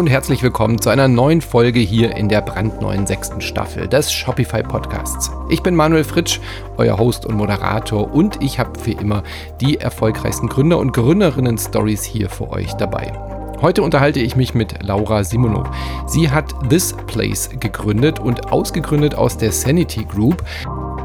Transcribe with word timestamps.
Und 0.00 0.06
herzlich 0.06 0.42
willkommen 0.42 0.80
zu 0.80 0.88
einer 0.88 1.08
neuen 1.08 1.42
Folge 1.42 1.78
hier 1.78 2.16
in 2.16 2.30
der 2.30 2.40
brandneuen 2.40 3.06
sechsten 3.06 3.42
Staffel 3.42 3.86
des 3.86 4.10
Shopify 4.10 4.62
Podcasts. 4.62 5.30
Ich 5.50 5.62
bin 5.62 5.74
Manuel 5.74 6.04
Fritsch, 6.04 6.40
euer 6.78 6.96
Host 6.96 7.26
und 7.26 7.36
Moderator 7.36 8.10
und 8.10 8.42
ich 8.42 8.58
habe 8.58 8.72
wie 8.86 8.92
immer 8.92 9.22
die 9.60 9.76
erfolgreichsten 9.76 10.48
Gründer 10.48 10.78
und 10.78 10.94
Gründerinnen 10.94 11.58
Stories 11.58 12.02
hier 12.02 12.30
für 12.30 12.48
euch 12.48 12.72
dabei. 12.76 13.12
Heute 13.60 13.82
unterhalte 13.82 14.20
ich 14.20 14.36
mich 14.36 14.54
mit 14.54 14.82
Laura 14.82 15.22
Simonow. 15.22 15.68
Sie 16.06 16.30
hat 16.30 16.46
This 16.70 16.94
Place 17.06 17.50
gegründet 17.60 18.20
und 18.20 18.54
ausgegründet 18.54 19.16
aus 19.16 19.36
der 19.36 19.52
Sanity 19.52 20.06
Group. 20.06 20.42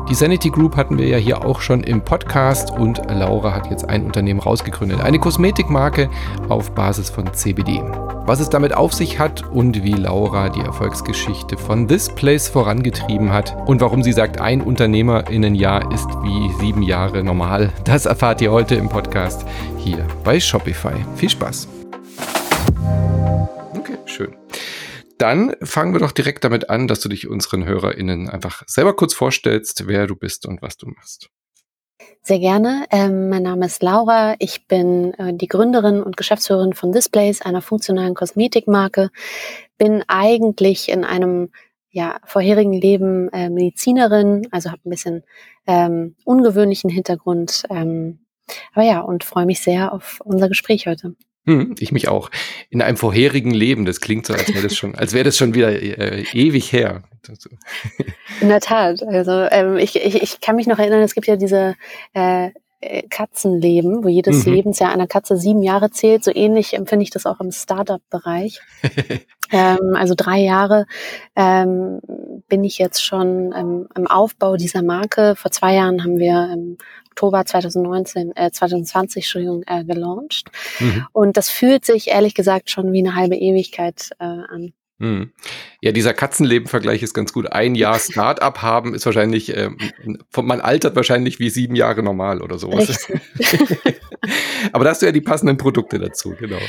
Die 0.10 0.16
Sanity 0.16 0.52
Group 0.52 0.78
hatten 0.78 0.98
wir 0.98 1.10
ja 1.10 1.18
hier 1.18 1.44
auch 1.44 1.60
schon 1.60 1.84
im 1.84 2.02
Podcast 2.02 2.72
und 2.72 3.02
Laura 3.10 3.54
hat 3.54 3.70
jetzt 3.70 3.90
ein 3.90 4.06
Unternehmen 4.06 4.40
rausgegründet. 4.40 5.02
Eine 5.02 5.20
Kosmetikmarke 5.20 6.10
auf 6.48 6.72
Basis 6.72 7.10
von 7.10 7.34
CBD. 7.34 7.84
Was 8.28 8.40
es 8.40 8.50
damit 8.50 8.74
auf 8.74 8.92
sich 8.92 9.20
hat 9.20 9.44
und 9.52 9.84
wie 9.84 9.94
Laura 9.94 10.50
die 10.50 10.62
Erfolgsgeschichte 10.62 11.58
von 11.58 11.88
This 11.88 12.10
Place 12.10 12.50
vorangetrieben 12.50 13.32
hat 13.32 13.56
und 13.68 13.82
warum 13.82 14.02
sie 14.02 14.14
sagt, 14.14 14.42
ein 14.42 14.62
Unternehmerinnenjahr 14.62 15.92
ist 15.92 16.08
wie 16.24 16.52
sieben 16.60 16.82
Jahre 16.82 17.24
normal, 17.24 17.72
das 17.84 18.08
erfahrt 18.08 18.42
ihr 18.42 18.52
heute 18.52 18.74
im 18.74 18.90
Podcast 18.90 19.46
hier 19.78 20.08
bei 20.24 20.40
Shopify. 20.40 20.96
Viel 21.16 21.30
Spaß! 21.30 21.68
Okay, 23.76 23.98
schön. 24.08 24.36
Dann 25.20 25.56
fangen 25.62 25.94
wir 25.94 26.00
doch 26.00 26.12
direkt 26.12 26.44
damit 26.44 26.72
an, 26.72 26.88
dass 26.88 27.02
du 27.02 27.10
dich 27.10 27.28
unseren 27.28 27.64
HörerInnen 27.66 28.28
einfach 28.28 28.64
selber 28.66 28.96
kurz 28.96 29.14
vorstellst, 29.14 29.86
wer 29.86 30.08
du 30.08 30.16
bist 30.16 30.48
und 30.48 30.64
was 30.64 30.78
du 30.78 30.88
machst. 30.88 31.30
Sehr 32.22 32.40
gerne. 32.40 32.86
Ähm, 32.92 33.30
mein 33.30 33.44
Name 33.44 33.68
ist 33.68 33.84
Laura. 33.84 34.36
Ich 34.40 34.68
bin 34.68 35.14
äh, 35.14 35.34
die 35.34 35.48
Gründerin 35.48 36.02
und 36.02 36.18
Geschäftsführerin 36.18 36.74
von 36.74 36.92
Displays, 36.92 37.42
einer 37.42 37.62
funktionalen 37.62 38.16
Kosmetikmarke. 38.16 39.12
Bin 39.78 40.04
eigentlich 40.08 40.90
in 40.90 41.04
einem 41.06 41.52
ja, 41.92 42.20
vorherigen 42.26 42.74
Leben 42.74 43.30
äh, 43.30 43.50
Medizinerin, 43.50 44.48
also 44.52 44.72
habe 44.72 44.82
ein 44.86 44.90
bisschen 44.90 45.24
ähm, 45.68 46.16
ungewöhnlichen 46.26 46.90
Hintergrund. 46.90 47.64
Ähm, 47.70 48.26
aber 48.74 48.86
ja, 48.86 49.00
und 49.02 49.24
freue 49.24 49.46
mich 49.46 49.62
sehr 49.62 49.94
auf 49.94 50.20
unser 50.26 50.50
Gespräch 50.50 50.88
heute. 50.88 51.16
Hm, 51.48 51.76
ich 51.80 51.92
mich 51.92 52.08
auch. 52.08 52.32
In 52.70 52.82
einem 52.82 52.98
vorherigen 52.98 53.52
Leben, 53.52 53.86
das 53.86 54.02
klingt 54.02 54.26
so, 54.26 54.34
als 54.34 54.52
wäre 54.54 54.64
das 54.64 54.76
schon, 54.76 54.96
als 54.96 55.14
wäre 55.14 55.26
das 55.26 55.38
schon 55.38 55.54
wieder 55.54 55.72
äh, 55.72 56.24
ewig 56.34 56.72
her. 56.72 57.04
In 58.42 58.50
der 58.50 58.62
Tat. 58.62 59.04
Also 59.04 59.32
ähm, 59.52 59.78
ich, 59.78 59.96
ich, 59.96 60.22
ich 60.22 60.42
kann 60.42 60.56
mich 60.56 60.68
noch 60.68 60.80
erinnern, 60.80 61.02
es 61.02 61.14
gibt 61.14 61.28
ja 61.28 61.36
diese 61.36 61.76
äh, 62.14 62.50
äh 62.82 63.04
Katzenleben, 63.10 64.04
wo 64.04 64.08
jedes 64.08 64.46
mhm. 64.46 64.54
Lebensjahr 64.54 64.92
einer 64.92 65.08
Katze 65.08 65.38
sieben 65.38 65.62
Jahre 65.62 65.92
zählt. 65.92 66.24
So 66.24 66.32
ähnlich 66.34 66.74
empfinde 66.74 67.04
ich 67.04 67.12
das 67.12 67.26
auch 67.26 67.40
im 67.40 67.52
Startup-Bereich. 67.52 68.62
ähm, 69.52 69.96
also 69.96 70.14
drei 70.16 70.40
Jahre 70.40 70.88
ähm, 71.36 72.00
bin 72.48 72.64
ich 72.64 72.80
jetzt 72.80 73.04
schon 73.04 73.54
ähm, 73.56 73.88
im 73.96 74.08
Aufbau 74.08 74.56
dieser 74.56 74.82
Marke. 74.82 75.36
Vor 75.36 75.52
zwei 75.52 75.76
Jahren 75.76 76.04
haben 76.04 76.18
wir 76.18 76.50
ähm, 76.54 76.78
Oktober 77.16 77.46
2019, 77.46 78.36
äh, 78.36 78.52
2020 78.52 79.24
Entschuldigung, 79.24 79.64
äh, 79.68 79.86
gelauncht. 79.86 80.52
Mhm. 80.80 81.06
Und 81.14 81.38
das 81.38 81.50
fühlt 81.50 81.86
sich 81.86 82.10
ehrlich 82.10 82.36
gesagt 82.36 82.70
schon 82.70 82.92
wie 82.92 83.00
eine 83.00 83.16
halbe 83.16 83.36
Ewigkeit 83.36 84.10
äh, 84.20 84.26
an. 84.26 84.74
Mhm. 84.98 85.32
Ja, 85.82 85.94
dieser 85.94 86.14
Katzenleben-Vergleich 86.14 87.04
ist 87.04 87.14
ganz 87.14 87.32
gut. 87.32 87.52
Ein 87.54 87.76
Jahr 87.76 88.00
Start-up 88.00 88.62
haben 88.62 88.94
ist 88.94 89.06
wahrscheinlich, 89.06 89.56
ähm, 89.56 89.78
man 90.36 90.60
altert 90.60 90.98
wahrscheinlich 90.98 91.40
wie 91.40 91.50
sieben 91.50 91.76
Jahre 91.76 92.04
normal 92.04 92.42
oder 92.42 92.58
sowas. 92.60 93.08
Aber 94.74 94.84
da 94.84 94.90
hast 94.90 95.02
du 95.02 95.06
ja 95.06 95.14
die 95.14 95.22
passenden 95.22 95.56
Produkte 95.56 96.00
dazu, 96.00 96.36
genau. 96.38 96.60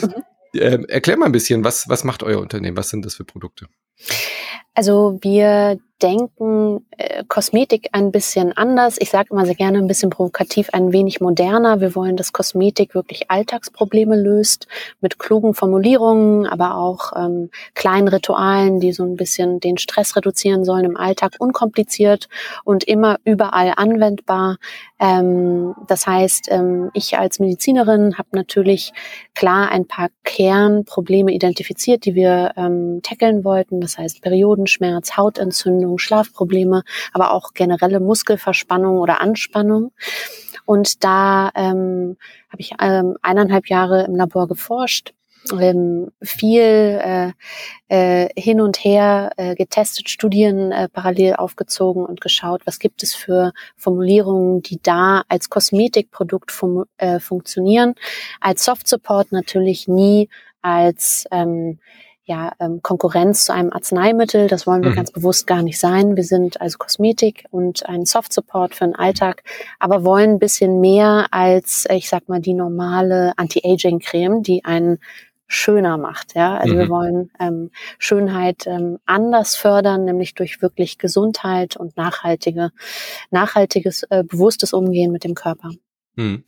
Mhm. 0.00 0.14
Ähm, 0.54 0.84
erklär 0.88 1.18
mal 1.18 1.26
ein 1.26 1.32
bisschen, 1.32 1.62
was, 1.62 1.90
was 1.90 2.04
macht 2.04 2.22
euer 2.22 2.40
Unternehmen? 2.40 2.76
Was 2.76 2.88
sind 2.88 3.04
das 3.04 3.14
für 3.14 3.24
Produkte? 3.24 3.66
Also 4.74 5.18
wir 5.22 5.78
denken 6.02 6.86
äh, 6.96 7.24
Kosmetik 7.28 7.88
ein 7.92 8.10
bisschen 8.10 8.56
anders. 8.56 8.96
Ich 8.98 9.10
sage 9.10 9.28
immer 9.30 9.46
sehr 9.46 9.54
gerne 9.54 9.78
ein 9.78 9.86
bisschen 9.86 10.10
provokativ, 10.10 10.70
ein 10.72 10.92
wenig 10.92 11.20
moderner. 11.20 11.80
Wir 11.80 11.94
wollen, 11.94 12.16
dass 12.16 12.32
Kosmetik 12.32 12.94
wirklich 12.94 13.30
Alltagsprobleme 13.30 14.20
löst 14.20 14.66
mit 15.00 15.18
klugen 15.18 15.54
Formulierungen, 15.54 16.46
aber 16.46 16.76
auch 16.76 17.12
ähm, 17.16 17.50
kleinen 17.74 18.08
Ritualen, 18.08 18.80
die 18.80 18.92
so 18.92 19.04
ein 19.04 19.16
bisschen 19.16 19.60
den 19.60 19.78
Stress 19.78 20.16
reduzieren 20.16 20.64
sollen 20.64 20.84
im 20.84 20.96
Alltag, 20.96 21.36
unkompliziert 21.38 22.28
und 22.64 22.84
immer 22.84 23.18
überall 23.24 23.72
anwendbar. 23.76 24.56
Ähm, 24.98 25.74
das 25.86 26.06
heißt, 26.06 26.48
ähm, 26.50 26.90
ich 26.94 27.18
als 27.18 27.38
Medizinerin 27.38 28.18
habe 28.18 28.28
natürlich 28.32 28.92
klar 29.34 29.70
ein 29.70 29.86
paar 29.86 30.08
Kernprobleme 30.24 31.32
identifiziert, 31.32 32.04
die 32.04 32.14
wir 32.14 32.52
ähm, 32.56 33.00
tackeln 33.02 33.44
wollten. 33.44 33.80
Das 33.80 33.96
heißt 33.96 34.20
Periodenschmerz, 34.20 35.16
Hautentzündung, 35.16 35.89
Entzündung, 35.90 35.98
Schlafprobleme, 35.98 36.82
aber 37.12 37.32
auch 37.32 37.52
generelle 37.54 38.00
Muskelverspannung 38.00 38.98
oder 38.98 39.20
Anspannung. 39.20 39.92
Und 40.64 41.02
da 41.04 41.50
ähm, 41.54 42.16
habe 42.48 42.60
ich 42.60 42.72
ähm, 42.80 43.16
eineinhalb 43.22 43.68
Jahre 43.68 44.04
im 44.04 44.14
Labor 44.14 44.46
geforscht, 44.46 45.12
ähm, 45.58 46.10
viel 46.22 47.00
äh, 47.02 47.32
äh, 47.88 48.28
hin 48.36 48.60
und 48.60 48.76
her 48.76 49.30
äh, 49.36 49.54
getestet, 49.54 50.10
Studien 50.10 50.70
äh, 50.70 50.88
parallel 50.88 51.36
aufgezogen 51.36 52.04
und 52.04 52.20
geschaut, 52.20 52.60
was 52.66 52.78
gibt 52.78 53.02
es 53.02 53.14
für 53.14 53.52
Formulierungen, 53.76 54.60
die 54.60 54.78
da 54.82 55.22
als 55.28 55.48
Kosmetikprodukt 55.48 56.52
fun 56.52 56.84
äh, 56.98 57.20
funktionieren, 57.20 57.94
als 58.40 58.64
Soft 58.64 58.86
Support 58.86 59.32
natürlich 59.32 59.88
nie 59.88 60.28
als 60.62 61.24
ähm, 61.30 61.78
ja, 62.24 62.52
ähm, 62.60 62.80
Konkurrenz 62.82 63.44
zu 63.46 63.52
einem 63.52 63.72
Arzneimittel. 63.72 64.46
Das 64.46 64.66
wollen 64.66 64.82
wir 64.82 64.90
mhm. 64.90 64.96
ganz 64.96 65.10
bewusst 65.10 65.46
gar 65.46 65.62
nicht 65.62 65.78
sein. 65.78 66.16
Wir 66.16 66.24
sind 66.24 66.60
also 66.60 66.78
Kosmetik 66.78 67.44
und 67.50 67.86
ein 67.86 68.04
Soft 68.04 68.32
Support 68.32 68.74
für 68.74 68.84
den 68.84 68.94
Alltag, 68.94 69.42
aber 69.78 70.04
wollen 70.04 70.30
ein 70.30 70.38
bisschen 70.38 70.80
mehr 70.80 71.26
als, 71.30 71.86
ich 71.90 72.08
sag 72.08 72.28
mal, 72.28 72.40
die 72.40 72.54
normale 72.54 73.32
Anti-Aging-Creme, 73.36 74.42
die 74.42 74.64
einen 74.64 74.98
schöner 75.50 75.98
macht. 75.98 76.34
Ja, 76.36 76.56
also 76.56 76.74
mhm. 76.74 76.78
wir 76.78 76.88
wollen 76.88 77.30
ähm, 77.40 77.70
Schönheit 77.98 78.66
ähm, 78.66 78.98
anders 79.04 79.56
fördern, 79.56 80.04
nämlich 80.04 80.34
durch 80.34 80.62
wirklich 80.62 80.98
Gesundheit 80.98 81.76
und 81.76 81.96
nachhaltige, 81.96 82.70
nachhaltiges, 83.30 84.04
äh, 84.04 84.22
bewusstes 84.22 84.72
Umgehen 84.72 85.10
mit 85.10 85.24
dem 85.24 85.34
Körper. 85.34 85.70
Mhm. 86.14 86.44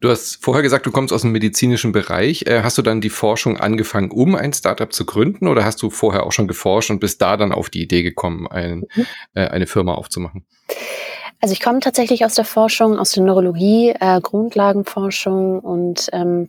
Du 0.00 0.08
hast 0.08 0.42
vorher 0.42 0.62
gesagt, 0.62 0.86
du 0.86 0.90
kommst 0.90 1.12
aus 1.12 1.22
dem 1.22 1.32
medizinischen 1.32 1.92
Bereich. 1.92 2.46
Äh, 2.46 2.62
hast 2.62 2.78
du 2.78 2.82
dann 2.82 3.02
die 3.02 3.10
Forschung 3.10 3.58
angefangen, 3.58 4.10
um 4.10 4.34
ein 4.34 4.54
Startup 4.54 4.90
zu 4.90 5.04
gründen 5.04 5.46
oder 5.46 5.64
hast 5.64 5.82
du 5.82 5.90
vorher 5.90 6.24
auch 6.24 6.32
schon 6.32 6.48
geforscht 6.48 6.90
und 6.90 7.00
bist 7.00 7.20
da 7.20 7.36
dann 7.36 7.52
auf 7.52 7.68
die 7.68 7.82
Idee 7.82 8.02
gekommen, 8.02 8.46
ein, 8.46 8.86
mhm. 8.94 9.06
äh, 9.34 9.46
eine 9.48 9.66
Firma 9.66 9.94
aufzumachen? 9.94 10.46
Also 11.42 11.52
ich 11.52 11.60
komme 11.60 11.80
tatsächlich 11.80 12.24
aus 12.24 12.34
der 12.34 12.46
Forschung, 12.46 12.98
aus 12.98 13.12
der 13.12 13.24
Neurologie, 13.24 13.94
äh, 13.98 14.20
Grundlagenforschung 14.22 15.60
und 15.60 16.08
ähm, 16.12 16.48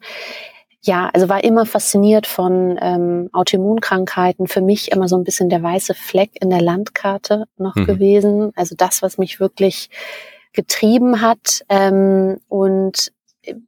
ja, 0.84 1.10
also 1.14 1.30
war 1.30 1.44
immer 1.44 1.66
fasziniert 1.66 2.28
von 2.28 2.80
ähm, 2.82 3.30
Autoimmunkrankheiten. 3.34 4.48
Für 4.48 4.62
mich 4.62 4.92
immer 4.92 5.08
so 5.08 5.16
ein 5.16 5.24
bisschen 5.24 5.50
der 5.50 5.62
weiße 5.62 5.94
Fleck 5.94 6.32
in 6.42 6.50
der 6.50 6.62
Landkarte 6.62 7.46
noch 7.58 7.76
mhm. 7.76 7.86
gewesen. 7.86 8.52
Also 8.56 8.76
das, 8.76 9.02
was 9.02 9.18
mich 9.18 9.40
wirklich 9.40 9.90
getrieben 10.54 11.22
hat. 11.22 11.64
Ähm, 11.70 12.40
und 12.48 13.12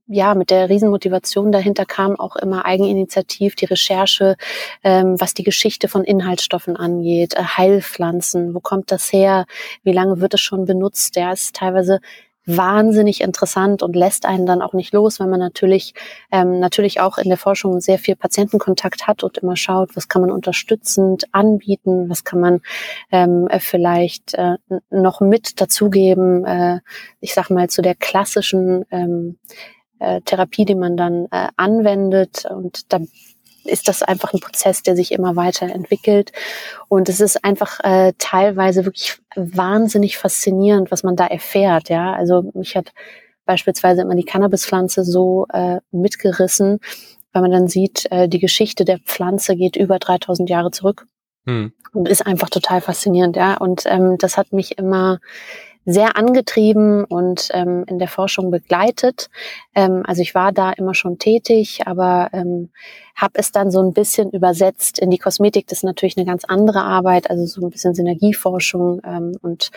ja, 0.08 0.36
mit 0.36 0.50
der 0.52 0.70
Riesenmotivation 0.70 1.52
dahinter 1.52 1.86
kam 1.86 2.20
auch 2.20 2.36
immer 2.36 2.66
Eigeninitiativ, 2.66 3.56
die 3.56 3.66
Recherche, 3.66 4.36
ähm, 4.84 5.20
was 5.20 5.34
die 5.34 5.44
Geschichte 5.44 5.88
von 5.88 6.04
Inhaltsstoffen 6.04 6.76
angeht, 6.76 7.34
äh, 7.36 7.44
Heilpflanzen, 7.44 8.54
wo 8.54 8.60
kommt 8.60 8.92
das 8.92 9.12
her, 9.12 9.46
wie 9.84 9.94
lange 9.94 10.20
wird 10.20 10.34
es 10.36 10.42
schon 10.42 10.66
benutzt, 10.66 11.16
ja, 11.16 11.32
ist 11.32 11.56
teilweise 11.56 12.00
wahnsinnig 12.46 13.22
interessant 13.22 13.84
und 13.84 13.96
lässt 13.96 14.26
einen 14.26 14.46
dann 14.46 14.62
auch 14.62 14.74
nicht 14.74 14.94
los, 14.94 15.20
wenn 15.20 15.30
man 15.30 15.40
natürlich 15.40 15.94
ähm, 16.32 16.60
natürlich 16.60 17.00
auch 17.00 17.18
in 17.18 17.30
der 17.30 17.38
Forschung 17.38 17.80
sehr 17.80 17.98
viel 17.98 18.16
Patientenkontakt 18.16 19.08
hat 19.08 19.24
und 19.24 19.38
immer 19.38 19.56
schaut, 19.56 19.96
was 19.96 20.08
kann 20.08 20.22
man 20.22 20.32
unterstützend 20.32 21.26
anbieten, 21.32 22.10
was 22.10 22.24
kann 22.24 22.40
man 22.40 22.62
ähm, 23.12 23.48
vielleicht 23.60 24.34
äh, 24.34 24.58
noch 24.90 25.22
mit 25.22 25.62
dazugeben, 25.62 26.46
äh, 26.46 26.80
ich 27.20 27.34
sag 27.34 27.50
mal 27.50 27.70
zu 27.70 27.82
der 27.82 27.96
klassischen 27.96 28.86
ähm, 28.92 29.38
äh, 30.00 30.22
Therapie, 30.22 30.66
die 30.66 30.76
man 30.76 30.98
dann 30.98 31.28
äh, 31.32 31.48
anwendet. 31.56 32.46
Und 32.46 32.92
da 32.92 33.00
ist 33.66 33.88
das 33.88 34.04
einfach 34.04 34.34
ein 34.34 34.40
Prozess, 34.40 34.84
der 34.84 34.96
sich 34.96 35.12
immer 35.12 35.36
weiter 35.36 35.68
entwickelt. 35.68 36.32
Und 36.88 37.10
es 37.10 37.20
ist 37.20 37.44
einfach 37.44 37.80
äh, 37.84 38.14
teilweise 38.18 38.86
wirklich 38.86 39.18
wahnsinnig 39.36 40.18
faszinierend, 40.18 40.92
was 40.92 41.04
man 41.04 41.16
da 41.16 41.28
erfährt. 41.28 41.90
Ja, 41.90 42.14
also 42.14 42.52
mich 42.54 42.76
hat 42.76 42.94
beispielsweise 43.46 44.02
immer 44.02 44.16
die 44.16 44.26
Cannabispflanze 44.26 45.04
so 45.04 45.48
äh, 45.52 45.80
mitgerissen, 45.92 46.80
weil 47.32 47.42
man 47.42 47.52
dann 47.52 47.68
sieht, 47.68 48.10
äh, 48.12 48.28
die 48.30 48.40
Geschichte 48.40 48.86
der 48.86 49.00
Pflanze 49.00 49.56
geht 49.56 49.76
über 49.76 50.00
3000 50.00 50.50
Jahre 50.50 50.72
zurück. 50.72 51.08
Hm. 51.46 51.74
Und 51.94 52.08
ist 52.08 52.26
einfach 52.26 52.50
total 52.50 52.82
faszinierend, 52.82 53.36
ja. 53.36 53.58
Und 53.58 53.84
ähm, 53.86 54.18
das 54.18 54.38
hat 54.38 54.54
mich 54.54 54.78
immer 54.78 55.20
sehr 55.86 56.18
angetrieben 56.18 57.04
und 57.04 57.50
ähm, 57.54 57.84
in 57.88 58.00
der 58.00 58.08
Forschung 58.08 58.52
begleitet. 58.52 59.30
Ähm, 59.76 60.04
also 60.06 60.22
ich 60.22 60.34
war 60.34 60.52
da 60.52 60.72
immer 60.72 60.94
schon 60.94 61.20
tätig, 61.20 61.82
aber 61.86 62.30
ähm, 62.34 62.70
habe 63.16 63.34
es 63.36 63.52
dann 63.52 63.72
so 63.72 63.82
ein 63.82 63.94
bisschen 63.94 64.32
übersetzt 64.32 65.00
in 65.00 65.10
die 65.10 65.18
Kosmetik. 65.18 65.68
Das 65.68 65.80
ist 65.80 65.84
natürlich 65.84 66.18
eine 66.18 66.26
ganz 66.26 66.46
andere 66.46 66.82
Arbeit, 66.82 67.30
also 67.30 67.46
so 67.46 67.62
ein 67.66 67.70
bisschen 67.70 67.94
Synergieforschung 67.94 69.02
ähm, 69.06 69.38
und 69.42 69.72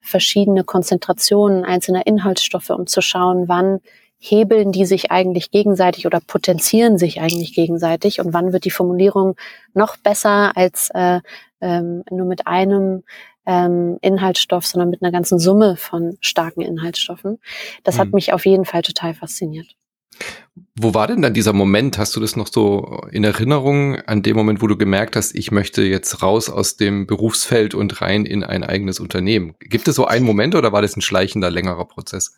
verschiedene 0.00 0.64
Konzentrationen 0.64 1.64
einzelner 1.64 2.06
Inhaltsstoffe, 2.06 2.70
um 2.70 2.86
zu 2.86 3.02
schauen, 3.02 3.48
wann 3.48 3.80
hebeln 4.20 4.70
die 4.70 4.84
sich 4.84 5.10
eigentlich 5.10 5.50
gegenseitig 5.50 6.06
oder 6.06 6.20
potenzieren 6.20 6.98
sich 6.98 7.20
eigentlich 7.20 7.54
gegenseitig 7.54 8.20
und 8.20 8.34
wann 8.34 8.52
wird 8.52 8.66
die 8.66 8.70
Formulierung 8.70 9.34
noch 9.72 9.96
besser 9.96 10.56
als 10.56 10.90
äh, 10.92 11.20
ähm, 11.62 12.02
nur 12.10 12.26
mit 12.26 12.46
einem 12.46 13.02
ähm, 13.46 13.98
Inhaltsstoff, 14.00 14.66
sondern 14.66 14.90
mit 14.90 15.02
einer 15.02 15.12
ganzen 15.12 15.38
Summe 15.38 15.76
von 15.76 16.16
starken 16.20 16.60
Inhaltsstoffen. 16.60 17.38
Das 17.84 17.96
mhm. 17.96 18.00
hat 18.00 18.12
mich 18.12 18.32
auf 18.32 18.46
jeden 18.46 18.64
Fall 18.64 18.82
total 18.82 19.14
fasziniert. 19.14 19.76
Wo 20.78 20.94
war 20.94 21.06
denn 21.06 21.20
dann 21.20 21.34
dieser 21.34 21.52
Moment? 21.52 21.98
Hast 21.98 22.16
du 22.16 22.20
das 22.20 22.36
noch 22.36 22.46
so 22.46 23.02
in 23.10 23.24
Erinnerung 23.24 23.96
an 24.00 24.22
dem 24.22 24.36
Moment, 24.36 24.62
wo 24.62 24.66
du 24.66 24.76
gemerkt 24.76 25.14
hast, 25.14 25.34
ich 25.34 25.50
möchte 25.50 25.82
jetzt 25.82 26.22
raus 26.22 26.48
aus 26.48 26.76
dem 26.76 27.06
Berufsfeld 27.06 27.74
und 27.74 28.00
rein 28.00 28.24
in 28.24 28.44
ein 28.44 28.64
eigenes 28.64 28.98
Unternehmen? 28.98 29.54
Gibt 29.60 29.88
es 29.88 29.96
so 29.96 30.06
einen 30.06 30.24
Moment 30.24 30.54
oder 30.54 30.72
war 30.72 30.80
das 30.80 30.96
ein 30.96 31.02
schleichender, 31.02 31.50
längerer 31.50 31.84
Prozess? 31.84 32.34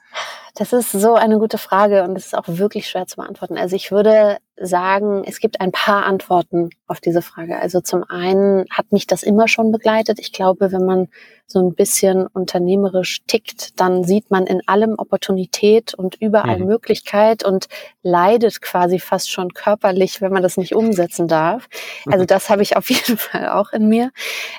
Das 0.54 0.72
ist 0.72 0.92
so 0.92 1.14
eine 1.14 1.38
gute 1.38 1.58
Frage 1.58 2.02
und 2.02 2.16
es 2.16 2.26
ist 2.26 2.36
auch 2.36 2.44
wirklich 2.46 2.88
schwer 2.88 3.06
zu 3.06 3.16
beantworten. 3.16 3.56
Also 3.56 3.76
ich 3.76 3.90
würde 3.90 4.38
sagen, 4.66 5.22
es 5.26 5.40
gibt 5.40 5.60
ein 5.60 5.72
paar 5.72 6.04
Antworten 6.04 6.70
auf 6.86 7.00
diese 7.00 7.22
Frage. 7.22 7.58
Also 7.58 7.80
zum 7.80 8.04
einen 8.04 8.66
hat 8.70 8.92
mich 8.92 9.06
das 9.06 9.22
immer 9.22 9.48
schon 9.48 9.72
begleitet. 9.72 10.18
Ich 10.20 10.32
glaube, 10.32 10.70
wenn 10.70 10.84
man 10.84 11.08
so 11.46 11.60
ein 11.60 11.74
bisschen 11.74 12.26
unternehmerisch 12.26 13.22
tickt, 13.26 13.80
dann 13.80 14.04
sieht 14.04 14.30
man 14.30 14.46
in 14.46 14.60
allem 14.66 14.94
Opportunität 14.96 15.94
und 15.94 16.14
überall 16.20 16.58
mhm. 16.58 16.66
Möglichkeit 16.66 17.44
und 17.44 17.68
leidet 18.02 18.60
quasi 18.62 18.98
fast 18.98 19.30
schon 19.30 19.52
körperlich, 19.52 20.20
wenn 20.20 20.32
man 20.32 20.42
das 20.42 20.56
nicht 20.56 20.74
umsetzen 20.74 21.28
darf. 21.28 21.68
Also 22.06 22.24
das 22.24 22.48
habe 22.48 22.62
ich 22.62 22.76
auf 22.76 22.90
jeden 22.90 23.18
Fall 23.18 23.48
auch 23.48 23.72
in 23.72 23.88
mir. 23.88 24.10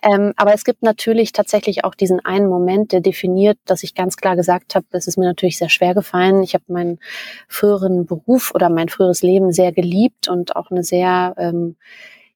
Ähm, 0.04 0.34
aber 0.38 0.54
es 0.54 0.64
gibt 0.64 0.84
natürlich 0.84 1.32
tatsächlich 1.32 1.84
auch 1.84 1.96
diesen 1.96 2.20
einen 2.24 2.48
Moment, 2.48 2.92
der 2.92 3.02
definiert, 3.02 3.58
dass 3.66 3.84
ich 3.84 3.96
ganz 3.96 4.18
klar 4.18 4.36
gesagt 4.36 4.76
habe, 4.76 4.86
es 4.92 5.08
ist 5.08 5.18
mir 5.18 5.26
natürlich 5.26 5.58
sehr 5.58 5.70
schwer 5.70 5.84
schwer 5.84 5.94
gefallen. 5.94 6.44
Ich 6.44 6.54
habe 6.54 6.64
meinen 6.68 7.00
früheren 7.48 8.06
Beruf 8.06 8.54
oder 8.56 8.70
mein 8.70 8.88
früheres 8.88 9.22
Leben 9.22 9.52
sehr 9.52 9.72
geliebt 9.72 9.93
und 10.28 10.56
auch 10.56 10.72
eine 10.72 10.84
sehr, 10.84 11.34
ähm, 11.38 11.76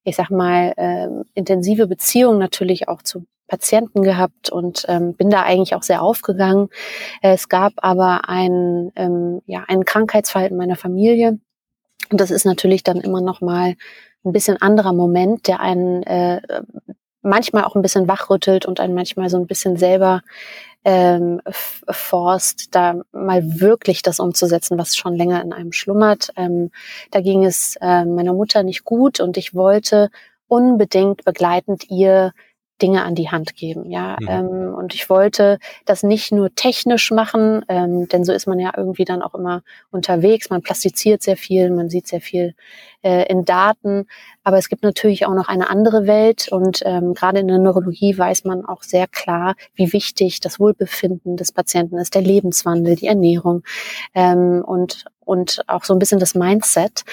ich 0.03 0.15
sag 0.15 0.29
mal, 0.29 0.73
ähm, 0.77 1.23
intensive 1.33 1.87
Beziehung 1.87 2.37
natürlich 2.37 2.87
auch 2.87 3.01
zu 3.01 3.25
Patienten 3.47 4.03
gehabt 4.03 4.49
und 4.49 4.85
ähm, 4.87 5.13
bin 5.13 5.29
da 5.29 5.43
eigentlich 5.43 5.75
auch 5.75 5.83
sehr 5.83 6.01
aufgegangen. 6.01 6.69
Es 7.21 7.49
gab 7.49 7.73
aber 7.77 8.29
ein, 8.29 8.91
ähm, 8.95 9.41
ja, 9.45 9.63
einen 9.67 9.85
Krankheitsfall 9.85 10.47
in 10.47 10.57
meiner 10.57 10.75
Familie. 10.75 11.39
Und 12.11 12.21
das 12.21 12.31
ist 12.31 12.45
natürlich 12.45 12.83
dann 12.83 13.01
immer 13.01 13.21
noch 13.21 13.41
mal 13.41 13.75
ein 14.23 14.31
bisschen 14.33 14.57
anderer 14.61 14.93
Moment, 14.93 15.47
der 15.47 15.59
einen 15.61 16.03
äh, 16.03 16.41
manchmal 17.27 17.63
auch 17.63 17.75
ein 17.75 17.81
bisschen 17.81 18.07
wachrüttelt 18.07 18.65
und 18.65 18.79
einen 18.79 18.95
manchmal 18.95 19.29
so 19.29 19.37
ein 19.37 19.47
bisschen 19.47 19.77
selber 19.77 20.21
ähm, 20.85 21.41
forst, 21.89 22.73
da 22.73 23.01
mal 23.11 23.59
wirklich 23.59 24.01
das 24.01 24.19
umzusetzen, 24.19 24.77
was 24.77 24.95
schon 24.95 25.15
länger 25.15 25.41
in 25.41 25.53
einem 25.53 25.73
schlummert. 25.73 26.31
Ähm, 26.37 26.71
da 27.11 27.19
ging 27.19 27.43
es 27.43 27.75
äh, 27.81 28.05
meiner 28.05 28.33
Mutter 28.33 28.63
nicht 28.63 28.85
gut 28.85 29.19
und 29.19 29.37
ich 29.37 29.53
wollte 29.53 30.09
unbedingt 30.47 31.25
begleitend 31.25 31.89
ihr 31.89 32.31
Dinge 32.81 33.03
an 33.03 33.15
die 33.15 33.29
Hand 33.29 33.55
geben. 33.55 33.89
Ja, 33.89 34.17
mhm. 34.19 34.27
ähm, 34.29 34.73
und 34.75 34.93
ich 34.93 35.09
wollte 35.09 35.59
das 35.85 36.03
nicht 36.03 36.31
nur 36.31 36.53
technisch 36.53 37.11
machen, 37.11 37.65
ähm, 37.67 38.07
denn 38.07 38.23
so 38.23 38.33
ist 38.33 38.47
man 38.47 38.59
ja 38.59 38.71
irgendwie 38.75 39.05
dann 39.05 39.21
auch 39.21 39.35
immer 39.35 39.63
unterwegs. 39.91 40.49
Man 40.49 40.61
plastiziert 40.61 41.23
sehr 41.23 41.37
viel, 41.37 41.71
man 41.71 41.89
sieht 41.89 42.07
sehr 42.07 42.21
viel 42.21 42.53
äh, 43.03 43.25
in 43.31 43.45
Daten, 43.45 44.07
aber 44.43 44.57
es 44.57 44.69
gibt 44.69 44.83
natürlich 44.83 45.25
auch 45.25 45.33
noch 45.33 45.47
eine 45.47 45.69
andere 45.69 46.07
Welt 46.07 46.49
und 46.51 46.81
ähm, 46.85 47.13
gerade 47.13 47.39
in 47.39 47.47
der 47.47 47.59
Neurologie 47.59 48.17
weiß 48.17 48.43
man 48.43 48.65
auch 48.65 48.83
sehr 48.83 49.07
klar, 49.07 49.55
wie 49.75 49.93
wichtig 49.93 50.39
das 50.39 50.59
Wohlbefinden 50.59 51.37
des 51.37 51.51
Patienten 51.51 51.97
ist, 51.97 52.15
der 52.15 52.21
Lebenswandel, 52.21 52.95
die 52.95 53.07
Ernährung 53.07 53.63
ähm, 54.13 54.63
und 54.65 55.05
und 55.27 55.61
auch 55.67 55.83
so 55.83 55.93
ein 55.93 55.99
bisschen 55.99 56.19
das 56.19 56.35
Mindset 56.35 57.03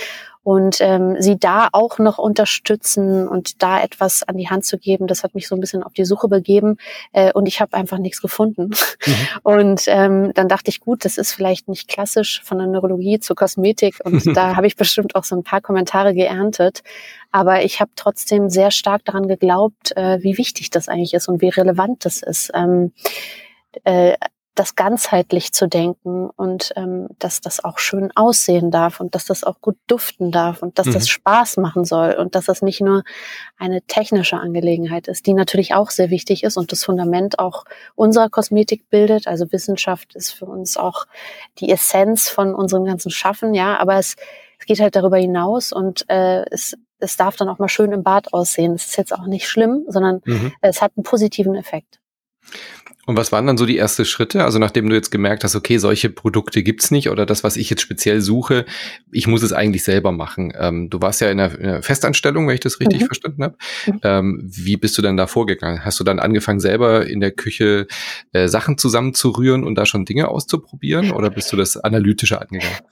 und 0.44 0.76
ähm, 0.80 1.16
sie 1.20 1.38
da 1.38 1.68
auch 1.72 1.98
noch 1.98 2.18
unterstützen 2.18 3.26
und 3.26 3.62
da 3.62 3.82
etwas 3.82 4.22
an 4.22 4.36
die 4.36 4.48
Hand 4.50 4.66
zu 4.66 4.78
geben, 4.78 5.06
das 5.06 5.24
hat 5.24 5.34
mich 5.34 5.48
so 5.48 5.56
ein 5.56 5.60
bisschen 5.60 5.82
auf 5.82 5.94
die 5.94 6.04
Suche 6.04 6.28
begeben 6.28 6.76
äh, 7.12 7.32
und 7.32 7.46
ich 7.46 7.60
habe 7.60 7.74
einfach 7.74 7.98
nichts 7.98 8.20
gefunden. 8.20 8.70
Mhm. 9.06 9.14
Und 9.42 9.84
ähm, 9.86 10.32
dann 10.34 10.48
dachte 10.48 10.70
ich, 10.70 10.80
gut, 10.80 11.04
das 11.04 11.18
ist 11.18 11.32
vielleicht 11.32 11.68
nicht 11.68 11.88
klassisch 11.88 12.42
von 12.44 12.58
der 12.58 12.66
Neurologie 12.66 13.20
zur 13.20 13.36
Kosmetik 13.36 14.00
und 14.04 14.22
da 14.36 14.56
habe 14.56 14.66
ich 14.66 14.76
bestimmt 14.76 15.14
auch 15.14 15.24
so 15.24 15.34
ein 15.34 15.42
paar 15.42 15.60
Kommentare 15.60 16.14
geerntet, 16.14 16.82
aber 17.32 17.64
ich 17.64 17.80
habe 17.80 17.90
trotzdem 17.96 18.50
sehr 18.50 18.70
stark 18.70 19.04
daran 19.04 19.26
geglaubt, 19.28 19.96
äh, 19.96 20.22
wie 20.22 20.36
wichtig 20.36 20.70
das 20.70 20.88
eigentlich 20.88 21.14
ist 21.14 21.28
und 21.28 21.40
wie 21.40 21.48
relevant 21.48 22.04
das 22.04 22.22
ist. 22.22 22.50
Ähm, 22.54 22.92
äh, 23.84 24.14
das 24.54 24.76
ganzheitlich 24.76 25.52
zu 25.52 25.66
denken 25.66 26.30
und 26.30 26.72
ähm, 26.76 27.08
dass 27.18 27.40
das 27.40 27.64
auch 27.64 27.78
schön 27.78 28.12
aussehen 28.14 28.70
darf 28.70 29.00
und 29.00 29.14
dass 29.14 29.24
das 29.24 29.42
auch 29.42 29.60
gut 29.60 29.76
duften 29.88 30.30
darf 30.30 30.62
und 30.62 30.78
dass 30.78 30.86
mhm. 30.86 30.92
das 30.92 31.08
Spaß 31.08 31.56
machen 31.56 31.84
soll 31.84 32.12
und 32.14 32.36
dass 32.36 32.44
das 32.44 32.62
nicht 32.62 32.80
nur 32.80 33.02
eine 33.58 33.82
technische 33.82 34.36
Angelegenheit 34.36 35.08
ist, 35.08 35.26
die 35.26 35.34
natürlich 35.34 35.74
auch 35.74 35.90
sehr 35.90 36.10
wichtig 36.10 36.44
ist 36.44 36.56
und 36.56 36.70
das 36.70 36.84
Fundament 36.84 37.40
auch 37.40 37.64
unserer 37.96 38.30
Kosmetik 38.30 38.88
bildet. 38.90 39.26
Also 39.26 39.50
Wissenschaft 39.50 40.14
ist 40.14 40.30
für 40.30 40.46
uns 40.46 40.76
auch 40.76 41.06
die 41.58 41.70
Essenz 41.70 42.28
von 42.28 42.54
unserem 42.54 42.84
ganzen 42.84 43.10
Schaffen, 43.10 43.54
ja, 43.54 43.76
aber 43.78 43.96
es, 43.96 44.14
es 44.60 44.66
geht 44.66 44.78
halt 44.78 44.94
darüber 44.94 45.16
hinaus 45.16 45.72
und 45.72 46.08
äh, 46.08 46.44
es, 46.50 46.76
es 47.00 47.16
darf 47.16 47.34
dann 47.36 47.48
auch 47.48 47.58
mal 47.58 47.68
schön 47.68 47.90
im 47.90 48.04
Bad 48.04 48.32
aussehen. 48.32 48.74
Es 48.74 48.86
ist 48.86 48.96
jetzt 48.96 49.12
auch 49.12 49.26
nicht 49.26 49.48
schlimm, 49.48 49.84
sondern 49.88 50.22
mhm. 50.24 50.52
es 50.60 50.80
hat 50.80 50.92
einen 50.96 51.02
positiven 51.02 51.56
Effekt. 51.56 51.98
Und 53.06 53.16
was 53.16 53.32
waren 53.32 53.46
dann 53.46 53.58
so 53.58 53.66
die 53.66 53.78
ersten 53.78 54.04
Schritte? 54.04 54.44
Also 54.44 54.58
nachdem 54.58 54.88
du 54.88 54.94
jetzt 54.94 55.10
gemerkt 55.10 55.44
hast, 55.44 55.54
okay, 55.54 55.78
solche 55.78 56.10
Produkte 56.10 56.62
gibt's 56.62 56.90
nicht 56.90 57.10
oder 57.10 57.26
das, 57.26 57.44
was 57.44 57.56
ich 57.56 57.68
jetzt 57.70 57.82
speziell 57.82 58.20
suche, 58.20 58.64
ich 59.12 59.26
muss 59.26 59.42
es 59.42 59.52
eigentlich 59.52 59.84
selber 59.84 60.12
machen. 60.12 60.52
Ähm, 60.58 60.90
du 60.90 61.00
warst 61.00 61.20
ja 61.20 61.30
in 61.30 61.40
einer, 61.40 61.58
in 61.58 61.66
einer, 61.66 61.82
Festanstellung, 61.82 62.48
wenn 62.48 62.54
ich 62.54 62.60
das 62.60 62.80
richtig 62.80 63.02
mhm. 63.02 63.06
verstanden 63.06 63.42
habe. 63.44 63.56
Mhm. 63.86 64.00
Ähm, 64.02 64.42
wie 64.44 64.76
bist 64.76 64.96
du 64.96 65.02
dann 65.02 65.16
da 65.16 65.26
vorgegangen? 65.26 65.84
Hast 65.84 66.00
du 66.00 66.04
dann 66.04 66.18
angefangen, 66.18 66.60
selber 66.60 67.06
in 67.06 67.20
der 67.20 67.30
Küche 67.30 67.86
äh, 68.32 68.48
Sachen 68.48 68.78
zusammenzurühren 68.78 69.64
und 69.64 69.74
da 69.74 69.86
schon 69.86 70.04
Dinge 70.04 70.28
auszuprobieren 70.28 71.10
oder 71.10 71.30
bist 71.30 71.52
du 71.52 71.56
das 71.56 71.76
analytischer 71.76 72.40
angegangen? 72.40 72.78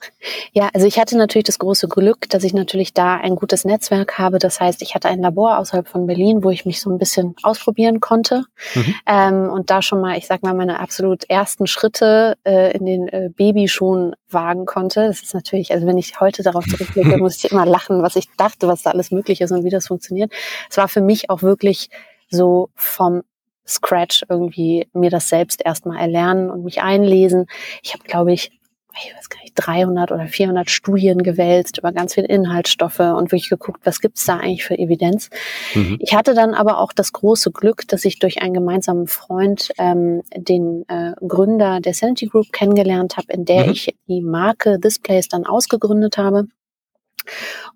Ja, 0.55 0.69
also 0.73 0.85
ich 0.85 0.99
hatte 0.99 1.17
natürlich 1.17 1.45
das 1.45 1.57
große 1.57 1.87
Glück, 1.87 2.29
dass 2.29 2.43
ich 2.43 2.53
natürlich 2.53 2.93
da 2.93 3.17
ein 3.17 3.35
gutes 3.35 3.65
Netzwerk 3.65 4.19
habe. 4.19 4.37
Das 4.37 4.59
heißt, 4.59 4.83
ich 4.83 4.93
hatte 4.93 5.09
ein 5.09 5.19
Labor 5.19 5.57
außerhalb 5.57 5.87
von 5.87 6.05
Berlin, 6.05 6.43
wo 6.43 6.51
ich 6.51 6.65
mich 6.65 6.79
so 6.79 6.91
ein 6.91 6.99
bisschen 6.99 7.35
ausprobieren 7.41 7.99
konnte 7.99 8.45
mhm. 8.75 8.95
ähm, 9.07 9.49
und 9.49 9.71
da 9.71 9.81
schon 9.81 10.02
mal, 10.03 10.17
ich 10.17 10.27
sag 10.27 10.43
mal, 10.43 10.53
meine 10.53 10.79
absolut 10.79 11.23
ersten 11.29 11.65
Schritte 11.65 12.37
äh, 12.43 12.75
in 12.77 12.85
den 12.85 13.07
äh, 13.07 13.29
Babyschuhen 13.35 14.13
wagen 14.29 14.65
konnte. 14.65 15.07
Das 15.07 15.21
ist 15.21 15.33
natürlich, 15.33 15.71
also 15.71 15.87
wenn 15.87 15.97
ich 15.97 16.19
heute 16.19 16.43
darauf 16.43 16.65
zurückblicke, 16.65 17.17
muss 17.19 17.43
ich 17.43 17.51
immer 17.51 17.65
lachen, 17.65 18.03
was 18.03 18.15
ich 18.15 18.27
dachte, 18.37 18.67
was 18.67 18.83
da 18.83 18.91
alles 18.91 19.11
möglich 19.11 19.41
ist 19.41 19.51
und 19.51 19.63
wie 19.63 19.69
das 19.69 19.87
funktioniert. 19.87 20.31
Es 20.69 20.77
war 20.77 20.87
für 20.87 21.01
mich 21.01 21.29
auch 21.29 21.41
wirklich 21.41 21.89
so 22.29 22.69
vom 22.75 23.23
Scratch 23.65 24.23
irgendwie 24.27 24.89
mir 24.93 25.09
das 25.09 25.29
selbst 25.29 25.65
erstmal 25.65 25.99
erlernen 25.99 26.51
und 26.51 26.65
mich 26.65 26.81
einlesen. 26.81 27.47
Ich 27.81 27.93
habe, 27.93 28.03
glaube 28.03 28.33
ich, 28.33 28.51
ich 28.95 29.15
weiß 29.15 29.29
gar 29.29 29.41
nicht, 29.41 29.53
300 29.55 30.11
oder 30.11 30.27
400 30.27 30.69
Studien 30.69 31.23
gewälzt 31.23 31.77
über 31.77 31.91
ganz 31.91 32.13
viele 32.13 32.27
Inhaltsstoffe 32.27 32.99
und 32.99 33.31
wirklich 33.31 33.49
geguckt, 33.49 33.81
was 33.85 33.99
gibt's 33.99 34.25
da 34.25 34.37
eigentlich 34.37 34.63
für 34.63 34.77
Evidenz. 34.77 35.29
Mhm. 35.73 35.97
Ich 35.99 36.13
hatte 36.13 36.33
dann 36.33 36.53
aber 36.53 36.79
auch 36.79 36.93
das 36.93 37.11
große 37.13 37.51
Glück, 37.51 37.87
dass 37.87 38.05
ich 38.05 38.19
durch 38.19 38.41
einen 38.41 38.53
gemeinsamen 38.53 39.07
Freund 39.07 39.71
ähm, 39.77 40.21
den 40.35 40.85
äh, 40.87 41.13
Gründer 41.27 41.79
der 41.79 41.93
Sanity 41.93 42.27
Group 42.27 42.51
kennengelernt 42.51 43.17
habe, 43.17 43.33
in 43.33 43.45
der 43.45 43.65
mhm. 43.65 43.71
ich 43.71 43.95
die 44.07 44.21
Marke 44.21 44.79
Displays 44.79 45.27
dann 45.27 45.45
ausgegründet 45.45 46.17
habe. 46.17 46.47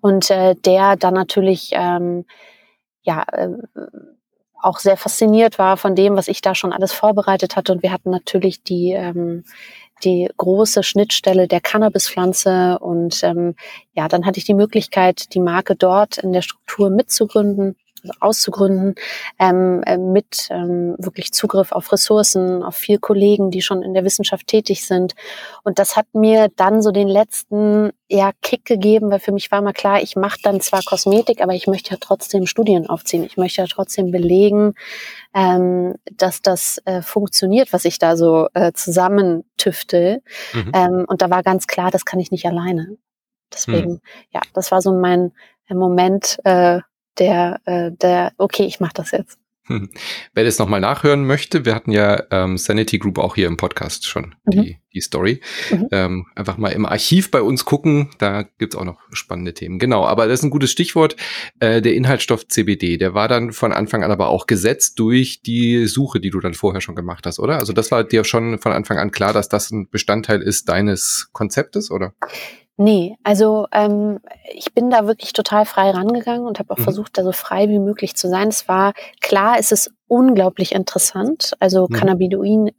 Und 0.00 0.30
äh, 0.30 0.54
der 0.54 0.96
dann 0.96 1.14
natürlich 1.14 1.70
ähm, 1.72 2.26
ja 3.02 3.24
äh, 3.32 3.48
auch 4.60 4.78
sehr 4.78 4.96
fasziniert 4.96 5.58
war 5.58 5.76
von 5.76 5.94
dem, 5.94 6.16
was 6.16 6.28
ich 6.28 6.40
da 6.40 6.54
schon 6.54 6.72
alles 6.72 6.92
vorbereitet 6.92 7.56
hatte. 7.56 7.72
Und 7.72 7.82
wir 7.82 7.92
hatten 7.92 8.10
natürlich 8.10 8.62
die 8.62 8.92
ähm, 8.92 9.44
die 10.04 10.28
große 10.36 10.82
Schnittstelle 10.82 11.48
der 11.48 11.60
Cannabispflanze 11.60 12.78
und 12.78 13.22
ähm, 13.22 13.54
ja, 13.94 14.08
dann 14.08 14.26
hatte 14.26 14.38
ich 14.38 14.44
die 14.44 14.54
Möglichkeit, 14.54 15.34
die 15.34 15.40
Marke 15.40 15.74
dort 15.74 16.18
in 16.18 16.32
der 16.32 16.42
Struktur 16.42 16.90
mitzugründen. 16.90 17.76
Auszugründen, 18.20 18.94
ähm, 19.38 19.82
äh, 19.84 19.98
mit 19.98 20.48
ähm, 20.50 20.94
wirklich 20.98 21.32
Zugriff 21.32 21.72
auf 21.72 21.92
Ressourcen, 21.92 22.62
auf 22.62 22.76
viel 22.76 22.98
Kollegen, 22.98 23.50
die 23.50 23.62
schon 23.62 23.82
in 23.82 23.94
der 23.94 24.04
Wissenschaft 24.04 24.46
tätig 24.46 24.86
sind. 24.86 25.14
Und 25.64 25.78
das 25.78 25.96
hat 25.96 26.06
mir 26.12 26.48
dann 26.56 26.82
so 26.82 26.90
den 26.90 27.08
letzten 27.08 27.92
ja, 28.08 28.32
Kick 28.42 28.64
gegeben, 28.64 29.10
weil 29.10 29.20
für 29.20 29.32
mich 29.32 29.50
war 29.50 29.60
mal 29.60 29.72
klar, 29.72 30.02
ich 30.02 30.16
mache 30.16 30.38
dann 30.42 30.60
zwar 30.60 30.82
Kosmetik, 30.82 31.42
aber 31.42 31.54
ich 31.54 31.66
möchte 31.66 31.90
ja 31.90 31.98
trotzdem 32.00 32.46
Studien 32.46 32.88
aufziehen. 32.88 33.22
Ich 33.22 33.36
möchte 33.36 33.60
ja 33.60 33.66
trotzdem 33.68 34.10
belegen, 34.10 34.74
ähm, 35.34 35.94
dass 36.16 36.40
das 36.40 36.80
äh, 36.86 37.02
funktioniert, 37.02 37.72
was 37.72 37.84
ich 37.84 37.98
da 37.98 38.16
so 38.16 38.48
äh, 38.54 38.72
zusammentüftel. 38.72 40.22
Mhm. 40.54 40.72
Ähm, 40.74 41.04
und 41.06 41.20
da 41.20 41.30
war 41.30 41.42
ganz 41.42 41.66
klar, 41.66 41.90
das 41.90 42.04
kann 42.04 42.20
ich 42.20 42.30
nicht 42.30 42.46
alleine. 42.46 42.96
Deswegen, 43.52 43.92
mhm. 43.92 44.00
ja, 44.30 44.40
das 44.54 44.70
war 44.70 44.80
so 44.80 44.92
mein 44.92 45.32
äh, 45.68 45.74
Moment, 45.74 46.38
äh, 46.44 46.80
der, 47.18 47.60
äh, 47.64 47.90
der, 47.92 48.32
okay, 48.38 48.64
ich 48.64 48.80
mache 48.80 48.94
das 48.94 49.10
jetzt. 49.10 49.38
Hm. 49.68 49.90
Wer 50.32 50.44
das 50.44 50.58
nochmal 50.58 50.80
nachhören 50.80 51.26
möchte, 51.26 51.66
wir 51.66 51.74
hatten 51.74 51.90
ja 51.90 52.22
ähm, 52.30 52.56
Sanity 52.56 52.98
Group 52.98 53.18
auch 53.18 53.34
hier 53.34 53.46
im 53.46 53.58
Podcast 53.58 54.06
schon, 54.06 54.34
mhm. 54.46 54.50
die, 54.50 54.78
die 54.94 55.00
Story. 55.02 55.42
Mhm. 55.70 55.88
Ähm, 55.92 56.26
einfach 56.34 56.56
mal 56.56 56.70
im 56.70 56.86
Archiv 56.86 57.30
bei 57.30 57.42
uns 57.42 57.66
gucken, 57.66 58.08
da 58.16 58.44
gibt's 58.56 58.76
auch 58.76 58.84
noch 58.84 58.98
spannende 59.12 59.52
Themen. 59.52 59.78
Genau, 59.78 60.06
aber 60.06 60.26
das 60.26 60.40
ist 60.40 60.44
ein 60.44 60.50
gutes 60.50 60.70
Stichwort. 60.70 61.16
Äh, 61.60 61.82
der 61.82 61.94
Inhaltsstoff 61.94 62.48
CBD, 62.48 62.96
der 62.96 63.12
war 63.12 63.28
dann 63.28 63.52
von 63.52 63.72
Anfang 63.72 64.02
an 64.02 64.10
aber 64.10 64.28
auch 64.28 64.46
gesetzt 64.46 64.98
durch 64.98 65.42
die 65.42 65.86
Suche, 65.86 66.18
die 66.18 66.30
du 66.30 66.40
dann 66.40 66.54
vorher 66.54 66.80
schon 66.80 66.94
gemacht 66.94 67.26
hast, 67.26 67.38
oder? 67.38 67.58
Also 67.58 67.74
das 67.74 67.90
war 67.90 68.04
dir 68.04 68.24
schon 68.24 68.58
von 68.58 68.72
Anfang 68.72 68.98
an 68.98 69.10
klar, 69.10 69.34
dass 69.34 69.50
das 69.50 69.70
ein 69.70 69.90
Bestandteil 69.90 70.40
ist 70.40 70.70
deines 70.70 71.28
Konzeptes, 71.32 71.90
oder? 71.90 72.14
Nee, 72.80 73.16
also 73.24 73.66
ähm, 73.72 74.20
ich 74.54 74.72
bin 74.72 74.88
da 74.88 75.04
wirklich 75.04 75.32
total 75.32 75.66
frei 75.66 75.90
rangegangen 75.90 76.46
und 76.46 76.60
habe 76.60 76.72
auch 76.72 76.78
mhm. 76.78 76.84
versucht, 76.84 77.18
da 77.18 77.24
so 77.24 77.32
frei 77.32 77.68
wie 77.68 77.80
möglich 77.80 78.14
zu 78.14 78.28
sein. 78.28 78.48
Es 78.48 78.68
war 78.68 78.92
klar, 79.20 79.56
es 79.58 79.72
ist 79.72 79.90
unglaublich 80.06 80.70
interessant. 80.72 81.54
Also 81.58 81.88
mhm. 81.88 81.94
Cannabinoide, 81.94 82.72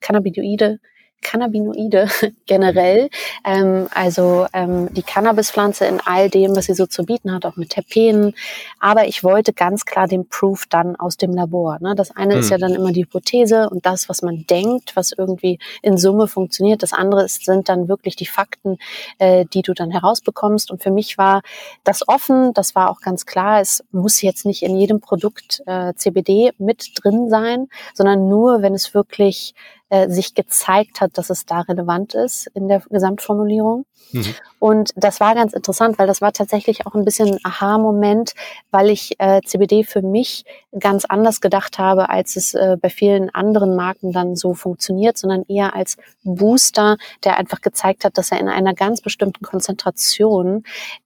Cannabinoide 0.00 0.80
Cannabinoide 1.22 2.08
generell, 2.46 3.10
ähm, 3.44 3.88
also 3.94 4.46
ähm, 4.52 4.92
die 4.94 5.02
Cannabispflanze 5.02 5.86
in 5.86 6.00
all 6.04 6.30
dem, 6.30 6.54
was 6.54 6.66
sie 6.66 6.74
so 6.74 6.86
zu 6.86 7.04
bieten 7.04 7.32
hat, 7.32 7.44
auch 7.44 7.56
mit 7.56 7.70
Terpenen. 7.70 8.34
Aber 8.80 9.06
ich 9.06 9.24
wollte 9.24 9.52
ganz 9.52 9.84
klar 9.84 10.06
den 10.06 10.28
Proof 10.28 10.66
dann 10.68 10.96
aus 10.96 11.16
dem 11.16 11.32
Labor. 11.32 11.78
Ne? 11.80 11.94
Das 11.94 12.10
eine 12.10 12.34
hm. 12.34 12.40
ist 12.40 12.50
ja 12.50 12.58
dann 12.58 12.74
immer 12.74 12.92
die 12.92 13.02
Hypothese 13.02 13.68
und 13.70 13.86
das, 13.86 14.08
was 14.08 14.22
man 14.22 14.46
denkt, 14.48 14.94
was 14.94 15.12
irgendwie 15.12 15.58
in 15.82 15.98
Summe 15.98 16.28
funktioniert. 16.28 16.82
Das 16.82 16.92
andere 16.92 17.24
ist, 17.24 17.44
sind 17.44 17.68
dann 17.68 17.88
wirklich 17.88 18.16
die 18.16 18.26
Fakten, 18.26 18.78
äh, 19.18 19.44
die 19.52 19.62
du 19.62 19.74
dann 19.74 19.90
herausbekommst. 19.90 20.70
Und 20.70 20.82
für 20.82 20.90
mich 20.90 21.18
war 21.18 21.42
das 21.84 22.06
offen, 22.08 22.52
das 22.54 22.74
war 22.74 22.90
auch 22.90 23.00
ganz 23.00 23.26
klar. 23.26 23.60
Es 23.60 23.84
muss 23.90 24.22
jetzt 24.22 24.46
nicht 24.46 24.62
in 24.62 24.76
jedem 24.76 25.00
Produkt 25.00 25.62
äh, 25.66 25.94
CBD 25.94 26.52
mit 26.58 26.92
drin 26.94 27.28
sein, 27.28 27.68
sondern 27.94 28.28
nur, 28.28 28.62
wenn 28.62 28.74
es 28.74 28.94
wirklich 28.94 29.54
äh, 29.88 30.08
sich 30.08 30.34
gezeigt 30.34 31.00
hat, 31.00 31.18
dass 31.18 31.30
es 31.30 31.46
da 31.46 31.60
relevant 31.60 32.14
ist 32.14 32.48
in 32.54 32.68
der 32.68 32.80
Gesamtformulierung. 32.90 33.86
Mhm. 34.12 34.34
Und 34.58 34.90
das 34.96 35.20
war 35.20 35.34
ganz 35.34 35.52
interessant, 35.52 35.98
weil 35.98 36.06
das 36.06 36.20
war 36.20 36.32
tatsächlich 36.32 36.86
auch 36.86 36.94
ein 36.94 37.04
bisschen 37.04 37.34
ein 37.34 37.38
Aha-Moment, 37.44 38.32
weil 38.70 38.90
ich 38.90 39.14
äh, 39.18 39.40
CBD 39.42 39.84
für 39.84 40.02
mich 40.02 40.44
ganz 40.78 41.04
anders 41.04 41.40
gedacht 41.40 41.78
habe, 41.78 42.08
als 42.08 42.36
es 42.36 42.54
äh, 42.54 42.76
bei 42.80 42.88
vielen 42.88 43.34
anderen 43.34 43.76
Marken 43.76 44.12
dann 44.12 44.34
so 44.34 44.54
funktioniert, 44.54 45.18
sondern 45.18 45.44
eher 45.48 45.74
als 45.74 45.96
Booster, 46.24 46.96
der 47.24 47.38
einfach 47.38 47.60
gezeigt 47.60 48.04
hat, 48.04 48.16
dass 48.18 48.32
er 48.32 48.40
in 48.40 48.48
einer 48.48 48.74
ganz 48.74 49.00
bestimmten 49.00 49.44
Konzentration 49.44 50.64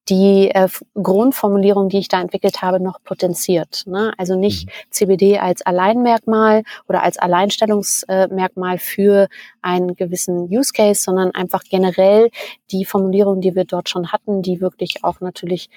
die 0.09 0.50
äh, 0.50 0.68
Grundformulierung, 0.94 1.88
die 1.88 1.99
ich 1.99 2.09
da 2.09 2.20
entwickelt 2.20 2.62
habe, 2.62 2.80
noch 2.80 3.02
potenziert. 3.02 3.85
Ne? 3.87 4.12
Also 4.18 4.37
nicht 4.37 4.66
mhm. 4.66 4.70
CBD 4.90 5.38
als 5.38 5.62
Alleinmerkmal 5.62 6.62
oder 6.88 7.02
als 7.02 7.18
Alleinstellungsmerkmal 7.18 8.78
für 8.78 9.28
einen 9.62 9.94
gewissen 9.94 10.48
Use 10.50 10.72
Case, 10.72 11.02
sondern 11.02 11.32
einfach 11.32 11.62
generell 11.64 12.30
die 12.70 12.84
Formulierung, 12.84 13.40
die 13.40 13.54
wir 13.54 13.64
dort 13.64 13.88
schon 13.88 14.12
hatten, 14.12 14.42
die 14.42 14.60
wirklich 14.60 15.04
auch 15.04 15.20
natürlich 15.20 15.70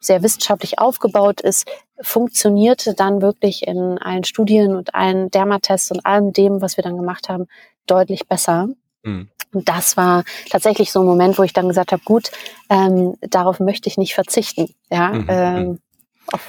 sehr 0.00 0.22
wissenschaftlich 0.22 0.78
aufgebaut 0.78 1.40
ist, 1.40 1.66
funktionierte 2.00 2.94
dann 2.94 3.22
wirklich 3.22 3.66
in 3.66 3.98
allen 3.98 4.24
Studien 4.24 4.76
und 4.76 4.94
allen 4.94 5.30
Dermatests 5.30 5.90
und 5.90 6.04
allem 6.04 6.32
dem, 6.32 6.60
was 6.60 6.76
wir 6.76 6.84
dann 6.84 6.96
gemacht 6.96 7.28
haben, 7.28 7.46
deutlich 7.86 8.28
besser. 8.28 8.68
Mhm. 9.02 9.28
Und 9.52 9.68
das 9.68 9.96
war 9.96 10.24
tatsächlich 10.50 10.90
so 10.90 11.00
ein 11.00 11.06
Moment, 11.06 11.38
wo 11.38 11.42
ich 11.42 11.52
dann 11.52 11.68
gesagt 11.68 11.92
habe, 11.92 12.02
gut, 12.04 12.30
ähm, 12.68 13.14
darauf 13.20 13.60
möchte 13.60 13.88
ich 13.88 13.96
nicht 13.96 14.14
verzichten. 14.14 14.74
Ja, 14.90 15.10
mhm. 15.10 15.26
ähm, 15.28 15.78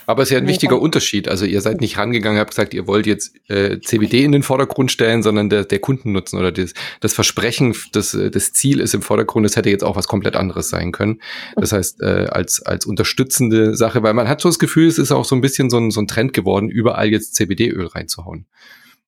aber 0.05 0.23
es 0.23 0.29
ist 0.29 0.33
ja 0.33 0.37
ein 0.39 0.47
wichtiger 0.47 0.79
Unterschied. 0.79 1.27
Also 1.27 1.45
ihr 1.45 1.61
seid 1.61 1.81
nicht 1.81 1.97
rangegangen, 1.97 2.39
habt 2.39 2.51
gesagt, 2.51 2.73
ihr 2.73 2.87
wollt 2.87 3.05
jetzt 3.05 3.35
äh, 3.49 3.79
CBD 3.79 4.23
in 4.23 4.31
den 4.31 4.43
Vordergrund 4.43 4.91
stellen, 4.91 5.23
sondern 5.23 5.49
der, 5.49 5.65
der 5.65 5.79
Kundennutzen 5.79 6.39
oder 6.39 6.51
das, 6.51 6.73
das 7.01 7.13
Versprechen, 7.13 7.75
das, 7.91 8.13
äh, 8.13 8.31
das 8.31 8.53
Ziel 8.53 8.79
ist 8.79 8.93
im 8.93 9.01
Vordergrund. 9.01 9.45
Das 9.45 9.55
hätte 9.55 9.69
jetzt 9.69 9.83
auch 9.83 9.95
was 9.95 10.07
komplett 10.07 10.35
anderes 10.35 10.69
sein 10.69 10.91
können. 10.91 11.21
Das 11.55 11.71
heißt, 11.71 12.01
äh, 12.01 12.27
als, 12.29 12.61
als 12.61 12.85
unterstützende 12.85 13.75
Sache, 13.75 14.03
weil 14.03 14.13
man 14.13 14.27
hat 14.27 14.41
so 14.41 14.49
das 14.49 14.59
Gefühl, 14.59 14.87
es 14.87 14.97
ist 14.97 15.11
auch 15.11 15.25
so 15.25 15.35
ein 15.35 15.41
bisschen 15.41 15.69
so 15.69 15.77
ein, 15.77 15.91
so 15.91 16.01
ein 16.01 16.07
Trend 16.07 16.33
geworden, 16.33 16.69
überall 16.69 17.09
jetzt 17.09 17.35
CBD-Öl 17.35 17.87
reinzuhauen. 17.87 18.45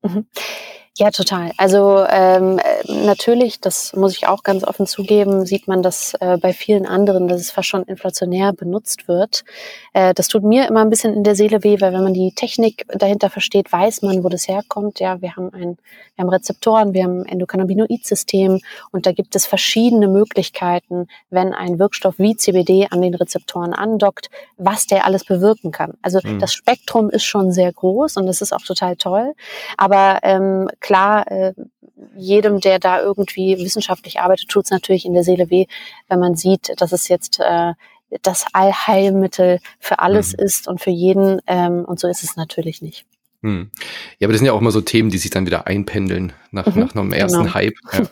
Mhm. 0.03 0.25
Ja, 0.99 1.11
total. 1.11 1.51
Also 1.57 2.03
ähm, 2.09 2.59
natürlich, 2.87 3.59
das 3.59 3.95
muss 3.95 4.17
ich 4.17 4.27
auch 4.27 4.41
ganz 4.41 4.63
offen 4.63 4.87
zugeben, 4.87 5.45
sieht 5.45 5.67
man 5.67 5.83
das 5.83 6.15
äh, 6.19 6.37
bei 6.37 6.53
vielen 6.53 6.87
anderen, 6.87 7.27
dass 7.27 7.39
es 7.39 7.51
fast 7.51 7.67
schon 7.67 7.83
inflationär 7.83 8.51
benutzt 8.51 9.07
wird. 9.07 9.43
Äh, 9.93 10.15
das 10.15 10.27
tut 10.27 10.41
mir 10.43 10.67
immer 10.67 10.81
ein 10.81 10.89
bisschen 10.89 11.13
in 11.13 11.23
der 11.23 11.35
Seele 11.35 11.63
weh, 11.63 11.79
weil 11.81 11.93
wenn 11.93 12.01
man 12.01 12.15
die 12.15 12.31
Technik 12.31 12.87
dahinter 12.87 13.29
versteht, 13.29 13.71
weiß 13.71 14.01
man, 14.01 14.23
wo 14.23 14.29
das 14.29 14.47
herkommt. 14.47 14.99
Ja, 14.99 15.21
wir 15.21 15.35
haben 15.35 15.53
ein, 15.53 15.77
wir 16.15 16.23
haben 16.23 16.29
Rezeptoren, 16.29 16.95
wir 16.95 17.03
haben 17.03 17.21
ein 17.21 17.25
Endokannabinoid-System 17.27 18.59
und 18.91 19.05
da 19.05 19.11
gibt 19.11 19.35
es 19.35 19.45
verschiedene 19.45 20.07
Möglichkeiten, 20.07 21.07
wenn 21.29 21.53
ein 21.53 21.77
Wirkstoff 21.77 22.15
wie 22.17 22.35
CBD 22.35 22.87
an 22.89 23.03
den 23.03 23.13
Rezeptoren 23.13 23.73
andockt, 23.73 24.31
was 24.57 24.87
der 24.87 25.05
alles 25.05 25.25
bewirken 25.25 25.71
kann. 25.71 25.93
Also 26.01 26.21
mhm. 26.23 26.39
das 26.39 26.55
Spektrum 26.55 27.11
ist 27.11 27.25
schon 27.25 27.51
sehr 27.51 27.71
groß 27.71 28.17
und 28.17 28.25
das 28.25 28.41
ist 28.41 28.51
auch 28.51 28.63
total 28.63 28.95
toll. 28.95 29.35
Aber 29.77 30.21
ähm, 30.23 30.67
klar, 30.87 31.29
äh, 31.29 31.53
jedem, 32.15 32.61
der 32.61 32.79
da 32.79 33.01
irgendwie 33.01 33.57
wissenschaftlich 33.57 34.21
arbeitet, 34.21 34.47
tut 34.47 34.65
es 34.65 34.71
natürlich 34.71 35.05
in 35.05 35.13
der 35.13 35.23
Seele 35.23 35.49
weh, 35.49 35.65
wenn 36.07 36.19
man 36.19 36.35
sieht, 36.35 36.71
dass 36.77 36.93
es 36.93 37.09
jetzt 37.09 37.41
äh, 37.41 37.73
das 38.21 38.45
Allheilmittel 38.53 39.59
für 39.79 39.99
alles 39.99 40.31
mhm. 40.31 40.45
ist 40.45 40.67
und 40.69 40.79
für 40.79 40.89
jeden. 40.89 41.41
Ähm, 41.45 41.83
und 41.83 41.99
so 41.99 42.07
ist 42.07 42.23
es 42.23 42.37
natürlich 42.37 42.81
nicht. 42.81 43.05
Hm. 43.43 43.69
Ja, 44.17 44.27
aber 44.27 44.33
das 44.33 44.39
sind 44.39 44.47
ja 44.47 44.53
auch 44.53 44.61
immer 44.61 44.71
so 44.71 44.81
Themen, 44.81 45.09
die 45.09 45.17
sich 45.17 45.29
dann 45.29 45.45
wieder 45.45 45.67
einpendeln 45.67 46.31
nach, 46.51 46.73
mhm, 46.73 46.85
nach 46.85 46.95
einem 46.95 47.11
ersten 47.11 47.43
genau. 47.43 47.53
Hype. 47.53 47.75
Ja. 47.91 48.07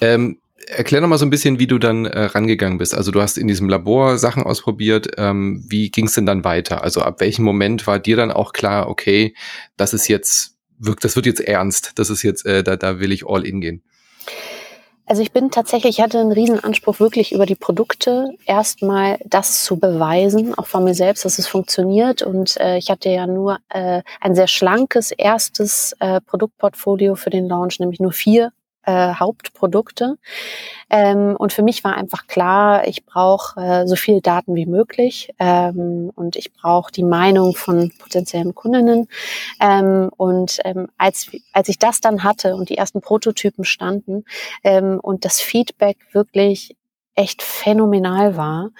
ähm, 0.00 0.38
erklär 0.68 1.00
noch 1.00 1.08
mal 1.08 1.18
so 1.18 1.26
ein 1.26 1.30
bisschen, 1.30 1.58
wie 1.58 1.66
du 1.66 1.78
dann 1.78 2.06
äh, 2.06 2.20
rangegangen 2.20 2.78
bist. 2.78 2.94
Also 2.94 3.10
du 3.10 3.20
hast 3.20 3.36
in 3.36 3.48
diesem 3.48 3.68
Labor 3.68 4.16
Sachen 4.16 4.44
ausprobiert. 4.44 5.08
Ähm, 5.18 5.64
wie 5.68 5.90
ging 5.90 6.06
es 6.06 6.14
denn 6.14 6.24
dann 6.24 6.44
weiter? 6.44 6.84
Also 6.84 7.02
ab 7.02 7.20
welchem 7.20 7.44
Moment 7.44 7.88
war 7.88 7.98
dir 7.98 8.16
dann 8.16 8.30
auch 8.30 8.52
klar, 8.52 8.88
okay, 8.88 9.34
das 9.76 9.92
ist 9.92 10.06
jetzt 10.06 10.59
wirkt, 10.80 11.04
das 11.04 11.14
wird 11.14 11.26
jetzt 11.26 11.40
ernst. 11.40 11.92
Das 11.96 12.10
ist 12.10 12.22
jetzt, 12.22 12.44
äh, 12.46 12.64
da, 12.64 12.76
da 12.76 12.98
will 12.98 13.12
ich 13.12 13.26
all 13.26 13.46
in 13.46 13.60
gehen. 13.60 13.82
Also 15.10 15.22
ich 15.22 15.32
bin 15.32 15.50
tatsächlich, 15.50 15.98
ich 15.98 16.04
hatte 16.04 16.20
einen 16.20 16.30
riesen 16.30 16.62
Anspruch, 16.62 17.00
wirklich 17.00 17.32
über 17.32 17.44
die 17.44 17.56
Produkte 17.56 18.30
erstmal 18.46 19.18
das 19.24 19.64
zu 19.64 19.76
beweisen, 19.76 20.54
auch 20.54 20.68
von 20.68 20.84
mir 20.84 20.94
selbst, 20.94 21.24
dass 21.24 21.40
es 21.40 21.48
funktioniert. 21.48 22.22
Und 22.22 22.56
äh, 22.60 22.78
ich 22.78 22.90
hatte 22.90 23.08
ja 23.08 23.26
nur 23.26 23.58
äh, 23.70 24.02
ein 24.20 24.36
sehr 24.36 24.46
schlankes 24.46 25.10
erstes 25.10 25.96
äh, 25.98 26.20
Produktportfolio 26.20 27.16
für 27.16 27.30
den 27.30 27.48
Launch, 27.48 27.80
nämlich 27.80 27.98
nur 27.98 28.12
vier 28.12 28.52
äh, 28.84 29.14
Hauptprodukte. 29.14 30.16
Ähm, 30.88 31.36
und 31.36 31.52
für 31.52 31.62
mich 31.62 31.84
war 31.84 31.96
einfach 31.96 32.26
klar, 32.26 32.86
ich 32.86 33.04
brauche 33.04 33.60
äh, 33.60 33.86
so 33.86 33.96
viel 33.96 34.20
Daten 34.20 34.54
wie 34.54 34.66
möglich 34.66 35.32
ähm, 35.38 36.10
und 36.14 36.36
ich 36.36 36.52
brauche 36.52 36.90
die 36.90 37.04
Meinung 37.04 37.54
von 37.54 37.92
potenziellen 37.98 38.54
Kundinnen. 38.54 39.08
Ähm, 39.60 40.10
und 40.16 40.58
ähm, 40.64 40.88
als, 40.98 41.30
als 41.52 41.68
ich 41.68 41.78
das 41.78 42.00
dann 42.00 42.24
hatte 42.24 42.56
und 42.56 42.68
die 42.68 42.78
ersten 42.78 43.00
Prototypen 43.00 43.64
standen 43.64 44.24
ähm, 44.64 44.98
und 45.00 45.24
das 45.24 45.40
Feedback 45.40 45.98
wirklich 46.12 46.76
echt 47.14 47.42
phänomenal 47.42 48.36
war, 48.36 48.70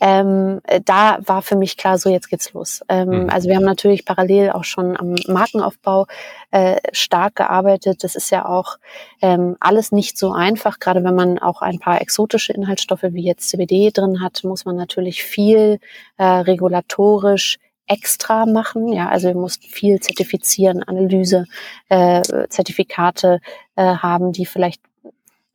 ähm, 0.00 0.60
da 0.84 1.18
war 1.24 1.42
für 1.42 1.56
mich 1.56 1.76
klar, 1.76 1.98
so 1.98 2.08
jetzt 2.08 2.30
geht's 2.30 2.52
los. 2.52 2.82
Ähm, 2.88 3.24
mhm. 3.24 3.30
Also 3.30 3.48
wir 3.48 3.56
haben 3.56 3.64
natürlich 3.64 4.04
parallel 4.04 4.50
auch 4.50 4.64
schon 4.64 4.96
am 4.96 5.16
Markenaufbau 5.26 6.06
äh, 6.50 6.76
stark 6.92 7.36
gearbeitet. 7.36 8.04
Das 8.04 8.14
ist 8.14 8.30
ja 8.30 8.46
auch 8.46 8.78
ähm, 9.20 9.56
alles 9.60 9.92
nicht 9.92 10.16
so 10.16 10.32
einfach. 10.32 10.78
Gerade 10.78 11.02
wenn 11.02 11.14
man 11.14 11.38
auch 11.38 11.62
ein 11.62 11.78
paar 11.78 12.00
exotische 12.00 12.52
Inhaltsstoffe 12.52 13.02
wie 13.02 13.24
jetzt 13.24 13.48
CBD 13.50 13.90
drin 13.90 14.22
hat, 14.22 14.44
muss 14.44 14.64
man 14.64 14.76
natürlich 14.76 15.22
viel 15.24 15.80
äh, 16.16 16.24
regulatorisch 16.24 17.58
extra 17.88 18.46
machen. 18.46 18.92
Ja, 18.92 19.08
also 19.08 19.28
wir 19.28 19.34
mussten 19.34 19.66
viel 19.68 19.98
zertifizieren, 19.98 20.82
Analyse, 20.82 21.46
äh, 21.88 22.22
Zertifikate 22.48 23.40
äh, 23.76 23.82
haben, 23.82 24.32
die 24.32 24.46
vielleicht 24.46 24.82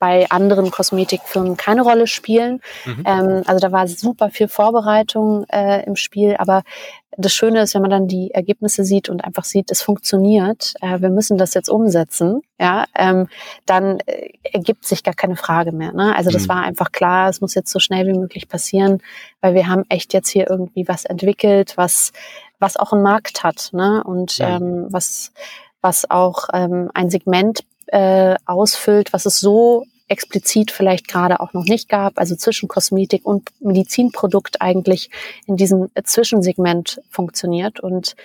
bei 0.03 0.29
anderen 0.29 0.69
Kosmetikfirmen 0.69 1.55
keine 1.55 1.81
Rolle 1.81 2.07
spielen. 2.07 2.59
Mhm. 2.83 3.03
Ähm, 3.05 3.43
also 3.45 3.59
da 3.61 3.71
war 3.71 3.87
super 3.87 4.31
viel 4.31 4.49
Vorbereitung 4.49 5.45
äh, 5.47 5.85
im 5.85 5.95
Spiel, 5.95 6.35
aber 6.37 6.63
das 7.17 7.33
Schöne 7.33 7.61
ist, 7.61 7.73
wenn 7.73 7.83
man 7.83 7.91
dann 7.91 8.09
die 8.09 8.31
Ergebnisse 8.31 8.83
sieht 8.83 9.07
und 9.07 9.23
einfach 9.23 9.45
sieht, 9.45 9.71
es 9.71 9.81
funktioniert, 9.81 10.73
äh, 10.81 10.99
wir 10.99 11.09
müssen 11.09 11.37
das 11.37 11.53
jetzt 11.53 11.69
umsetzen, 11.69 12.41
ja, 12.59 12.83
ähm, 12.95 13.29
dann 13.65 13.99
äh, 14.05 14.31
ergibt 14.51 14.85
sich 14.85 15.03
gar 15.03 15.13
keine 15.13 15.37
Frage 15.37 15.71
mehr. 15.71 15.93
Ne? 15.93 16.13
Also 16.17 16.31
das 16.31 16.43
mhm. 16.43 16.49
war 16.49 16.63
einfach 16.63 16.91
klar, 16.91 17.29
es 17.29 17.39
muss 17.39 17.55
jetzt 17.55 17.71
so 17.71 17.79
schnell 17.79 18.05
wie 18.05 18.19
möglich 18.19 18.49
passieren, 18.49 19.01
weil 19.39 19.53
wir 19.53 19.69
haben 19.69 19.85
echt 19.87 20.11
jetzt 20.13 20.27
hier 20.27 20.49
irgendwie 20.49 20.85
was 20.85 21.05
entwickelt, 21.05 21.77
was 21.77 22.11
was 22.59 22.75
auch 22.75 22.91
einen 22.91 23.03
Markt 23.03 23.43
hat, 23.43 23.69
ne? 23.71 24.03
Und 24.03 24.37
ja. 24.37 24.57
ähm, 24.57 24.87
was 24.89 25.31
was 25.79 26.09
auch 26.09 26.49
ähm, 26.53 26.91
ein 26.93 27.09
Segment 27.09 27.63
äh, 27.87 28.35
ausfüllt, 28.45 29.13
was 29.13 29.25
es 29.25 29.39
so 29.39 29.85
explizit 30.07 30.71
vielleicht 30.71 31.07
gerade 31.07 31.39
auch 31.39 31.53
noch 31.53 31.63
nicht 31.63 31.89
gab, 31.89 32.17
also 32.19 32.35
zwischen 32.35 32.67
Kosmetik 32.67 33.25
und 33.25 33.49
Medizinprodukt 33.59 34.61
eigentlich 34.61 35.09
in 35.45 35.57
diesem 35.57 35.89
Zwischensegment 36.03 37.01
funktioniert. 37.09 37.79
Und 37.79 38.15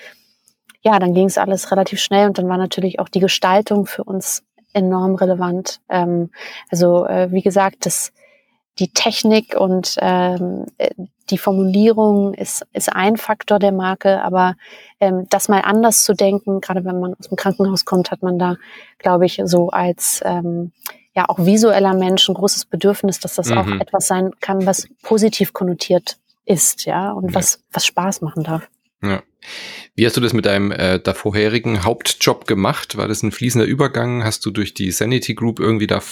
ja, 0.82 0.98
dann 0.98 1.14
ging 1.14 1.26
es 1.26 1.38
alles 1.38 1.70
relativ 1.70 2.00
schnell 2.00 2.28
und 2.28 2.38
dann 2.38 2.48
war 2.48 2.58
natürlich 2.58 2.98
auch 2.98 3.08
die 3.08 3.20
Gestaltung 3.20 3.86
für 3.86 4.04
uns 4.04 4.42
enorm 4.72 5.14
relevant. 5.14 5.80
Ähm, 5.88 6.30
also 6.70 7.06
äh, 7.06 7.32
wie 7.32 7.42
gesagt, 7.42 7.86
das, 7.86 8.12
die 8.78 8.92
Technik 8.92 9.56
und 9.58 9.96
ähm, 10.00 10.66
die 11.30 11.38
Formulierung 11.38 12.34
ist, 12.34 12.66
ist 12.72 12.92
ein 12.92 13.16
Faktor 13.16 13.58
der 13.58 13.72
Marke, 13.72 14.22
aber 14.22 14.56
ähm, 15.00 15.26
das 15.30 15.48
mal 15.48 15.60
anders 15.60 16.04
zu 16.04 16.14
denken, 16.14 16.60
gerade 16.60 16.84
wenn 16.84 17.00
man 17.00 17.14
aus 17.14 17.28
dem 17.28 17.36
Krankenhaus 17.36 17.84
kommt, 17.84 18.10
hat 18.10 18.22
man 18.22 18.38
da, 18.38 18.56
glaube 18.98 19.26
ich, 19.26 19.40
so 19.44 19.70
als 19.70 20.22
ähm, 20.24 20.72
ja 21.14 21.28
auch 21.28 21.38
visueller 21.38 21.94
Mensch 21.94 22.28
ein 22.28 22.34
großes 22.34 22.66
Bedürfnis, 22.66 23.20
dass 23.20 23.34
das 23.34 23.48
mhm. 23.48 23.58
auch 23.58 23.66
etwas 23.80 24.06
sein 24.06 24.30
kann, 24.40 24.66
was 24.66 24.88
positiv 25.02 25.52
konnotiert 25.52 26.18
ist, 26.44 26.84
ja, 26.86 27.12
und 27.12 27.30
ja. 27.30 27.34
was, 27.34 27.62
was 27.72 27.86
Spaß 27.86 28.20
machen 28.22 28.44
darf. 28.44 28.68
Ja. 29.02 29.22
Wie 29.94 30.06
hast 30.06 30.16
du 30.16 30.20
das 30.20 30.32
mit 30.32 30.46
deinem 30.46 30.72
äh, 30.72 30.98
da 30.98 31.14
vorherigen 31.14 31.84
Hauptjob 31.84 32.46
gemacht? 32.46 32.96
War 32.96 33.08
das 33.08 33.22
ein 33.22 33.32
fließender 33.32 33.66
Übergang? 33.66 34.24
Hast 34.24 34.44
du 34.44 34.50
durch 34.50 34.74
die 34.74 34.90
Sanity 34.90 35.34
Group 35.34 35.60
irgendwie 35.60 35.86
da 35.86 36.02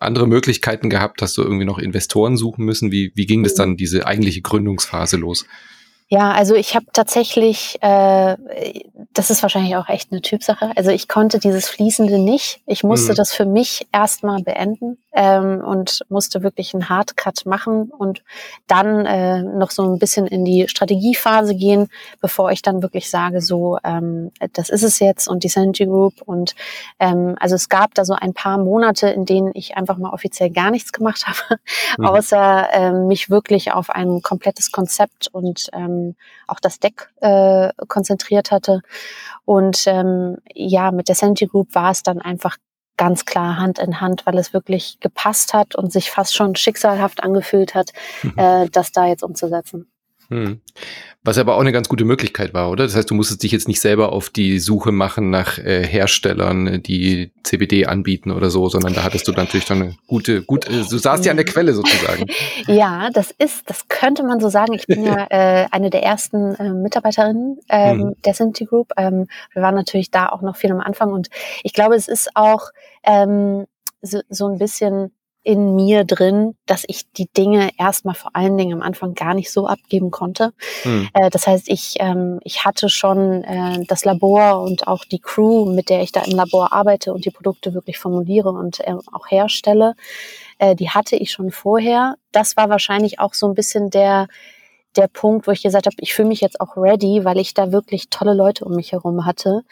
andere 0.00 0.26
Möglichkeiten 0.26 0.90
gehabt? 0.90 1.22
Hast 1.22 1.36
du 1.36 1.42
irgendwie 1.42 1.64
noch 1.64 1.78
Investoren 1.78 2.36
suchen 2.36 2.64
müssen? 2.64 2.90
Wie, 2.90 3.12
wie 3.14 3.26
ging 3.26 3.42
das 3.42 3.54
dann, 3.54 3.76
diese 3.76 4.06
eigentliche 4.06 4.42
Gründungsphase 4.42 5.16
los? 5.16 5.46
Ja, 6.08 6.32
also 6.32 6.54
ich 6.54 6.76
habe 6.76 6.86
tatsächlich, 6.92 7.78
äh, 7.82 8.36
das 9.14 9.30
ist 9.30 9.42
wahrscheinlich 9.42 9.76
auch 9.76 9.88
echt 9.88 10.12
eine 10.12 10.20
Typsache. 10.20 10.72
Also 10.76 10.90
ich 10.90 11.08
konnte 11.08 11.38
dieses 11.38 11.68
Fließende 11.68 12.18
nicht. 12.18 12.60
Ich 12.66 12.84
musste 12.84 13.12
mhm. 13.12 13.16
das 13.16 13.32
für 13.32 13.46
mich 13.46 13.86
erstmal 13.90 14.42
beenden 14.42 14.98
ähm, 15.14 15.62
und 15.64 16.04
musste 16.08 16.42
wirklich 16.42 16.74
einen 16.74 16.88
Hardcut 16.88 17.46
machen 17.46 17.90
und 17.90 18.24
dann 18.66 19.06
äh, 19.06 19.42
noch 19.42 19.70
so 19.70 19.82
ein 19.84 19.98
bisschen 19.98 20.26
in 20.26 20.44
die 20.44 20.66
Strategiephase 20.68 21.54
gehen, 21.54 21.88
bevor 22.20 22.50
ich 22.50 22.62
dann 22.62 22.82
wirklich 22.82 23.08
sage, 23.08 23.40
so, 23.40 23.78
ähm, 23.84 24.32
das 24.52 24.70
ist 24.70 24.82
es 24.82 24.98
jetzt 24.98 25.28
und 25.28 25.44
die 25.44 25.48
Sanity 25.48 25.86
Group. 25.86 26.14
Und 26.26 26.54
ähm, 26.98 27.36
also 27.38 27.54
es 27.54 27.68
gab 27.68 27.94
da 27.94 28.04
so 28.04 28.14
ein 28.14 28.34
paar 28.34 28.58
Monate, 28.58 29.08
in 29.08 29.24
denen 29.24 29.52
ich 29.54 29.76
einfach 29.76 29.98
mal 29.98 30.10
offiziell 30.10 30.50
gar 30.50 30.70
nichts 30.70 30.92
gemacht 30.92 31.24
habe, 31.26 31.60
mhm. 31.96 32.06
außer 32.06 32.68
ähm, 32.72 33.06
mich 33.06 33.30
wirklich 33.30 33.72
auf 33.72 33.90
ein 33.90 34.20
komplettes 34.20 34.72
Konzept 34.72 35.28
und 35.32 35.68
ähm, 35.72 36.16
auch 36.48 36.58
das 36.60 36.80
Deck 36.80 37.10
äh, 37.20 37.70
konzentriert 37.86 38.50
hatte. 38.50 38.82
Und 39.44 39.84
ähm, 39.86 40.38
ja, 40.52 40.90
mit 40.90 41.08
der 41.08 41.14
Sanity 41.14 41.46
Group 41.46 41.74
war 41.74 41.92
es 41.92 42.02
dann 42.02 42.20
einfach 42.20 42.56
ganz 42.96 43.24
klar 43.24 43.56
Hand 43.58 43.78
in 43.78 44.00
Hand, 44.00 44.26
weil 44.26 44.38
es 44.38 44.52
wirklich 44.52 44.98
gepasst 45.00 45.54
hat 45.54 45.74
und 45.74 45.92
sich 45.92 46.10
fast 46.10 46.34
schon 46.34 46.54
schicksalhaft 46.54 47.22
angefühlt 47.22 47.74
hat, 47.74 47.90
mhm. 48.22 48.34
äh, 48.36 48.68
das 48.70 48.92
da 48.92 49.06
jetzt 49.06 49.22
umzusetzen. 49.22 49.90
Hm. 50.28 50.60
Was 51.22 51.38
aber 51.38 51.56
auch 51.56 51.60
eine 51.60 51.72
ganz 51.72 51.88
gute 51.88 52.04
Möglichkeit 52.04 52.52
war, 52.52 52.70
oder? 52.70 52.84
Das 52.84 52.94
heißt, 52.94 53.10
du 53.10 53.14
musstest 53.14 53.42
dich 53.42 53.52
jetzt 53.52 53.66
nicht 53.66 53.80
selber 53.80 54.12
auf 54.12 54.28
die 54.28 54.58
Suche 54.58 54.92
machen 54.92 55.30
nach 55.30 55.58
äh, 55.58 55.82
Herstellern, 55.82 56.82
die 56.82 57.32
CBD 57.42 57.86
anbieten 57.86 58.30
oder 58.30 58.50
so, 58.50 58.68
sondern 58.68 58.92
da 58.92 59.04
hattest 59.04 59.26
du 59.26 59.32
natürlich 59.32 59.64
dann 59.64 59.80
eine 59.80 59.96
gute, 60.06 60.42
gut, 60.42 60.68
äh, 60.68 60.82
du 60.88 60.98
saßt 60.98 61.24
ja 61.24 61.30
an 61.30 61.38
der 61.38 61.46
Quelle 61.46 61.72
sozusagen. 61.72 62.26
ja, 62.66 63.08
das 63.10 63.30
ist, 63.30 63.70
das 63.70 63.88
könnte 63.88 64.22
man 64.22 64.38
so 64.38 64.50
sagen. 64.50 64.74
Ich 64.74 64.86
bin 64.86 65.02
ja 65.02 65.26
äh, 65.30 65.66
eine 65.70 65.88
der 65.88 66.02
ersten 66.02 66.54
äh, 66.56 66.74
Mitarbeiterinnen 66.74 67.58
ähm, 67.70 68.00
hm. 68.00 68.14
der 68.22 68.34
Sinti 68.34 68.66
Group. 68.66 68.92
Ähm, 68.98 69.26
wir 69.54 69.62
waren 69.62 69.74
natürlich 69.74 70.10
da 70.10 70.28
auch 70.28 70.42
noch 70.42 70.56
viel 70.56 70.72
am 70.72 70.80
Anfang 70.80 71.10
und 71.10 71.28
ich 71.62 71.72
glaube, 71.72 71.94
es 71.94 72.08
ist 72.08 72.28
auch 72.34 72.68
ähm, 73.02 73.64
so, 74.02 74.20
so 74.28 74.46
ein 74.46 74.58
bisschen 74.58 75.10
in 75.44 75.74
mir 75.76 76.04
drin, 76.04 76.56
dass 76.66 76.84
ich 76.88 77.10
die 77.12 77.28
Dinge 77.28 77.70
erstmal 77.78 78.14
vor 78.14 78.30
allen 78.34 78.56
Dingen 78.56 78.72
am 78.72 78.82
Anfang 78.82 79.14
gar 79.14 79.34
nicht 79.34 79.52
so 79.52 79.66
abgeben 79.66 80.10
konnte. 80.10 80.52
Hm. 80.82 81.08
Äh, 81.12 81.30
das 81.30 81.46
heißt, 81.46 81.68
ich, 81.68 81.96
ähm, 82.00 82.40
ich 82.42 82.64
hatte 82.64 82.88
schon 82.88 83.44
äh, 83.44 83.84
das 83.86 84.04
Labor 84.04 84.62
und 84.62 84.88
auch 84.88 85.04
die 85.04 85.18
Crew, 85.18 85.66
mit 85.66 85.90
der 85.90 86.02
ich 86.02 86.12
da 86.12 86.22
im 86.22 86.34
Labor 86.36 86.72
arbeite 86.72 87.12
und 87.12 87.26
die 87.26 87.30
Produkte 87.30 87.74
wirklich 87.74 87.98
formuliere 87.98 88.48
und 88.50 88.80
äh, 88.80 88.94
auch 89.12 89.30
herstelle, 89.30 89.94
äh, 90.58 90.74
die 90.74 90.88
hatte 90.90 91.16
ich 91.16 91.30
schon 91.30 91.50
vorher. 91.50 92.16
Das 92.32 92.56
war 92.56 92.70
wahrscheinlich 92.70 93.20
auch 93.20 93.34
so 93.34 93.46
ein 93.46 93.54
bisschen 93.54 93.90
der 93.90 94.28
der 94.96 95.08
Punkt, 95.08 95.46
wo 95.46 95.52
ich 95.52 95.62
gesagt 95.62 95.86
habe, 95.86 95.96
ich 95.98 96.14
fühle 96.14 96.28
mich 96.28 96.40
jetzt 96.40 96.60
auch 96.60 96.76
ready, 96.76 97.24
weil 97.24 97.38
ich 97.38 97.54
da 97.54 97.72
wirklich 97.72 98.08
tolle 98.10 98.34
Leute 98.34 98.64
um 98.64 98.74
mich 98.74 98.92
herum 98.92 99.26
hatte, 99.26 99.62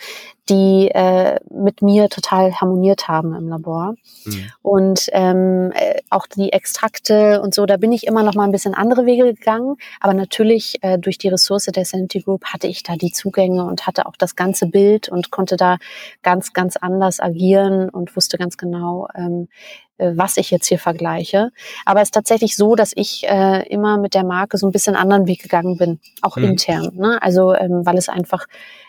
die 0.48 0.90
äh, 0.92 1.38
mit 1.50 1.82
mir 1.82 2.08
total 2.08 2.52
harmoniert 2.54 3.06
haben 3.06 3.34
im 3.34 3.48
Labor. 3.48 3.94
Mhm. 4.24 4.50
Und 4.62 5.06
ähm, 5.12 5.72
äh, 5.74 6.00
auch 6.10 6.26
die 6.26 6.52
Extrakte 6.52 7.40
und 7.40 7.54
so, 7.54 7.64
da 7.64 7.76
bin 7.76 7.92
ich 7.92 8.06
immer 8.06 8.22
noch 8.22 8.34
mal 8.34 8.44
ein 8.44 8.52
bisschen 8.52 8.74
andere 8.74 9.06
Wege 9.06 9.24
gegangen. 9.24 9.76
Aber 10.00 10.14
natürlich 10.14 10.78
äh, 10.82 10.98
durch 10.98 11.18
die 11.18 11.28
Ressource 11.28 11.66
der 11.66 11.84
Sanity 11.84 12.20
Group 12.20 12.44
hatte 12.46 12.66
ich 12.66 12.82
da 12.82 12.96
die 12.96 13.12
Zugänge 13.12 13.64
und 13.64 13.86
hatte 13.86 14.06
auch 14.06 14.16
das 14.16 14.34
ganze 14.34 14.66
Bild 14.66 15.08
und 15.08 15.30
konnte 15.30 15.56
da 15.56 15.78
ganz, 16.22 16.52
ganz 16.52 16.76
anders 16.76 17.20
agieren 17.20 17.88
und 17.88 18.14
wusste 18.16 18.36
ganz 18.36 18.56
genau, 18.56 19.06
ähm, 19.14 19.48
äh, 19.91 19.91
was 19.98 20.36
ich 20.36 20.50
jetzt 20.50 20.66
hier 20.66 20.78
vergleiche. 20.78 21.50
Aber 21.84 22.00
es 22.00 22.08
ist 22.08 22.14
tatsächlich 22.14 22.56
so, 22.56 22.74
dass 22.74 22.92
ich 22.94 23.28
äh, 23.28 23.66
immer 23.68 23.98
mit 23.98 24.14
der 24.14 24.24
Marke 24.24 24.58
so 24.58 24.66
ein 24.66 24.72
bisschen 24.72 24.96
anderen 24.96 25.26
Weg 25.26 25.42
gegangen 25.42 25.76
bin, 25.76 26.00
auch 26.22 26.36
mhm. 26.36 26.44
intern. 26.44 26.90
Ne? 26.94 27.22
Also 27.22 27.54
ähm, 27.54 27.84
weil 27.84 27.98
es 27.98 28.08
einfach 28.08 28.46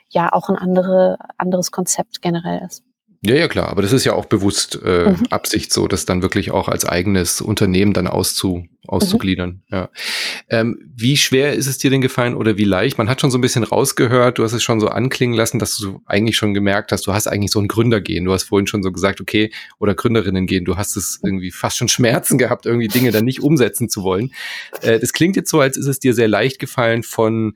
ja 0.09 0.31
auch 0.31 0.49
ein 0.49 0.57
andere, 0.57 1.17
anderes 1.37 1.71
Konzept 1.71 2.21
generell 2.21 2.63
ist. 2.65 2.83
Ja, 3.25 3.35
ja, 3.35 3.47
klar. 3.47 3.69
Aber 3.69 3.81
das 3.81 3.93
ist 3.93 4.03
ja 4.03 4.13
auch 4.13 4.25
bewusst 4.25 4.79
äh, 4.83 5.11
mhm. 5.11 5.27
Absicht 5.29 5.71
so, 5.71 5.87
das 5.87 6.05
dann 6.05 6.21
wirklich 6.21 6.51
auch 6.51 6.67
als 6.67 6.85
eigenes 6.85 7.39
Unternehmen 7.39 7.93
dann 7.93 8.07
auszu, 8.07 8.67
auszugliedern. 8.85 9.49
Mhm. 9.49 9.61
Ja. 9.71 9.89
Ähm, 10.49 10.91
wie 10.93 11.15
schwer 11.15 11.53
ist 11.53 11.67
es 11.67 11.77
dir 11.77 11.89
denn 11.89 12.01
gefallen 12.01 12.35
oder 12.35 12.57
wie 12.57 12.65
leicht? 12.65 12.97
Man 12.97 13.07
hat 13.07 13.21
schon 13.21 13.31
so 13.31 13.37
ein 13.37 13.41
bisschen 13.41 13.63
rausgehört, 13.63 14.39
du 14.39 14.43
hast 14.43 14.51
es 14.51 14.61
schon 14.61 14.81
so 14.81 14.89
anklingen 14.89 15.37
lassen, 15.37 15.57
dass 15.57 15.77
du 15.77 16.01
eigentlich 16.05 16.35
schon 16.35 16.53
gemerkt 16.53 16.91
hast, 16.91 17.07
du 17.07 17.13
hast 17.13 17.27
eigentlich 17.27 17.51
so 17.51 17.61
ein 17.61 17.69
Gründergehen. 17.69 18.25
Du 18.25 18.33
hast 18.33 18.43
vorhin 18.43 18.67
schon 18.67 18.83
so 18.83 18.91
gesagt, 18.91 19.21
okay, 19.21 19.51
oder 19.79 19.95
Gründerinnen 19.95 20.45
gehen, 20.45 20.65
du 20.65 20.75
hast 20.75 20.97
es 20.97 21.21
irgendwie 21.23 21.51
fast 21.51 21.77
schon 21.77 21.87
Schmerzen 21.87 22.37
gehabt, 22.37 22.65
irgendwie 22.65 22.89
Dinge 22.89 23.11
dann 23.11 23.23
nicht 23.23 23.41
umsetzen 23.41 23.87
zu 23.87 24.03
wollen. 24.03 24.33
Äh, 24.81 24.99
das 24.99 25.13
klingt 25.13 25.37
jetzt 25.37 25.49
so, 25.49 25.61
als 25.61 25.77
ist 25.77 25.87
es 25.87 25.99
dir 25.99 26.13
sehr 26.13 26.27
leicht 26.27 26.59
gefallen 26.59 27.03
von 27.03 27.53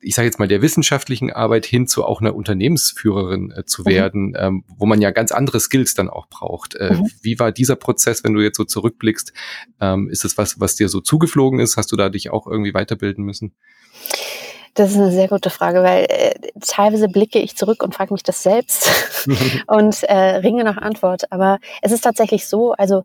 ich 0.00 0.14
sage 0.14 0.26
jetzt 0.26 0.38
mal, 0.38 0.48
der 0.48 0.62
wissenschaftlichen 0.62 1.30
Arbeit 1.30 1.66
hin 1.66 1.86
zu 1.86 2.04
auch 2.04 2.20
einer 2.20 2.34
Unternehmensführerin 2.34 3.52
äh, 3.56 3.64
zu 3.64 3.82
mhm. 3.82 3.86
werden, 3.86 4.34
ähm, 4.38 4.64
wo 4.76 4.86
man 4.86 5.00
ja 5.00 5.10
ganz 5.10 5.32
andere 5.32 5.60
Skills 5.60 5.94
dann 5.94 6.08
auch 6.08 6.26
braucht. 6.28 6.74
Äh, 6.74 6.94
mhm. 6.94 7.10
Wie 7.22 7.38
war 7.38 7.52
dieser 7.52 7.76
Prozess, 7.76 8.24
wenn 8.24 8.34
du 8.34 8.40
jetzt 8.40 8.56
so 8.56 8.64
zurückblickst? 8.64 9.32
Ähm, 9.80 10.08
ist 10.08 10.24
es 10.24 10.38
was, 10.38 10.60
was 10.60 10.76
dir 10.76 10.88
so 10.88 11.00
zugeflogen 11.00 11.60
ist? 11.60 11.76
Hast 11.76 11.92
du 11.92 11.96
da 11.96 12.08
dich 12.08 12.30
auch 12.30 12.46
irgendwie 12.46 12.74
weiterbilden 12.74 13.24
müssen? 13.24 13.52
Das 14.74 14.92
ist 14.92 14.96
eine 14.96 15.10
sehr 15.10 15.28
gute 15.28 15.50
Frage, 15.50 15.82
weil 15.82 16.04
äh, 16.08 16.34
teilweise 16.60 17.08
blicke 17.08 17.40
ich 17.40 17.56
zurück 17.56 17.82
und 17.82 17.94
frage 17.94 18.12
mich 18.12 18.22
das 18.22 18.42
selbst 18.42 18.88
und 19.66 20.02
äh, 20.04 20.36
ringe 20.36 20.64
nach 20.64 20.76
Antwort. 20.76 21.30
Aber 21.32 21.58
es 21.82 21.92
ist 21.92 22.02
tatsächlich 22.02 22.46
so, 22.46 22.72
also 22.72 23.04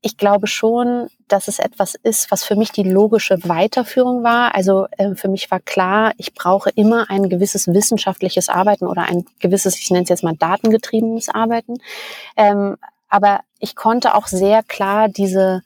ich 0.00 0.16
glaube 0.16 0.46
schon, 0.46 1.08
dass 1.26 1.48
es 1.48 1.58
etwas 1.58 1.94
ist, 1.94 2.30
was 2.30 2.44
für 2.44 2.56
mich 2.56 2.72
die 2.72 2.84
logische 2.84 3.38
Weiterführung 3.44 4.22
war. 4.22 4.54
Also 4.54 4.86
äh, 4.92 5.14
für 5.14 5.28
mich 5.28 5.50
war 5.50 5.60
klar, 5.60 6.12
ich 6.16 6.34
brauche 6.34 6.70
immer 6.70 7.10
ein 7.10 7.28
gewisses 7.28 7.66
wissenschaftliches 7.68 8.48
Arbeiten 8.48 8.86
oder 8.86 9.02
ein 9.02 9.24
gewisses, 9.40 9.78
ich 9.78 9.90
nenne 9.90 10.04
es 10.04 10.08
jetzt 10.08 10.24
mal 10.24 10.36
datengetriebenes 10.36 11.28
Arbeiten. 11.28 11.78
Ähm, 12.36 12.76
aber 13.08 13.40
ich 13.58 13.74
konnte 13.74 14.14
auch 14.14 14.26
sehr 14.26 14.62
klar 14.62 15.08
diese 15.08 15.62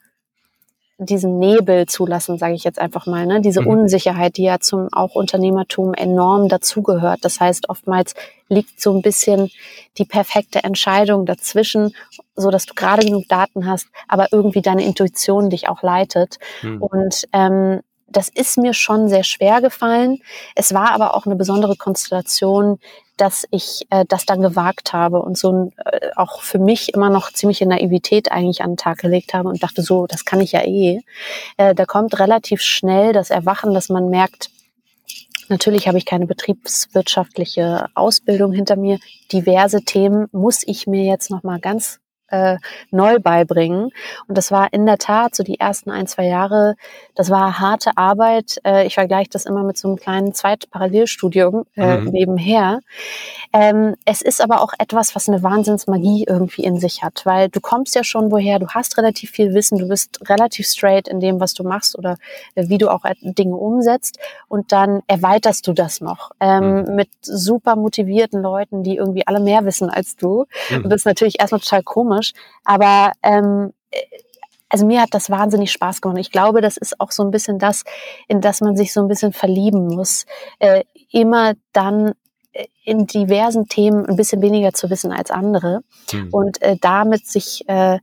diesen 1.03 1.39
Nebel 1.39 1.85
zulassen, 1.85 2.37
sage 2.37 2.53
ich 2.53 2.63
jetzt 2.63 2.79
einfach 2.79 3.05
mal, 3.05 3.25
ne? 3.25 3.41
diese 3.41 3.61
mhm. 3.61 3.67
Unsicherheit, 3.67 4.37
die 4.37 4.43
ja 4.43 4.59
zum 4.59 4.89
auch 4.91 5.15
Unternehmertum 5.15 5.93
enorm 5.93 6.49
dazugehört. 6.49 7.19
Das 7.23 7.39
heißt, 7.39 7.69
oftmals 7.69 8.15
liegt 8.49 8.81
so 8.81 8.95
ein 8.95 9.01
bisschen 9.01 9.49
die 9.97 10.05
perfekte 10.05 10.63
Entscheidung 10.63 11.25
dazwischen, 11.25 11.95
so 12.35 12.49
dass 12.49 12.65
du 12.65 12.73
gerade 12.73 13.05
genug 13.05 13.27
Daten 13.27 13.67
hast, 13.67 13.87
aber 14.07 14.27
irgendwie 14.31 14.61
deine 14.61 14.85
Intuition 14.85 15.49
dich 15.49 15.69
auch 15.69 15.81
leitet. 15.83 16.37
Mhm. 16.61 16.81
Und 16.81 17.23
ähm, 17.33 17.81
das 18.07 18.29
ist 18.29 18.57
mir 18.57 18.73
schon 18.73 19.09
sehr 19.09 19.23
schwer 19.23 19.61
gefallen. 19.61 20.19
Es 20.55 20.73
war 20.73 20.91
aber 20.91 21.15
auch 21.15 21.25
eine 21.25 21.35
besondere 21.35 21.75
Konstellation, 21.75 22.79
dass 23.17 23.45
ich 23.51 23.85
äh, 23.89 24.05
das 24.07 24.25
dann 24.25 24.41
gewagt 24.41 24.93
habe 24.93 25.21
und 25.21 25.37
so 25.37 25.71
äh, 25.77 26.09
auch 26.15 26.41
für 26.41 26.59
mich 26.59 26.93
immer 26.93 27.09
noch 27.09 27.31
ziemliche 27.31 27.67
Naivität 27.67 28.31
eigentlich 28.31 28.61
an 28.61 28.71
den 28.71 28.77
Tag 28.77 28.99
gelegt 28.99 29.33
habe 29.33 29.49
und 29.49 29.61
dachte 29.61 29.81
so, 29.81 30.07
das 30.07 30.25
kann 30.25 30.41
ich 30.41 30.53
ja 30.53 30.61
eh. 30.61 31.01
Äh, 31.57 31.75
da 31.75 31.85
kommt 31.85 32.19
relativ 32.19 32.61
schnell 32.61 33.13
das 33.13 33.29
Erwachen, 33.29 33.73
dass 33.73 33.89
man 33.89 34.09
merkt, 34.09 34.49
Natürlich 35.49 35.87
habe 35.87 35.97
ich 35.97 36.05
keine 36.05 36.25
betriebswirtschaftliche 36.25 37.87
Ausbildung 37.95 38.53
hinter 38.53 38.77
mir. 38.77 38.97
Diverse 39.31 39.81
Themen 39.81 40.27
muss 40.31 40.63
ich 40.65 40.87
mir 40.87 41.03
jetzt 41.03 41.29
noch 41.29 41.43
mal 41.43 41.59
ganz 41.59 41.99
äh, 42.33 42.57
neu 42.89 43.19
beibringen. 43.19 43.91
Und 44.27 44.37
das 44.37 44.51
war 44.51 44.73
in 44.73 44.85
der 44.85 44.97
Tat 44.97 45.35
so 45.35 45.43
die 45.43 45.59
ersten 45.59 45.91
ein, 45.91 46.07
zwei 46.07 46.25
Jahre, 46.25 46.75
das 47.15 47.29
war 47.29 47.59
harte 47.59 47.91
Arbeit. 47.95 48.59
Äh, 48.65 48.87
ich 48.87 48.95
vergleiche 48.95 49.29
das 49.29 49.45
immer 49.45 49.63
mit 49.63 49.77
so 49.77 49.87
einem 49.87 49.97
kleinen 49.97 50.33
Zweitparallelstudium 50.33 51.65
äh, 51.77 51.97
mhm. 51.97 52.09
nebenher. 52.09 52.79
Ähm, 53.53 53.95
es 54.05 54.21
ist 54.23 54.41
aber 54.41 54.61
auch 54.61 54.73
etwas, 54.79 55.15
was 55.15 55.29
eine 55.29 55.43
Wahnsinnsmagie 55.43 56.25
irgendwie 56.27 56.63
in 56.63 56.79
sich 56.79 57.03
hat, 57.03 57.21
weil 57.25 57.49
du 57.49 57.61
kommst 57.61 57.95
ja 57.95 58.03
schon 58.03 58.31
woher, 58.31 58.57
du 58.57 58.67
hast 58.69 58.97
relativ 58.97 59.29
viel 59.29 59.53
Wissen, 59.53 59.77
du 59.77 59.87
bist 59.87 60.27
relativ 60.27 60.65
straight 60.65 61.07
in 61.07 61.19
dem, 61.19 61.39
was 61.39 61.53
du 61.53 61.63
machst 61.63 61.97
oder 61.97 62.17
äh, 62.55 62.67
wie 62.67 62.79
du 62.79 62.89
auch 62.89 63.03
Dinge 63.21 63.55
umsetzt 63.55 64.17
und 64.47 64.71
dann 64.71 65.01
erweiterst 65.05 65.67
du 65.67 65.73
das 65.73 66.01
noch 66.01 66.31
ähm, 66.39 66.83
mhm. 66.83 66.95
mit 66.95 67.09
super 67.21 67.75
motivierten 67.75 68.41
Leuten, 68.41 68.83
die 68.83 68.95
irgendwie 68.95 69.27
alle 69.27 69.39
mehr 69.39 69.65
wissen 69.65 69.89
als 69.89 70.15
du. 70.15 70.45
Mhm. 70.69 70.85
Und 70.85 70.89
das 70.89 71.01
ist 71.01 71.05
natürlich 71.05 71.39
erstmal 71.39 71.61
total 71.61 71.83
komisch 71.83 72.22
komisch, 72.23 72.33
aber 72.63 73.11
ähm, 73.21 73.73
also 74.69 74.85
mir 74.87 75.01
hat 75.01 75.13
das 75.13 75.29
wahnsinnig 75.29 75.71
Spaß 75.71 76.01
gemacht. 76.01 76.17
Ich 76.19 76.31
glaube, 76.31 76.61
das 76.61 76.77
ist 76.77 76.99
auch 76.99 77.11
so 77.11 77.23
ein 77.23 77.31
bisschen 77.31 77.59
das, 77.59 77.83
in 78.27 78.41
das 78.41 78.61
man 78.61 78.75
sich 78.75 78.91
so 78.91 79.01
ein 79.01 79.07
bisschen 79.07 79.31
verlieben 79.31 79.87
muss. 79.87 80.25
Äh, 80.57 80.83
immer 81.11 81.53
dann 81.73 82.13
äh, 82.53 82.65
in 82.83 83.05
diversen 83.05 83.67
Themen 83.67 84.05
ein 84.07 84.15
bisschen 84.15 84.41
weniger 84.41 84.73
zu 84.73 84.89
wissen 84.89 85.11
als 85.11 85.29
andere 85.29 85.81
mhm. 86.11 86.29
und 86.31 86.61
äh, 86.61 86.77
damit 86.81 87.27
sich 87.27 87.63
äh, 87.67 87.99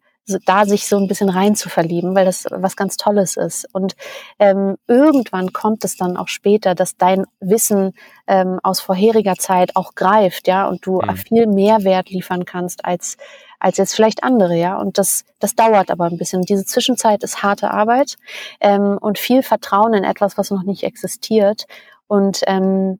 da 0.46 0.64
sich 0.64 0.86
so 0.86 0.96
ein 0.96 1.08
bisschen 1.08 1.28
rein 1.28 1.56
zu 1.56 1.68
verlieben, 1.68 2.14
weil 2.14 2.24
das 2.24 2.44
was 2.50 2.76
ganz 2.76 2.96
Tolles 2.96 3.36
ist. 3.36 3.66
Und 3.72 3.96
ähm, 4.38 4.76
irgendwann 4.86 5.52
kommt 5.52 5.84
es 5.84 5.96
dann 5.96 6.16
auch 6.16 6.28
später, 6.28 6.76
dass 6.76 6.96
dein 6.96 7.24
Wissen 7.40 7.94
ähm, 8.28 8.60
aus 8.62 8.78
vorheriger 8.78 9.34
Zeit 9.34 9.74
auch 9.74 9.96
greift, 9.96 10.46
ja, 10.46 10.68
und 10.68 10.86
du 10.86 11.00
mhm. 11.00 11.16
viel 11.16 11.46
mehr 11.48 11.82
Wert 11.82 12.10
liefern 12.10 12.44
kannst 12.44 12.84
als 12.84 13.16
als 13.60 13.76
jetzt 13.76 13.94
vielleicht 13.94 14.24
andere, 14.24 14.56
ja. 14.56 14.76
Und 14.78 14.98
das, 14.98 15.24
das 15.38 15.54
dauert 15.54 15.90
aber 15.90 16.06
ein 16.06 16.16
bisschen. 16.16 16.42
Diese 16.42 16.64
Zwischenzeit 16.64 17.22
ist 17.22 17.42
harte 17.42 17.70
Arbeit 17.70 18.16
ähm, 18.60 18.98
und 19.00 19.18
viel 19.18 19.42
Vertrauen 19.42 19.94
in 19.94 20.04
etwas, 20.04 20.36
was 20.36 20.50
noch 20.50 20.64
nicht 20.64 20.82
existiert. 20.82 21.66
Und 22.08 22.42
ähm, 22.46 22.98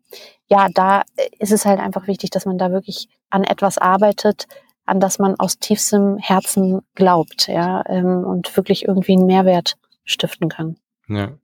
ja, 0.49 0.69
da 0.73 1.03
ist 1.39 1.53
es 1.53 1.65
halt 1.65 1.81
einfach 1.81 2.07
wichtig, 2.07 2.31
dass 2.31 2.47
man 2.47 2.59
da 2.59 2.71
wirklich 2.71 3.09
an 3.31 3.43
etwas 3.43 3.79
arbeitet, 3.79 4.47
an 4.85 5.01
das 5.01 5.19
man 5.19 5.35
aus 5.39 5.59
tiefstem 5.59 6.19
Herzen 6.19 6.81
glaubt, 6.95 7.49
ja, 7.49 7.83
ähm, 7.87 8.25
und 8.25 8.57
wirklich 8.57 8.87
irgendwie 8.87 9.13
einen 9.13 9.27
Mehrwert 9.27 9.77
stiften 10.05 10.49
kann. 10.49 10.77
Ja. 11.13 11.25
Und 11.25 11.41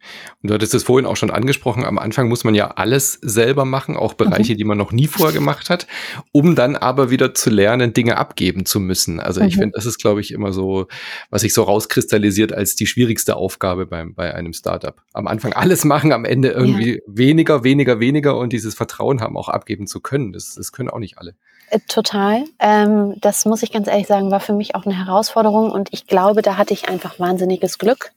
du 0.50 0.55
hattest 0.55 0.74
es 0.74 0.85
vorhin 0.85 1.07
auch 1.07 1.16
schon 1.16 1.33
angesprochen, 1.33 1.85
am 1.85 1.98
Anfang 1.98 2.29
muss 2.29 2.44
man 2.44 2.55
ja 2.55 2.68
alles 2.68 3.18
selber 3.20 3.64
machen, 3.64 3.96
auch 3.96 4.14
Bereiche, 4.14 4.52
mhm. 4.52 4.59
die 4.59 4.64
man 4.64 4.79
noch 4.79 4.92
nie 4.92 5.09
vorher 5.09 5.35
gemacht 5.35 5.70
hat, 5.70 5.88
um 6.31 6.55
dann 6.55 6.76
aber 6.76 7.11
wieder 7.11 7.35
zu 7.35 7.50
lernen, 7.50 7.92
Dinge 7.92 8.16
abgeben 8.16 8.64
zu 8.64 8.79
müssen. 8.79 9.18
Also 9.18 9.40
mhm. 9.40 9.48
ich 9.48 9.57
finde, 9.57 9.72
das 9.74 9.85
ist, 9.85 9.98
glaube 9.98 10.20
ich, 10.20 10.31
immer 10.31 10.52
so, 10.52 10.87
was 11.31 11.42
sich 11.42 11.52
so 11.52 11.64
rauskristallisiert 11.64 12.52
als 12.52 12.76
die 12.76 12.87
schwierigste 12.87 13.35
Aufgabe 13.35 13.87
beim, 13.87 14.14
bei 14.14 14.33
einem 14.33 14.52
Startup. 14.52 15.02
Am 15.12 15.26
Anfang 15.26 15.52
alles 15.52 15.85
machen, 15.85 16.12
am 16.12 16.24
Ende 16.24 16.50
irgendwie 16.50 16.94
ja. 16.94 17.00
weniger, 17.09 17.64
weniger, 17.64 17.98
weniger 17.98 18.38
und 18.38 18.52
dieses 18.52 18.76
Vertrauen 18.76 19.20
haben, 19.20 19.37
auch 19.37 19.48
abgeben 19.48 19.88
zu 19.88 20.00
können. 20.00 20.33
Das, 20.33 20.55
das 20.55 20.70
können 20.70 20.90
auch 20.90 21.00
nicht 21.00 21.18
alle. 21.18 21.35
Äh, 21.70 21.81
total. 21.88 22.44
Ähm, 22.61 23.14
das 23.20 23.44
muss 23.44 23.62
ich 23.62 23.72
ganz 23.72 23.88
ehrlich 23.88 24.07
sagen, 24.07 24.31
war 24.31 24.40
für 24.40 24.52
mich 24.52 24.74
auch 24.74 24.87
eine 24.87 24.96
Herausforderung 24.96 25.70
und 25.70 25.88
ich 25.92 26.07
glaube, 26.07 26.42
da 26.42 26.57
hatte 26.57 26.72
ich 26.74 26.88
einfach 26.88 27.18
wahnsinniges 27.18 27.79
Glück, 27.79 28.12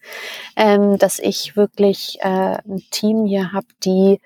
ähm, 0.55 0.97
dass 0.97 1.19
ich 1.19 1.55
wirklich 1.55 2.19
äh, 2.21 2.57
ein 2.57 2.83
Team 2.91 3.25
hier 3.25 3.51
habe, 3.51 3.65
die, 3.83 4.19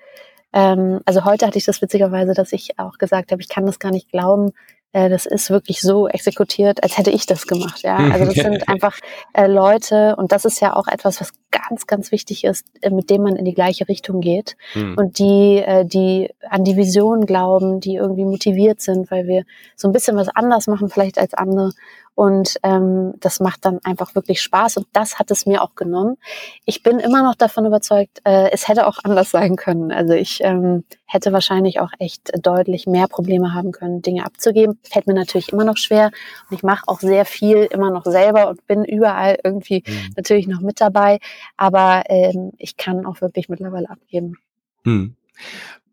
ähm, 0.52 1.00
also 1.06 1.24
heute 1.24 1.46
hatte 1.46 1.58
ich 1.58 1.64
das 1.64 1.80
witzigerweise, 1.80 2.34
dass 2.34 2.52
ich 2.52 2.78
auch 2.78 2.98
gesagt 2.98 3.32
habe, 3.32 3.40
ich 3.40 3.48
kann 3.48 3.64
das 3.66 3.78
gar 3.78 3.92
nicht 3.92 4.10
glauben, 4.10 4.52
äh, 4.94 5.10
das 5.10 5.26
ist 5.26 5.50
wirklich 5.50 5.80
so 5.80 6.06
exekutiert, 6.08 6.82
als 6.82 6.96
hätte 6.96 7.10
ich 7.10 7.26
das 7.26 7.46
gemacht. 7.46 7.82
Ja, 7.82 7.96
also 8.12 8.26
das 8.26 8.34
sind 8.34 8.68
einfach 8.68 8.96
äh, 9.34 9.46
Leute 9.46 10.14
und 10.16 10.32
das 10.32 10.44
ist 10.44 10.60
ja 10.60 10.74
auch 10.74 10.86
etwas, 10.86 11.20
was 11.20 11.32
ganz, 11.50 11.86
ganz 11.86 12.12
wichtig 12.12 12.44
ist, 12.44 12.64
äh, 12.80 12.90
mit 12.90 13.10
dem 13.10 13.22
man 13.22 13.36
in 13.36 13.44
die 13.44 13.54
gleiche 13.54 13.88
Richtung 13.88 14.20
geht 14.20 14.56
mhm. 14.74 14.94
und 14.96 15.18
die, 15.18 15.58
äh, 15.58 15.84
die 15.84 16.30
an 16.48 16.62
die 16.62 16.76
Vision 16.76 17.26
glauben, 17.26 17.80
die 17.80 17.96
irgendwie 17.96 18.24
motiviert 18.24 18.80
sind, 18.80 19.10
weil 19.10 19.26
wir 19.26 19.44
so 19.76 19.88
ein 19.88 19.92
bisschen 19.92 20.16
was 20.16 20.28
anders 20.28 20.68
machen 20.68 20.88
vielleicht 20.88 21.18
als 21.18 21.34
andere 21.34 21.72
und 22.14 22.58
ähm, 22.62 23.14
das 23.18 23.40
macht 23.40 23.64
dann 23.64 23.80
einfach 23.82 24.14
wirklich 24.14 24.40
Spaß 24.40 24.76
und 24.76 24.86
das 24.92 25.18
hat 25.18 25.30
es 25.30 25.46
mir 25.46 25.62
auch 25.62 25.74
genommen. 25.74 26.16
Ich 26.64 26.82
bin 26.82 26.98
immer 27.00 27.22
noch 27.22 27.34
davon 27.34 27.66
überzeugt, 27.66 28.20
äh, 28.24 28.50
es 28.52 28.68
hätte 28.68 28.86
auch 28.86 28.98
anders 29.02 29.30
sein 29.30 29.56
können. 29.56 29.90
Also 29.90 30.12
ich 30.12 30.40
ähm, 30.42 30.84
hätte 31.06 31.32
wahrscheinlich 31.32 31.80
auch 31.80 31.90
echt 31.98 32.30
deutlich 32.40 32.86
mehr 32.86 33.08
Probleme 33.08 33.52
haben 33.52 33.72
können, 33.72 34.02
Dinge 34.02 34.24
abzugeben. 34.24 34.78
Fällt 34.82 35.06
mir 35.06 35.14
natürlich 35.14 35.52
immer 35.52 35.64
noch 35.64 35.76
schwer 35.76 36.10
und 36.48 36.56
ich 36.56 36.62
mache 36.62 36.84
auch 36.86 37.00
sehr 37.00 37.24
viel 37.24 37.64
immer 37.64 37.90
noch 37.90 38.04
selber 38.04 38.48
und 38.48 38.64
bin 38.66 38.84
überall 38.84 39.38
irgendwie 39.42 39.82
mhm. 39.86 40.14
natürlich 40.16 40.46
noch 40.46 40.60
mit 40.60 40.80
dabei. 40.80 41.18
Aber 41.56 42.04
ähm, 42.06 42.52
ich 42.58 42.76
kann 42.76 43.06
auch 43.06 43.20
wirklich 43.20 43.48
mittlerweile 43.48 43.90
abgeben. 43.90 44.36
Mhm. 44.84 45.16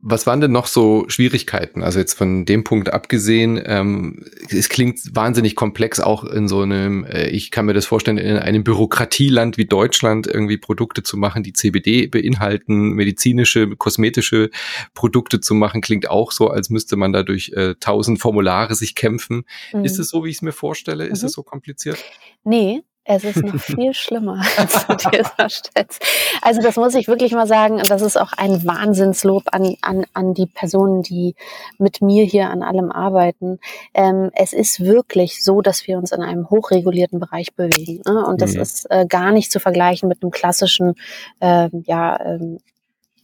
Was 0.04 0.26
waren 0.26 0.42
denn 0.42 0.52
noch 0.52 0.66
so 0.66 1.06
Schwierigkeiten? 1.08 1.84
Also 1.84 2.00
jetzt 2.00 2.16
von 2.16 2.46
dem 2.46 2.64
Punkt 2.64 2.92
abgesehen, 2.92 3.62
ähm, 3.64 4.26
es 4.50 4.68
klingt 4.68 5.00
wahnsinnig 5.16 5.56
komplex, 5.56 6.00
auch 6.00 6.24
in 6.24 6.48
so 6.48 6.62
einem, 6.62 7.06
äh, 7.06 7.30
ich 7.30 7.52
kann 7.52 7.66
mir 7.68 7.74
das 7.74 7.86
vorstellen, 7.86 8.18
in 8.18 8.38
einem 8.38 8.64
Bürokratieland 8.64 9.58
wie 9.58 9.66
Deutschland 9.66 10.26
irgendwie 10.26 10.58
Produkte 10.58 11.04
zu 11.04 11.18
machen, 11.18 11.44
die 11.44 11.54
CBD 11.54 12.08
beinhalten, 12.08 12.94
medizinische, 12.94 13.76
kosmetische 13.76 14.50
Produkte 14.96 15.40
zu 15.40 15.54
machen, 15.54 15.82
klingt 15.82 16.10
auch 16.10 16.32
so, 16.32 16.50
als 16.50 16.70
müsste 16.70 16.96
man 16.96 17.14
da 17.14 17.22
durch 17.22 17.52
äh, 17.56 17.76
tausend 17.80 18.20
Formulare 18.20 18.74
sich 18.76 18.96
kämpfen. 18.96 19.44
Mhm. 19.72 19.86
Ist 19.86 20.00
es 20.00 20.10
so, 20.10 20.24
wie 20.26 20.30
ich 20.30 20.38
es 20.38 20.42
mir 20.42 20.52
vorstelle? 20.52 21.06
Ist 21.06 21.22
mhm. 21.22 21.28
es 21.28 21.34
so 21.34 21.44
kompliziert? 21.44 22.04
Nee, 22.44 22.82
es 23.04 23.24
ist 23.24 23.44
noch 23.44 23.56
viel 23.60 23.94
schlimmer, 23.94 24.44
als 24.58 24.86
du 24.86 24.96
dir 25.10 25.24
vorstellst. 25.26 26.04
Also 26.42 26.62
das 26.62 26.76
muss 26.76 26.96
ich 26.96 27.08
wirklich 27.08 27.32
mal 27.34 27.48
sagen. 27.48 27.76
Und 27.76 27.90
das 27.90 28.02
ist 28.02 28.20
auch 28.20 28.34
ein 28.34 28.66
Wahnsinnslob 28.66 29.44
an, 29.52 29.76
an, 29.82 30.06
an 30.14 30.34
die 30.34 30.46
Personen, 30.46 31.02
die 31.02 31.36
mit 31.78 32.02
mir 32.02 32.24
hier 32.26 32.50
an 32.50 32.64
allem 32.64 32.92
arbeiten. 32.92 33.60
Ähm, 33.94 34.32
es 34.36 34.54
ist 34.54 34.82
wirklich 34.82 35.44
so, 35.44 35.62
dass 35.62 35.88
wir 35.88 35.98
uns 35.98 36.12
in 36.12 36.22
einem 36.22 36.50
hochregulierten 36.50 37.20
Bereich 37.20 37.54
bewegen. 37.56 38.02
Ne? 38.06 38.26
Und 38.26 38.42
das 38.42 38.54
mhm. 38.54 38.62
ist 38.62 38.86
äh, 38.90 39.06
gar 39.08 39.32
nicht 39.32 39.52
zu 39.52 39.60
vergleichen 39.60 40.08
mit 40.08 40.22
einem 40.22 40.32
klassischen 40.32 40.96
äh, 41.40 41.70
ja, 41.86 42.20
ähm, 42.24 42.60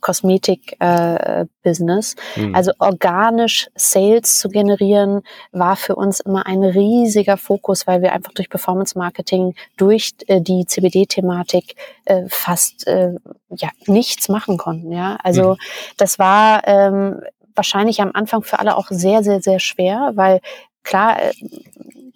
Kosmetik-Business. 0.07 2.15
Äh, 2.37 2.41
mhm. 2.41 2.55
Also 2.55 2.71
organisch 2.79 3.69
Sales 3.75 4.39
zu 4.39 4.47
generieren, 4.47 5.21
war 5.51 5.75
für 5.75 5.95
uns 5.95 6.21
immer 6.21 6.45
ein 6.45 6.63
riesiger 6.63 7.35
Fokus, 7.35 7.85
weil 7.87 8.01
wir 8.01 8.13
einfach 8.13 8.31
durch 8.31 8.49
Performance-Marketing, 8.49 9.53
durch 9.75 10.13
äh, 10.27 10.39
die 10.41 10.65
CBD-Thematik 10.65 11.75
äh, 12.05 12.23
fast 12.29 12.87
äh, 12.87 13.15
ja 13.49 13.69
nichts 13.85 14.29
machen 14.29 14.57
konnten. 14.57 14.93
Ja, 14.93 15.17
also 15.23 15.51
mhm. 15.51 15.57
das 15.97 16.19
war 16.19 16.65
ähm, 16.67 17.19
wahrscheinlich 17.53 18.01
am 18.01 18.11
Anfang 18.13 18.43
für 18.43 18.59
alle 18.59 18.77
auch 18.77 18.87
sehr, 18.89 19.23
sehr, 19.23 19.41
sehr 19.41 19.59
schwer, 19.59 20.13
weil 20.15 20.39
klar, 20.83 21.21
äh, 21.21 21.33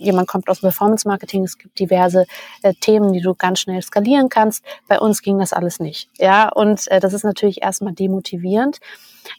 jemand 0.01 0.27
kommt 0.27 0.49
aus 0.49 0.61
Performance 0.61 1.07
Marketing, 1.07 1.43
es 1.43 1.57
gibt 1.57 1.79
diverse 1.79 2.25
äh, 2.63 2.73
Themen, 2.73 3.13
die 3.13 3.21
du 3.21 3.35
ganz 3.35 3.59
schnell 3.59 3.81
skalieren 3.81 4.29
kannst. 4.29 4.63
Bei 4.87 4.99
uns 4.99 5.21
ging 5.21 5.39
das 5.39 5.53
alles 5.53 5.79
nicht. 5.79 6.09
Ja, 6.17 6.49
und 6.49 6.89
äh, 6.89 6.99
das 6.99 7.13
ist 7.13 7.23
natürlich 7.23 7.61
erstmal 7.61 7.93
demotivierend. 7.93 8.79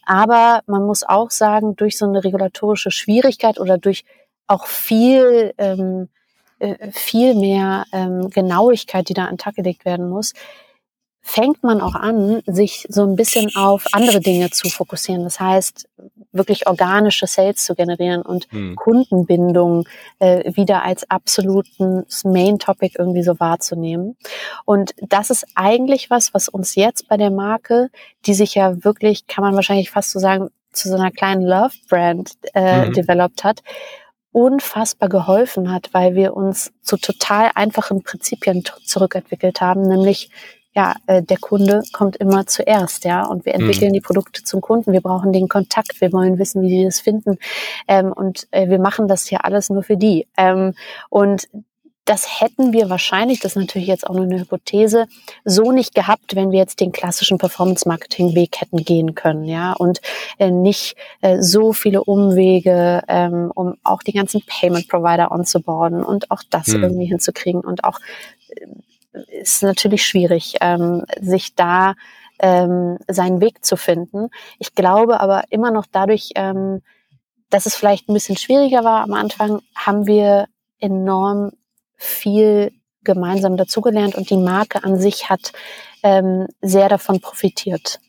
Aber 0.06 0.60
man 0.66 0.84
muss 0.84 1.02
auch 1.02 1.30
sagen, 1.30 1.76
durch 1.76 1.98
so 1.98 2.06
eine 2.06 2.22
regulatorische 2.22 2.90
Schwierigkeit 2.90 3.58
oder 3.58 3.78
durch 3.78 4.04
auch 4.46 4.66
viel, 4.66 5.54
ähm, 5.58 6.08
äh, 6.58 6.90
viel 6.92 7.34
mehr 7.34 7.84
ähm, 7.92 8.30
Genauigkeit, 8.30 9.08
die 9.08 9.14
da 9.14 9.24
an 9.24 9.32
den 9.32 9.38
Tag 9.38 9.56
gelegt 9.56 9.84
werden 9.84 10.08
muss, 10.08 10.32
fängt 11.22 11.62
man 11.62 11.80
auch 11.80 11.94
an, 11.94 12.42
sich 12.46 12.86
so 12.88 13.04
ein 13.04 13.14
bisschen 13.14 13.54
auf 13.54 13.86
andere 13.92 14.20
Dinge 14.20 14.50
zu 14.50 14.68
fokussieren. 14.68 15.22
Das 15.22 15.38
heißt, 15.38 15.88
wirklich 16.32 16.66
organische 16.66 17.26
Sales 17.26 17.64
zu 17.64 17.74
generieren 17.74 18.22
und 18.22 18.48
hm. 18.50 18.74
Kundenbindung 18.74 19.86
äh, 20.18 20.52
wieder 20.56 20.82
als 20.82 21.08
absoluten 21.08 22.04
Main 22.24 22.58
Topic 22.58 22.96
irgendwie 22.98 23.22
so 23.22 23.38
wahrzunehmen. 23.38 24.16
Und 24.64 24.94
das 25.00 25.30
ist 25.30 25.46
eigentlich 25.54 26.10
was, 26.10 26.34
was 26.34 26.48
uns 26.48 26.74
jetzt 26.74 27.08
bei 27.08 27.16
der 27.16 27.30
Marke, 27.30 27.90
die 28.26 28.34
sich 28.34 28.54
ja 28.54 28.84
wirklich, 28.84 29.26
kann 29.28 29.44
man 29.44 29.54
wahrscheinlich 29.54 29.90
fast 29.90 30.10
so 30.10 30.18
sagen, 30.18 30.48
zu 30.72 30.88
so 30.88 30.96
einer 30.96 31.10
kleinen 31.10 31.42
Love 31.42 31.74
Brand 31.88 32.32
äh, 32.54 32.86
mhm. 32.86 32.94
developed 32.94 33.44
hat, 33.44 33.62
unfassbar 34.32 35.10
geholfen 35.10 35.70
hat, 35.70 35.90
weil 35.92 36.14
wir 36.14 36.34
uns 36.34 36.72
zu 36.80 36.96
total 36.96 37.50
einfachen 37.54 38.02
Prinzipien 38.02 38.64
zurückentwickelt 38.84 39.60
haben, 39.60 39.82
nämlich 39.82 40.30
ja, 40.74 40.94
äh, 41.06 41.22
der 41.22 41.38
Kunde 41.38 41.82
kommt 41.92 42.16
immer 42.16 42.46
zuerst, 42.46 43.04
ja, 43.04 43.26
und 43.26 43.44
wir 43.44 43.54
entwickeln 43.54 43.90
mhm. 43.90 43.94
die 43.94 44.00
Produkte 44.00 44.42
zum 44.42 44.60
Kunden. 44.60 44.92
Wir 44.92 45.02
brauchen 45.02 45.32
den 45.32 45.48
Kontakt, 45.48 46.00
wir 46.00 46.12
wollen 46.12 46.38
wissen, 46.38 46.62
wie 46.62 46.68
die 46.68 46.84
das 46.84 47.00
finden, 47.00 47.38
ähm, 47.88 48.12
und 48.12 48.48
äh, 48.50 48.68
wir 48.68 48.78
machen 48.78 49.08
das 49.08 49.26
hier 49.26 49.44
alles 49.44 49.70
nur 49.70 49.82
für 49.82 49.96
die. 49.96 50.26
Ähm, 50.36 50.74
und 51.10 51.48
das 52.04 52.40
hätten 52.40 52.72
wir 52.72 52.90
wahrscheinlich, 52.90 53.38
das 53.40 53.52
ist 53.52 53.60
natürlich 53.60 53.86
jetzt 53.86 54.06
auch 54.06 54.14
nur 54.14 54.24
eine 54.24 54.40
Hypothese, 54.40 55.06
so 55.44 55.70
nicht 55.70 55.94
gehabt, 55.94 56.34
wenn 56.34 56.50
wir 56.50 56.58
jetzt 56.58 56.80
den 56.80 56.90
klassischen 56.90 57.38
Performance-Marketing-Weg 57.38 58.60
hätten 58.60 58.78
gehen 58.78 59.14
können, 59.14 59.44
ja, 59.44 59.72
und 59.74 60.00
äh, 60.38 60.50
nicht 60.50 60.96
äh, 61.20 61.40
so 61.40 61.72
viele 61.72 62.02
Umwege, 62.02 63.02
ähm, 63.06 63.52
um 63.54 63.76
auch 63.84 64.02
die 64.02 64.12
ganzen 64.12 64.42
Payment-Provider 64.44 65.30
onzubauen 65.30 66.02
und 66.02 66.30
auch 66.30 66.42
das 66.50 66.68
hm. 66.68 66.82
irgendwie 66.82 67.06
hinzukriegen 67.06 67.60
und 67.60 67.84
auch 67.84 68.00
äh, 68.48 68.66
ist 69.28 69.62
natürlich 69.62 70.04
schwierig, 70.04 70.56
ähm, 70.60 71.04
sich 71.20 71.54
da 71.54 71.94
ähm, 72.38 72.98
seinen 73.08 73.40
Weg 73.40 73.64
zu 73.64 73.76
finden. 73.76 74.28
Ich 74.58 74.74
glaube 74.74 75.20
aber 75.20 75.44
immer 75.50 75.70
noch 75.70 75.86
dadurch, 75.90 76.30
ähm, 76.34 76.82
dass 77.50 77.66
es 77.66 77.76
vielleicht 77.76 78.08
ein 78.08 78.14
bisschen 78.14 78.36
schwieriger 78.36 78.84
war 78.84 79.02
am 79.02 79.12
Anfang, 79.12 79.60
haben 79.74 80.06
wir 80.06 80.46
enorm 80.78 81.52
viel 81.96 82.72
gemeinsam 83.04 83.56
dazugelernt 83.56 84.14
und 84.14 84.30
die 84.30 84.36
Marke 84.36 84.82
an 84.84 84.98
sich 84.98 85.28
hat 85.28 85.52
ähm, 86.02 86.46
sehr 86.60 86.88
davon 86.88 87.20
profitiert. 87.20 88.00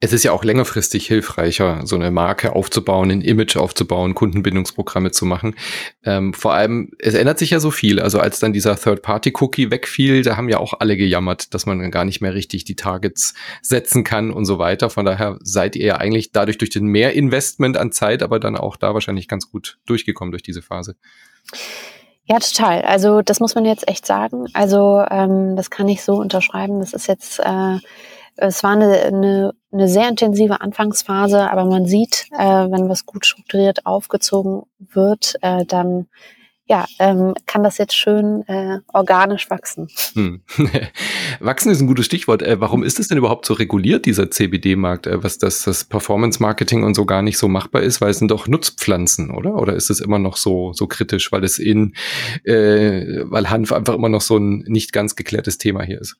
Es 0.00 0.12
ist 0.12 0.24
ja 0.24 0.32
auch 0.32 0.44
längerfristig 0.44 1.06
hilfreicher, 1.06 1.82
so 1.84 1.94
eine 1.94 2.10
Marke 2.10 2.54
aufzubauen, 2.54 3.10
ein 3.10 3.20
Image 3.22 3.56
aufzubauen, 3.56 4.14
Kundenbindungsprogramme 4.14 5.12
zu 5.12 5.24
machen. 5.24 5.54
Ähm, 6.04 6.34
vor 6.34 6.52
allem, 6.52 6.90
es 6.98 7.14
ändert 7.14 7.38
sich 7.38 7.50
ja 7.50 7.60
so 7.60 7.70
viel. 7.70 8.00
Also 8.00 8.18
als 8.18 8.40
dann 8.40 8.52
dieser 8.52 8.76
Third-Party-Cookie 8.76 9.70
wegfiel, 9.70 10.22
da 10.22 10.36
haben 10.36 10.48
ja 10.48 10.58
auch 10.58 10.74
alle 10.80 10.96
gejammert, 10.96 11.54
dass 11.54 11.66
man 11.66 11.90
gar 11.90 12.04
nicht 12.04 12.20
mehr 12.20 12.34
richtig 12.34 12.64
die 12.64 12.76
Targets 12.76 13.34
setzen 13.62 14.04
kann 14.04 14.30
und 14.30 14.44
so 14.44 14.58
weiter. 14.58 14.90
Von 14.90 15.04
daher 15.04 15.38
seid 15.40 15.76
ihr 15.76 15.86
ja 15.86 15.96
eigentlich 15.96 16.32
dadurch 16.32 16.58
durch 16.58 16.70
den 16.70 16.86
Mehrinvestment 16.86 17.76
an 17.76 17.92
Zeit, 17.92 18.22
aber 18.22 18.40
dann 18.40 18.56
auch 18.56 18.76
da 18.76 18.92
wahrscheinlich 18.92 19.28
ganz 19.28 19.50
gut 19.50 19.78
durchgekommen 19.86 20.32
durch 20.32 20.42
diese 20.42 20.60
Phase. 20.60 20.96
Ja, 22.26 22.38
total. 22.38 22.82
Also 22.82 23.22
das 23.22 23.38
muss 23.38 23.54
man 23.54 23.64
jetzt 23.64 23.86
echt 23.86 24.06
sagen. 24.06 24.46
Also 24.54 25.04
ähm, 25.10 25.56
das 25.56 25.70
kann 25.70 25.88
ich 25.88 26.02
so 26.02 26.14
unterschreiben. 26.14 26.80
Das 26.80 26.94
ist 26.94 27.06
jetzt, 27.06 27.38
äh, 27.38 27.78
es 28.36 28.62
war 28.62 28.72
eine, 28.72 29.00
eine, 29.02 29.54
eine 29.72 29.88
sehr 29.88 30.08
intensive 30.08 30.60
Anfangsphase, 30.60 31.50
aber 31.50 31.64
man 31.64 31.86
sieht, 31.86 32.26
äh, 32.32 32.44
wenn 32.70 32.88
was 32.88 33.06
gut 33.06 33.26
strukturiert 33.26 33.86
aufgezogen 33.86 34.62
wird, 34.78 35.36
äh, 35.42 35.64
dann 35.64 36.06
ja, 36.66 36.86
ähm, 36.98 37.34
kann 37.44 37.62
das 37.62 37.76
jetzt 37.76 37.94
schön 37.94 38.42
äh, 38.48 38.78
organisch 38.94 39.50
wachsen. 39.50 39.88
Hm. 40.14 40.40
wachsen 41.40 41.70
ist 41.70 41.82
ein 41.82 41.86
gutes 41.86 42.06
Stichwort. 42.06 42.42
Äh, 42.42 42.58
warum 42.58 42.82
ist 42.82 42.98
es 42.98 43.08
denn 43.08 43.18
überhaupt 43.18 43.44
so 43.44 43.52
reguliert, 43.52 44.06
dieser 44.06 44.30
CBD-Markt, 44.30 45.06
äh, 45.06 45.22
was 45.22 45.36
das, 45.36 45.64
das 45.64 45.84
Performance-Marketing 45.84 46.82
und 46.82 46.94
so 46.94 47.04
gar 47.04 47.20
nicht 47.20 47.36
so 47.36 47.48
machbar 47.48 47.82
ist? 47.82 48.00
Weil 48.00 48.10
es 48.10 48.18
sind 48.18 48.30
doch 48.30 48.48
Nutzpflanzen, 48.48 49.30
oder? 49.30 49.56
Oder 49.56 49.74
ist 49.74 49.90
es 49.90 50.00
immer 50.00 50.18
noch 50.18 50.38
so, 50.38 50.72
so 50.72 50.86
kritisch, 50.86 51.30
weil 51.32 51.44
es 51.44 51.58
in, 51.58 51.94
äh, 52.44 53.24
weil 53.24 53.50
Hanf 53.50 53.70
einfach 53.70 53.94
immer 53.94 54.08
noch 54.08 54.22
so 54.22 54.38
ein 54.38 54.64
nicht 54.66 54.94
ganz 54.94 55.16
geklärtes 55.16 55.58
Thema 55.58 55.82
hier 55.82 56.00
ist? 56.00 56.16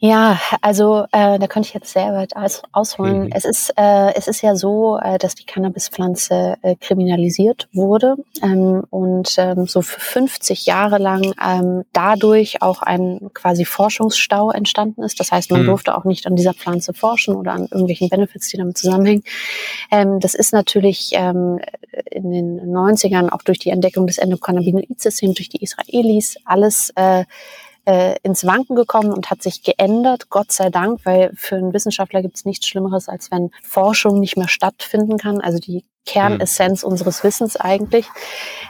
Ja, 0.00 0.40
also 0.60 1.06
äh, 1.10 1.40
da 1.40 1.48
könnte 1.48 1.66
ich 1.66 1.74
jetzt 1.74 1.92
sehr 1.92 2.12
weit 2.14 2.36
aus, 2.36 2.62
ausholen. 2.70 3.24
Mhm. 3.24 3.32
Es 3.32 3.44
ist 3.44 3.72
äh, 3.76 4.14
es 4.14 4.28
ist 4.28 4.42
ja 4.42 4.54
so, 4.54 4.96
äh, 5.02 5.18
dass 5.18 5.34
die 5.34 5.44
Cannabispflanze 5.44 6.54
äh, 6.62 6.76
kriminalisiert 6.76 7.68
wurde 7.72 8.14
ähm, 8.40 8.84
und 8.90 9.34
ähm, 9.38 9.66
so 9.66 9.82
für 9.82 9.98
50 9.98 10.66
Jahre 10.66 10.98
lang 10.98 11.34
ähm, 11.44 11.82
dadurch 11.92 12.62
auch 12.62 12.82
ein 12.82 13.30
quasi 13.34 13.64
Forschungsstau 13.64 14.52
entstanden 14.52 15.02
ist. 15.02 15.18
Das 15.18 15.32
heißt, 15.32 15.50
man 15.50 15.62
mhm. 15.62 15.66
durfte 15.66 15.98
auch 15.98 16.04
nicht 16.04 16.28
an 16.28 16.36
dieser 16.36 16.54
Pflanze 16.54 16.94
forschen 16.94 17.34
oder 17.34 17.50
an 17.50 17.62
irgendwelchen 17.62 18.08
Benefits, 18.08 18.50
die 18.50 18.56
damit 18.56 18.78
zusammenhängen. 18.78 19.24
Ähm, 19.90 20.20
das 20.20 20.34
ist 20.34 20.52
natürlich 20.52 21.10
ähm, 21.14 21.58
in 22.08 22.30
den 22.30 22.60
90ern 22.60 23.30
auch 23.30 23.42
durch 23.42 23.58
die 23.58 23.70
Entdeckung 23.70 24.06
des 24.06 24.18
Endokannabinoid-Systems 24.18 25.34
durch 25.34 25.48
die 25.48 25.60
Israelis 25.64 26.36
alles 26.44 26.92
äh, 26.94 27.24
äh, 27.88 28.16
ins 28.22 28.44
Wanken 28.44 28.76
gekommen 28.76 29.14
und 29.14 29.30
hat 29.30 29.42
sich 29.42 29.62
geändert, 29.62 30.28
Gott 30.28 30.52
sei 30.52 30.68
Dank, 30.68 31.00
weil 31.04 31.32
für 31.34 31.56
einen 31.56 31.72
Wissenschaftler 31.72 32.20
gibt 32.20 32.36
es 32.36 32.44
nichts 32.44 32.66
Schlimmeres, 32.66 33.08
als 33.08 33.30
wenn 33.30 33.50
Forschung 33.62 34.20
nicht 34.20 34.36
mehr 34.36 34.48
stattfinden 34.48 35.16
kann, 35.16 35.40
also 35.40 35.58
die 35.58 35.86
Kernessenz 36.04 36.82
mhm. 36.82 36.90
unseres 36.90 37.24
Wissens 37.24 37.56
eigentlich. 37.56 38.06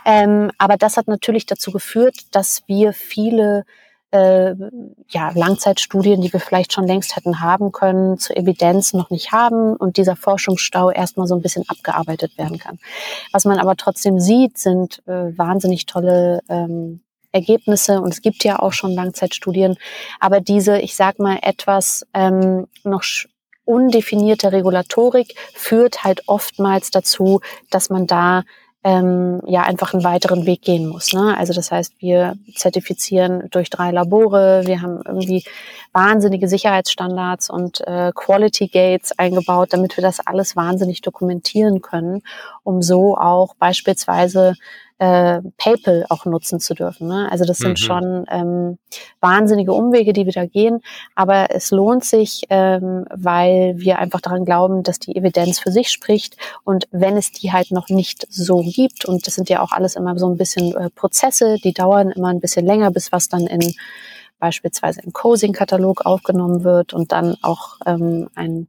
Ähm, 0.04 0.52
aber 0.56 0.76
das 0.76 0.96
hat 0.96 1.08
natürlich 1.08 1.46
dazu 1.46 1.72
geführt, 1.72 2.14
dass 2.30 2.62
wir 2.68 2.92
viele 2.92 3.64
äh, 4.12 4.54
ja, 5.08 5.32
Langzeitstudien, 5.34 6.20
die 6.20 6.32
wir 6.32 6.38
vielleicht 6.38 6.72
schon 6.72 6.86
längst 6.86 7.16
hätten 7.16 7.40
haben 7.40 7.72
können, 7.72 8.18
zur 8.18 8.36
Evidenz 8.36 8.92
noch 8.92 9.10
nicht 9.10 9.32
haben 9.32 9.74
und 9.74 9.96
dieser 9.96 10.14
Forschungsstau 10.14 10.92
erstmal 10.92 11.26
so 11.26 11.34
ein 11.34 11.42
bisschen 11.42 11.64
abgearbeitet 11.68 12.38
werden 12.38 12.58
kann. 12.58 12.78
Was 13.32 13.44
man 13.44 13.58
aber 13.58 13.74
trotzdem 13.74 14.20
sieht, 14.20 14.58
sind 14.58 15.02
äh, 15.08 15.36
wahnsinnig 15.36 15.86
tolle 15.86 16.40
ähm, 16.48 17.00
Ergebnisse 17.32 18.00
und 18.00 18.12
es 18.12 18.22
gibt 18.22 18.44
ja 18.44 18.58
auch 18.58 18.72
schon 18.72 18.92
Langzeitstudien, 18.92 19.76
aber 20.20 20.40
diese, 20.40 20.78
ich 20.78 20.96
sag 20.96 21.18
mal, 21.18 21.38
etwas 21.42 22.06
ähm, 22.14 22.66
noch 22.84 23.02
undefinierte 23.64 24.50
Regulatorik 24.50 25.34
führt 25.54 26.02
halt 26.02 26.22
oftmals 26.26 26.90
dazu, 26.90 27.40
dass 27.70 27.90
man 27.90 28.06
da 28.06 28.44
ähm, 28.84 29.42
ja 29.46 29.62
einfach 29.62 29.92
einen 29.92 30.04
weiteren 30.04 30.46
Weg 30.46 30.62
gehen 30.62 30.86
muss. 30.86 31.12
Ne? 31.12 31.36
Also 31.36 31.52
das 31.52 31.70
heißt, 31.70 31.94
wir 31.98 32.36
zertifizieren 32.54 33.48
durch 33.50 33.68
drei 33.68 33.90
Labore, 33.90 34.62
wir 34.66 34.80
haben 34.80 35.02
irgendwie 35.04 35.44
wahnsinnige 35.92 36.48
Sicherheitsstandards 36.48 37.50
und 37.50 37.86
äh, 37.86 38.12
Quality 38.14 38.68
Gates 38.68 39.18
eingebaut, 39.18 39.72
damit 39.72 39.96
wir 39.96 40.02
das 40.02 40.20
alles 40.20 40.56
wahnsinnig 40.56 41.02
dokumentieren 41.02 41.82
können, 41.82 42.22
um 42.62 42.80
so 42.80 43.18
auch 43.18 43.54
beispielsweise 43.56 44.54
äh, 44.98 45.40
PayPal 45.56 46.06
auch 46.08 46.24
nutzen 46.24 46.60
zu 46.60 46.74
dürfen. 46.74 47.08
Ne? 47.08 47.30
Also 47.30 47.44
das 47.44 47.58
sind 47.58 47.70
mhm. 47.70 47.76
schon 47.76 48.24
ähm, 48.30 48.78
wahnsinnige 49.20 49.72
Umwege, 49.72 50.12
die 50.12 50.26
wir 50.26 50.32
da 50.32 50.46
gehen, 50.46 50.80
aber 51.14 51.50
es 51.50 51.70
lohnt 51.70 52.04
sich, 52.04 52.44
ähm, 52.50 53.04
weil 53.10 53.74
wir 53.76 53.98
einfach 53.98 54.20
daran 54.20 54.44
glauben, 54.44 54.82
dass 54.82 54.98
die 54.98 55.14
Evidenz 55.14 55.60
für 55.60 55.70
sich 55.70 55.90
spricht 55.90 56.36
und 56.64 56.88
wenn 56.90 57.16
es 57.16 57.30
die 57.32 57.52
halt 57.52 57.70
noch 57.70 57.88
nicht 57.88 58.26
so 58.28 58.58
gibt 58.62 59.04
und 59.04 59.26
das 59.26 59.34
sind 59.34 59.48
ja 59.48 59.62
auch 59.62 59.72
alles 59.72 59.94
immer 59.94 60.18
so 60.18 60.28
ein 60.28 60.36
bisschen 60.36 60.74
äh, 60.74 60.90
Prozesse, 60.90 61.56
die 61.62 61.72
dauern 61.72 62.10
immer 62.10 62.28
ein 62.28 62.40
bisschen 62.40 62.66
länger, 62.66 62.90
bis 62.90 63.12
was 63.12 63.28
dann 63.28 63.46
in 63.46 63.74
beispielsweise 64.40 65.00
im 65.02 65.12
Cosing-Katalog 65.12 66.06
aufgenommen 66.06 66.64
wird 66.64 66.94
und 66.94 67.12
dann 67.12 67.36
auch 67.42 67.76
ähm, 67.86 68.28
ein 68.34 68.68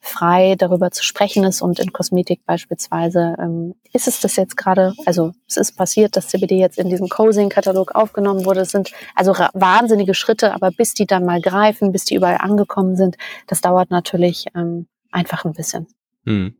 frei 0.00 0.54
darüber 0.56 0.90
zu 0.90 1.02
sprechen 1.02 1.44
ist 1.44 1.60
und 1.60 1.78
in 1.78 1.92
Kosmetik 1.92 2.44
beispielsweise 2.46 3.34
ähm, 3.38 3.74
ist 3.92 4.08
es 4.08 4.20
das 4.20 4.36
jetzt 4.36 4.56
gerade, 4.56 4.94
also 5.06 5.32
es 5.46 5.56
ist 5.56 5.76
passiert, 5.76 6.16
dass 6.16 6.28
CBD 6.28 6.58
jetzt 6.58 6.78
in 6.78 6.88
diesem 6.88 7.08
Cosing-Katalog 7.08 7.94
aufgenommen 7.94 8.44
wurde. 8.44 8.60
Es 8.60 8.70
sind 8.70 8.92
also 9.14 9.32
wahnsinnige 9.32 10.14
Schritte, 10.14 10.54
aber 10.54 10.70
bis 10.70 10.94
die 10.94 11.06
dann 11.06 11.24
mal 11.24 11.40
greifen, 11.40 11.92
bis 11.92 12.04
die 12.04 12.14
überall 12.14 12.38
angekommen 12.38 12.96
sind, 12.96 13.16
das 13.46 13.60
dauert 13.60 13.90
natürlich 13.90 14.46
ähm, 14.54 14.86
einfach 15.10 15.44
ein 15.44 15.52
bisschen. 15.52 15.86
Hm 16.24 16.54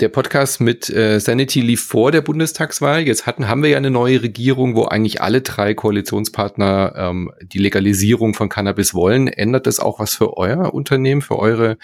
der 0.00 0.10
Podcast 0.10 0.60
mit 0.60 0.90
äh, 0.90 1.18
Sanity 1.20 1.60
lief 1.62 1.82
vor 1.82 2.12
der 2.12 2.20
Bundestagswahl. 2.20 3.06
Jetzt 3.06 3.26
hatten, 3.26 3.48
haben 3.48 3.62
wir 3.62 3.70
ja 3.70 3.78
eine 3.78 3.90
neue 3.90 4.22
Regierung, 4.22 4.74
wo 4.74 4.84
eigentlich 4.84 5.22
alle 5.22 5.40
drei 5.40 5.72
Koalitionspartner 5.72 6.92
ähm, 6.96 7.32
die 7.40 7.58
Legalisierung 7.58 8.34
von 8.34 8.50
Cannabis 8.50 8.92
wollen. 8.92 9.28
Ändert 9.28 9.66
das 9.66 9.80
auch 9.80 9.98
was 9.98 10.14
für 10.14 10.36
euer 10.36 10.74
Unternehmen, 10.74 11.22
für 11.22 11.38
eure, 11.38 11.78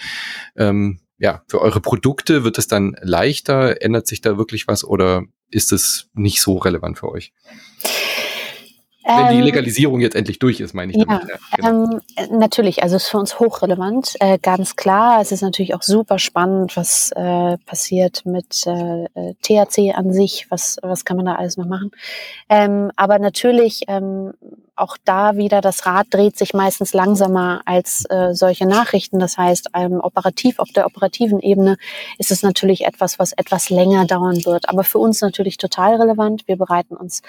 ähm, 0.55 0.99
ja, 1.17 1.43
für 1.47 1.59
eure 1.59 1.81
Produkte? 1.81 2.43
Wird 2.43 2.59
es 2.59 2.67
dann 2.67 2.95
leichter? 3.01 3.81
Ändert 3.81 4.05
sich 4.05 4.21
da 4.21 4.37
wirklich 4.37 4.67
was 4.67 4.83
oder 4.83 5.23
ist 5.49 5.71
es 5.71 6.09
nicht 6.13 6.41
so 6.41 6.57
relevant 6.57 6.99
für 6.99 7.09
euch? 7.09 7.33
Wenn 9.05 9.29
die 9.29 9.39
ähm, 9.39 9.43
Legalisierung 9.43 9.99
jetzt 9.99 10.15
endlich 10.15 10.39
durch 10.39 10.61
ist, 10.61 10.73
meine 10.73 10.91
ich 10.91 10.97
ja, 10.97 11.05
damit. 11.05 11.27
Ja, 11.27 11.37
genau. 11.57 11.99
ähm, 12.17 12.39
natürlich, 12.39 12.83
also 12.83 12.95
es 12.95 13.03
ist 13.03 13.09
für 13.09 13.17
uns 13.17 13.39
hochrelevant, 13.39 14.15
äh, 14.21 14.37
ganz 14.41 14.77
klar. 14.77 15.19
Es 15.21 15.31
ist 15.31 15.41
natürlich 15.41 15.75
auch 15.75 15.81
super 15.81 16.19
spannend, 16.19 16.77
was 16.77 17.11
äh, 17.15 17.57
passiert 17.65 18.25
mit 18.25 18.65
äh, 18.65 19.03
äh 19.13 19.33
THC 19.41 19.93
an 19.95 20.13
sich, 20.13 20.47
was, 20.49 20.77
was 20.81 21.03
kann 21.03 21.17
man 21.17 21.25
da 21.25 21.35
alles 21.35 21.57
noch 21.57 21.65
machen. 21.65 21.91
Ähm, 22.47 22.91
aber 22.95 23.19
natürlich 23.19 23.83
ähm, 23.87 24.33
auch 24.75 24.97
da 25.03 25.35
wieder, 25.35 25.61
das 25.61 25.85
Rad 25.85 26.07
dreht 26.09 26.37
sich 26.37 26.53
meistens 26.53 26.93
langsamer 26.93 27.61
als 27.65 28.05
äh, 28.09 28.33
solche 28.33 28.65
Nachrichten. 28.65 29.19
Das 29.19 29.37
heißt, 29.37 29.69
ähm, 29.75 29.99
operativ, 30.01 30.59
auf 30.59 30.69
der 30.69 30.85
operativen 30.85 31.39
Ebene 31.39 31.77
ist 32.17 32.31
es 32.31 32.41
natürlich 32.41 32.85
etwas, 32.85 33.19
was 33.19 33.33
etwas 33.33 33.69
länger 33.69 34.05
dauern 34.05 34.45
wird. 34.45 34.69
Aber 34.69 34.83
für 34.83 34.99
uns 34.99 35.21
natürlich 35.21 35.57
total 35.57 35.95
relevant. 35.95 36.47
Wir 36.47 36.57
bereiten 36.57 36.95
uns 36.95 37.21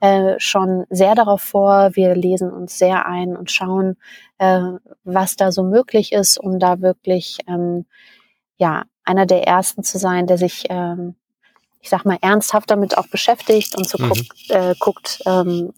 äh, 0.00 0.34
schon 0.38 0.86
sehr 0.90 1.14
darauf 1.14 1.40
vor. 1.40 1.90
Wir 1.94 2.14
lesen 2.16 2.50
uns 2.50 2.78
sehr 2.78 3.06
ein 3.06 3.36
und 3.36 3.50
schauen, 3.50 3.96
äh, 4.38 4.60
was 5.04 5.36
da 5.36 5.52
so 5.52 5.62
möglich 5.62 6.12
ist, 6.12 6.38
um 6.38 6.58
da 6.58 6.80
wirklich 6.80 7.38
ähm, 7.46 7.86
ja 8.56 8.84
einer 9.04 9.26
der 9.26 9.46
ersten 9.46 9.84
zu 9.84 9.98
sein, 9.98 10.26
der 10.26 10.38
sich 10.38 10.64
ähm, 10.68 11.14
ich 11.80 11.90
sag 11.90 12.04
mal, 12.04 12.18
ernsthaft 12.20 12.70
damit 12.70 12.98
auch 12.98 13.06
beschäftigt 13.06 13.76
und 13.76 13.88
so 13.88 14.02
mhm. 14.02 14.08
guckt, 14.08 14.50
äh, 14.50 14.74
guckt 14.80 15.22
ähm, 15.26 15.72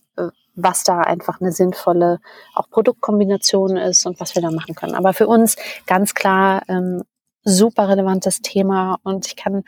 was 0.62 0.84
da 0.84 1.00
einfach 1.00 1.40
eine 1.40 1.52
sinnvolle 1.52 2.20
auch 2.54 2.68
Produktkombination 2.70 3.76
ist 3.76 4.06
und 4.06 4.20
was 4.20 4.34
wir 4.34 4.42
da 4.42 4.50
machen 4.50 4.74
können. 4.74 4.94
Aber 4.94 5.12
für 5.12 5.26
uns 5.26 5.56
ganz 5.86 6.14
klar 6.14 6.62
ähm, 6.68 7.02
super 7.42 7.88
relevantes 7.88 8.42
Thema 8.42 8.98
und 9.02 9.26
ich 9.26 9.36
kann 9.36 9.62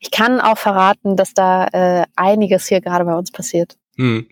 ich 0.00 0.10
kann 0.10 0.40
auch 0.40 0.58
verraten, 0.58 1.16
dass 1.16 1.34
da 1.34 1.66
äh, 1.72 2.04
einiges 2.14 2.66
hier 2.66 2.80
gerade 2.80 3.04
bei 3.04 3.14
uns 3.14 3.30
passiert. 3.30 3.76
Hm. 3.96 4.26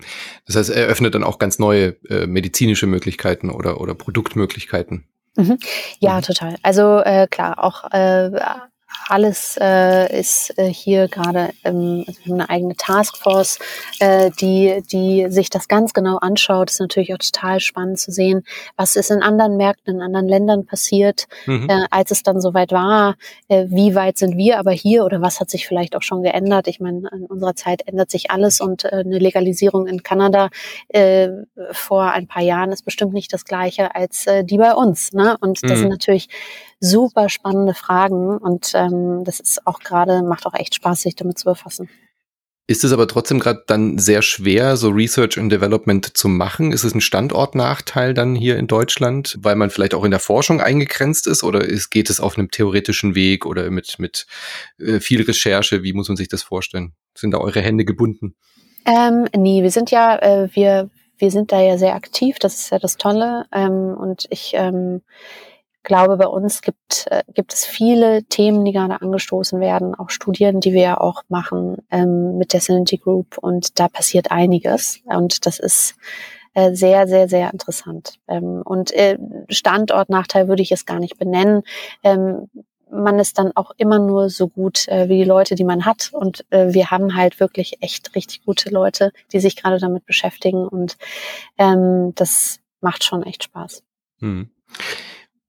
Das 0.46 0.57
heißt, 0.57 0.70
er 0.70 0.87
öffnet 0.87 1.14
dann 1.14 1.24
auch 1.24 1.38
ganz 1.38 1.59
neue 1.59 1.96
äh, 2.09 2.27
medizinische 2.27 2.87
Möglichkeiten 2.87 3.50
oder, 3.50 3.81
oder 3.81 3.94
Produktmöglichkeiten. 3.94 5.07
Mhm. 5.37 5.59
Ja, 5.98 6.16
mhm. 6.16 6.22
total. 6.22 6.57
Also 6.62 7.00
äh, 7.00 7.27
klar, 7.29 7.62
auch 7.62 7.85
äh, 7.92 8.31
alles 9.09 9.59
äh, 9.61 10.19
ist 10.19 10.57
äh, 10.59 10.67
hier 10.67 11.09
gerade 11.09 11.51
ähm, 11.64 12.05
also 12.07 12.33
eine 12.33 12.49
eigene 12.49 12.77
Taskforce, 12.77 13.59
äh, 14.01 14.31
die, 14.40 14.83
die 14.90 15.27
sich 15.31 15.51
das 15.51 15.69
ganz 15.69 15.93
genau 15.93 16.19
anschaut. 16.19 16.71
Ist 16.71 16.81
natürlich 16.81 17.12
auch 17.12 17.19
total 17.19 17.61
spannend 17.61 17.99
zu 17.99 18.11
sehen, 18.11 18.45
was 18.77 18.97
ist 18.97 19.11
in 19.11 19.23
anderen 19.23 19.57
Märkten, 19.57 19.97
in 19.97 20.03
anderen 20.03 20.29
Ländern 20.29 20.67
passiert, 20.67 21.27
mhm. 21.47 21.69
äh, 21.69 21.87
als 21.90 22.11
es 22.11 22.23
dann 22.23 22.40
soweit 22.40 22.73
war. 22.73 23.17
Äh, 23.49 23.67
wie 23.69 23.95
weit 23.95 24.19
sind 24.19 24.37
wir 24.37 24.59
aber 24.59 24.73
hier 24.73 25.05
oder 25.05 25.21
was 25.21 25.40
hat 25.40 25.51
sich 25.51 25.67
vielleicht 25.67 25.97
auch 25.97 26.03
schon 26.03 26.23
geändert? 26.23 26.69
Ich 26.69 26.81
meine, 26.81 27.09
in 27.12 27.27
unserer 27.27 27.55
Zeit 27.55 27.87
ändert 27.87 28.11
sich 28.11 28.31
alles 28.31 28.61
und 28.61 28.85
äh, 28.85 28.88
eine 29.05 29.19
Legalisierung 29.19 29.87
in 29.87 30.03
Kanada 30.03 30.51
äh, 30.88 31.29
vor 31.73 32.11
ein 32.11 32.27
paar 32.27 32.43
Jahren 32.43 32.73
ist 32.73 32.85
bestimmt 32.85 33.12
nicht 33.12 33.33
das 33.33 33.45
gleiche 33.45 33.95
als 33.95 34.27
äh, 34.27 34.45
die 34.45 34.59
bei 34.59 34.75
uns. 34.75 35.12
Ne? 35.12 35.37
Und 35.40 35.62
das 35.62 35.73
mhm. 35.73 35.77
sind 35.77 35.88
natürlich 35.90 36.29
super 36.81 37.29
spannende 37.29 37.75
Fragen 37.75 38.39
und 38.39 38.73
ähm, 38.75 39.25
das 39.25 39.41
ist 39.41 39.67
auch 39.67 39.81
gerade, 39.81 40.23
macht 40.23 40.47
auch 40.47 40.55
echt 40.55 40.75
Spaß, 40.75 41.03
sich 41.03 41.17
damit 41.17 41.39
zu 41.39 41.47
befassen. 41.47 41.89
Ist 42.67 42.83
es 42.83 42.93
aber 42.93 43.07
trotzdem 43.07 43.41
gerade 43.41 43.63
dann 43.67 43.99
sehr 43.99 44.23
schwer, 44.23 44.79
so 44.79 44.89
Research 44.89 45.37
and 45.37 45.53
Development 45.53 46.17
zu 46.17 46.29
machen? 46.29 46.73
Ist 46.73 46.83
es 46.83 46.95
ein 46.95 47.03
Standortnachteil 47.03 48.15
dann 48.15 48.35
hier 48.35 48.57
in 48.57 48.67
Deutschland, 48.67 49.37
weil 49.43 49.55
man 49.55 49.69
vielleicht 49.69 49.93
auch 49.93 50.03
in 50.03 50.11
der 50.11 50.21
Forschung 50.21 50.63
eingegrenzt 50.63 51.27
ist? 51.27 51.45
Oder 51.45 51.63
ist, 51.63 51.91
geht 51.91 52.09
es 52.09 52.21
auf 52.21 52.39
einem 52.39 52.51
theoretischen 52.51 53.15
Weg 53.15 53.45
oder 53.45 53.71
mit, 53.71 53.99
mit 53.99 54.27
äh, 54.79 54.99
viel 54.99 55.21
Recherche? 55.23 55.83
Wie 55.83 55.93
muss 55.93 56.09
man 56.09 56.17
sich 56.17 56.29
das 56.29 56.43
vorstellen? 56.43 56.95
Sind 57.15 57.33
da 57.33 57.39
eure 57.39 57.61
Hände 57.61 57.85
gebunden? 57.85 58.35
Ähm, 58.87 59.27
nee, 59.37 59.63
wir 59.63 59.71
sind 59.71 59.91
ja, 59.91 60.17
äh, 60.17 60.49
wir, 60.55 60.89
wir 61.19 61.31
sind 61.31 61.53
da 61.53 61.61
ja 61.61 61.77
sehr 61.77 61.95
aktiv, 61.95 62.39
das 62.39 62.55
ist 62.55 62.71
ja 62.71 62.79
das 62.79 62.97
Tolle. 62.97 63.45
Ähm, 63.53 63.95
und 63.95 64.25
ich 64.31 64.53
ähm, 64.55 65.03
glaube, 65.85 66.16
bei 66.16 66.27
uns 66.27 66.62
gibt, 66.62 67.07
äh, 67.11 67.23
gibt 67.33 67.53
es 67.53 67.64
viele 67.64 68.25
Themen, 68.25 68.64
die 68.64 68.73
gerade 68.73 69.01
angestoßen 69.01 69.61
werden, 69.61 69.94
auch 69.94 70.11
Studien, 70.11 70.61
die 70.61 70.73
wir 70.73 70.83
ja 70.83 71.01
auch 71.01 71.23
machen 71.29 71.79
ähm, 71.90 72.38
mit 72.38 72.53
der 72.53 72.61
Synergy 72.61 72.97
Group 72.97 73.38
und 73.38 73.79
da 73.79 73.88
passiert 73.88 74.31
einiges 74.31 75.01
und 75.05 75.47
das 75.47 75.59
ist 75.59 75.97
äh, 76.55 76.73
sehr, 76.75 77.07
sehr, 77.07 77.29
sehr 77.29 77.53
interessant. 77.53 78.18
Ähm, 78.29 78.62
und 78.64 78.92
äh, 78.92 79.18
Standortnachteil 79.49 80.49
würde 80.49 80.62
ich 80.62 80.73
es 80.73 80.87
gar 80.87 81.01
nicht 81.01 81.18
benennen. 81.18 81.62
Ähm, 82.03 82.49
man 82.90 83.18
ist 83.18 83.38
dann 83.38 83.53
auch 83.57 83.73
immer 83.77 83.99
nur 83.99 84.31
so 84.31 84.49
gut 84.49 84.87
äh, 84.88 85.09
wie 85.09 85.18
die 85.18 85.25
Leute, 85.25 85.57
die 85.57 85.64
man 85.64 85.85
hat. 85.85 86.11
Und 86.12 86.44
äh, 86.51 86.73
wir 86.73 86.90
haben 86.92 87.16
halt 87.16 87.40
wirklich 87.40 87.83
echt 87.83 88.14
richtig 88.14 88.44
gute 88.44 88.70
Leute, 88.70 89.12
die 89.33 89.40
sich 89.40 89.57
gerade 89.57 89.79
damit 89.79 90.07
beschäftigen. 90.07 90.68
Und 90.68 90.97
ähm, 91.59 92.14
das 92.14 92.61
macht 92.81 93.03
schon 93.03 93.25
echt 93.25 93.44
Spaß. 93.44 93.83
Hm. 94.20 94.49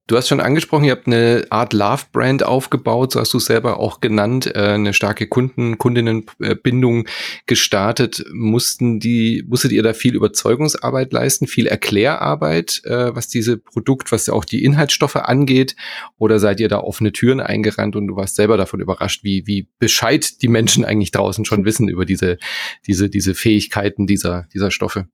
Du 0.08 0.16
hast 0.16 0.28
schon 0.28 0.40
angesprochen, 0.40 0.84
ihr 0.84 0.92
habt 0.92 1.08
eine 1.08 1.48
Art 1.50 1.74
Love-Brand 1.74 2.44
aufgebaut, 2.44 3.12
so 3.12 3.20
hast 3.20 3.34
du 3.34 3.40
es 3.40 3.46
selber 3.46 3.80
auch 3.80 4.02
genannt, 4.02 4.46
äh, 4.54 4.60
eine 4.60 4.94
starke 4.94 5.26
Kunden, 5.26 5.80
Kundinnenbindung 5.80 7.08
gestartet. 7.48 8.24
Mussten 8.32 9.00
die, 9.00 9.44
musstet 9.48 9.72
ihr 9.72 9.82
da 9.82 9.94
viel 9.94 10.14
Überzeugungsarbeit 10.14 11.12
leisten, 11.12 11.48
viel 11.48 11.66
Erklärarbeit, 11.66 12.82
äh, 12.84 13.16
was 13.16 13.30
diese 13.30 13.58
Produkt, 13.58 14.12
was 14.12 14.30
auch 14.30 14.46
die 14.46 14.64
Inhaltsstoffe 14.64 15.16
angeht? 15.16 15.76
Oder 16.20 16.38
seid 16.38 16.60
ihr 16.60 16.70
da 16.70 16.82
offene 16.82 17.12
Türen 17.12 17.40
eingerannt 17.40 17.96
und 17.96 18.06
du 18.06 18.16
warst 18.16 18.36
selber 18.36 18.58
davon 18.58 18.82
überrascht, 18.82 19.24
wie, 19.24 19.48
wie 19.48 19.70
Bescheid 19.80 20.40
die 20.44 20.50
Menschen 20.50 20.86
eigentlich 20.86 21.12
draußen 21.12 21.46
schon 21.46 21.66
wissen 21.66 21.88
über 21.88 22.06
diese, 22.06 22.38
diese, 22.86 23.10
diese 23.10 23.34
Fähigkeiten 23.34 24.06
dieser, 24.06 24.46
dieser 24.54 24.70
Stoffe? 24.70 25.08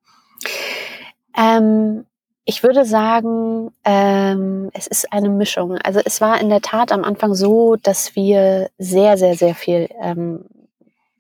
Ähm 1.38 2.04
ich 2.46 2.64
würde 2.64 2.86
sagen, 2.86 3.72
ähm, 3.86 4.70
es 4.74 4.88
ist 4.88 5.12
eine 5.14 5.30
Mischung. 5.30 5.78
Also 5.78 6.00
es 6.04 6.22
war 6.22 6.42
in 6.42 6.50
der 6.50 6.62
Tat 6.62 6.92
am 6.92 7.04
Anfang 7.04 7.36
so, 7.36 7.76
dass 7.76 8.16
wir 8.16 8.70
sehr, 8.78 9.18
sehr, 9.18 9.36
sehr 9.36 9.56
viel 9.56 9.90
ähm, 10.02 10.46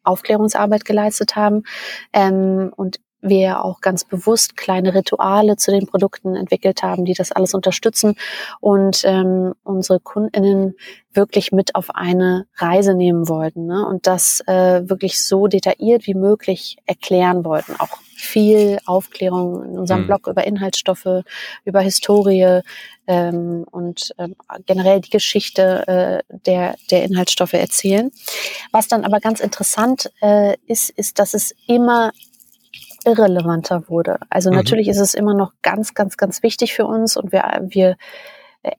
Aufklärungsarbeit 0.03 0.84
geleistet 0.84 1.36
haben 1.36 1.63
ähm, 2.12 2.73
und 2.75 2.99
wir 3.21 3.63
auch 3.63 3.81
ganz 3.81 4.03
bewusst 4.03 4.57
kleine 4.57 4.93
Rituale 4.93 5.55
zu 5.55 5.71
den 5.71 5.88
Produkten 5.88 6.36
entwickelt 6.36 6.84
haben, 6.84 7.05
die 7.05 7.13
das 7.13 7.31
alles 7.31 7.53
unterstützen 7.53 8.15
und 8.60 9.01
ähm, 9.05 9.53
unsere 9.63 9.99
Kundinnen 9.99 10.75
wirklich 11.13 11.51
mit 11.51 11.75
auf 11.75 11.89
eine 11.93 12.47
Reise 12.55 12.93
nehmen 12.93 13.27
wollten 13.27 13.65
ne? 13.65 13.86
und 13.86 14.07
das 14.07 14.41
äh, 14.47 14.88
wirklich 14.89 15.21
so 15.21 15.47
detailliert 15.47 16.07
wie 16.07 16.13
möglich 16.13 16.77
erklären 16.86 17.43
wollten. 17.43 17.75
Auch 17.79 17.97
viel 18.15 18.79
Aufklärung 18.86 19.63
in 19.63 19.79
unserem 19.79 20.03
mhm. 20.03 20.07
Blog 20.07 20.27
über 20.27 20.45
Inhaltsstoffe, 20.45 21.23
über 21.65 21.81
Historie 21.81 22.62
ähm, 23.07 23.65
und 23.71 24.13
ähm, 24.19 24.36
generell 24.65 25.01
die 25.01 25.10
Geschichte 25.10 25.88
äh, 25.88 26.38
der, 26.45 26.75
der 26.91 27.03
Inhaltsstoffe 27.03 27.53
erzählen. 27.53 28.12
Was 28.71 28.88
dann 28.88 29.03
aber 29.03 29.19
ganz 29.19 29.39
interessant 29.39 30.12
äh, 30.21 30.55
ist, 30.67 30.91
ist, 30.91 31.19
dass 31.19 31.34
es 31.34 31.53
immer 31.67 32.12
irrelevanter 33.05 33.89
wurde. 33.89 34.17
Also 34.29 34.49
mhm. 34.49 34.57
natürlich 34.57 34.87
ist 34.87 34.99
es 34.99 35.13
immer 35.13 35.33
noch 35.33 35.53
ganz, 35.61 35.93
ganz, 35.93 36.17
ganz 36.17 36.43
wichtig 36.43 36.73
für 36.73 36.85
uns 36.85 37.17
und 37.17 37.31
wir, 37.31 37.43
wir 37.61 37.97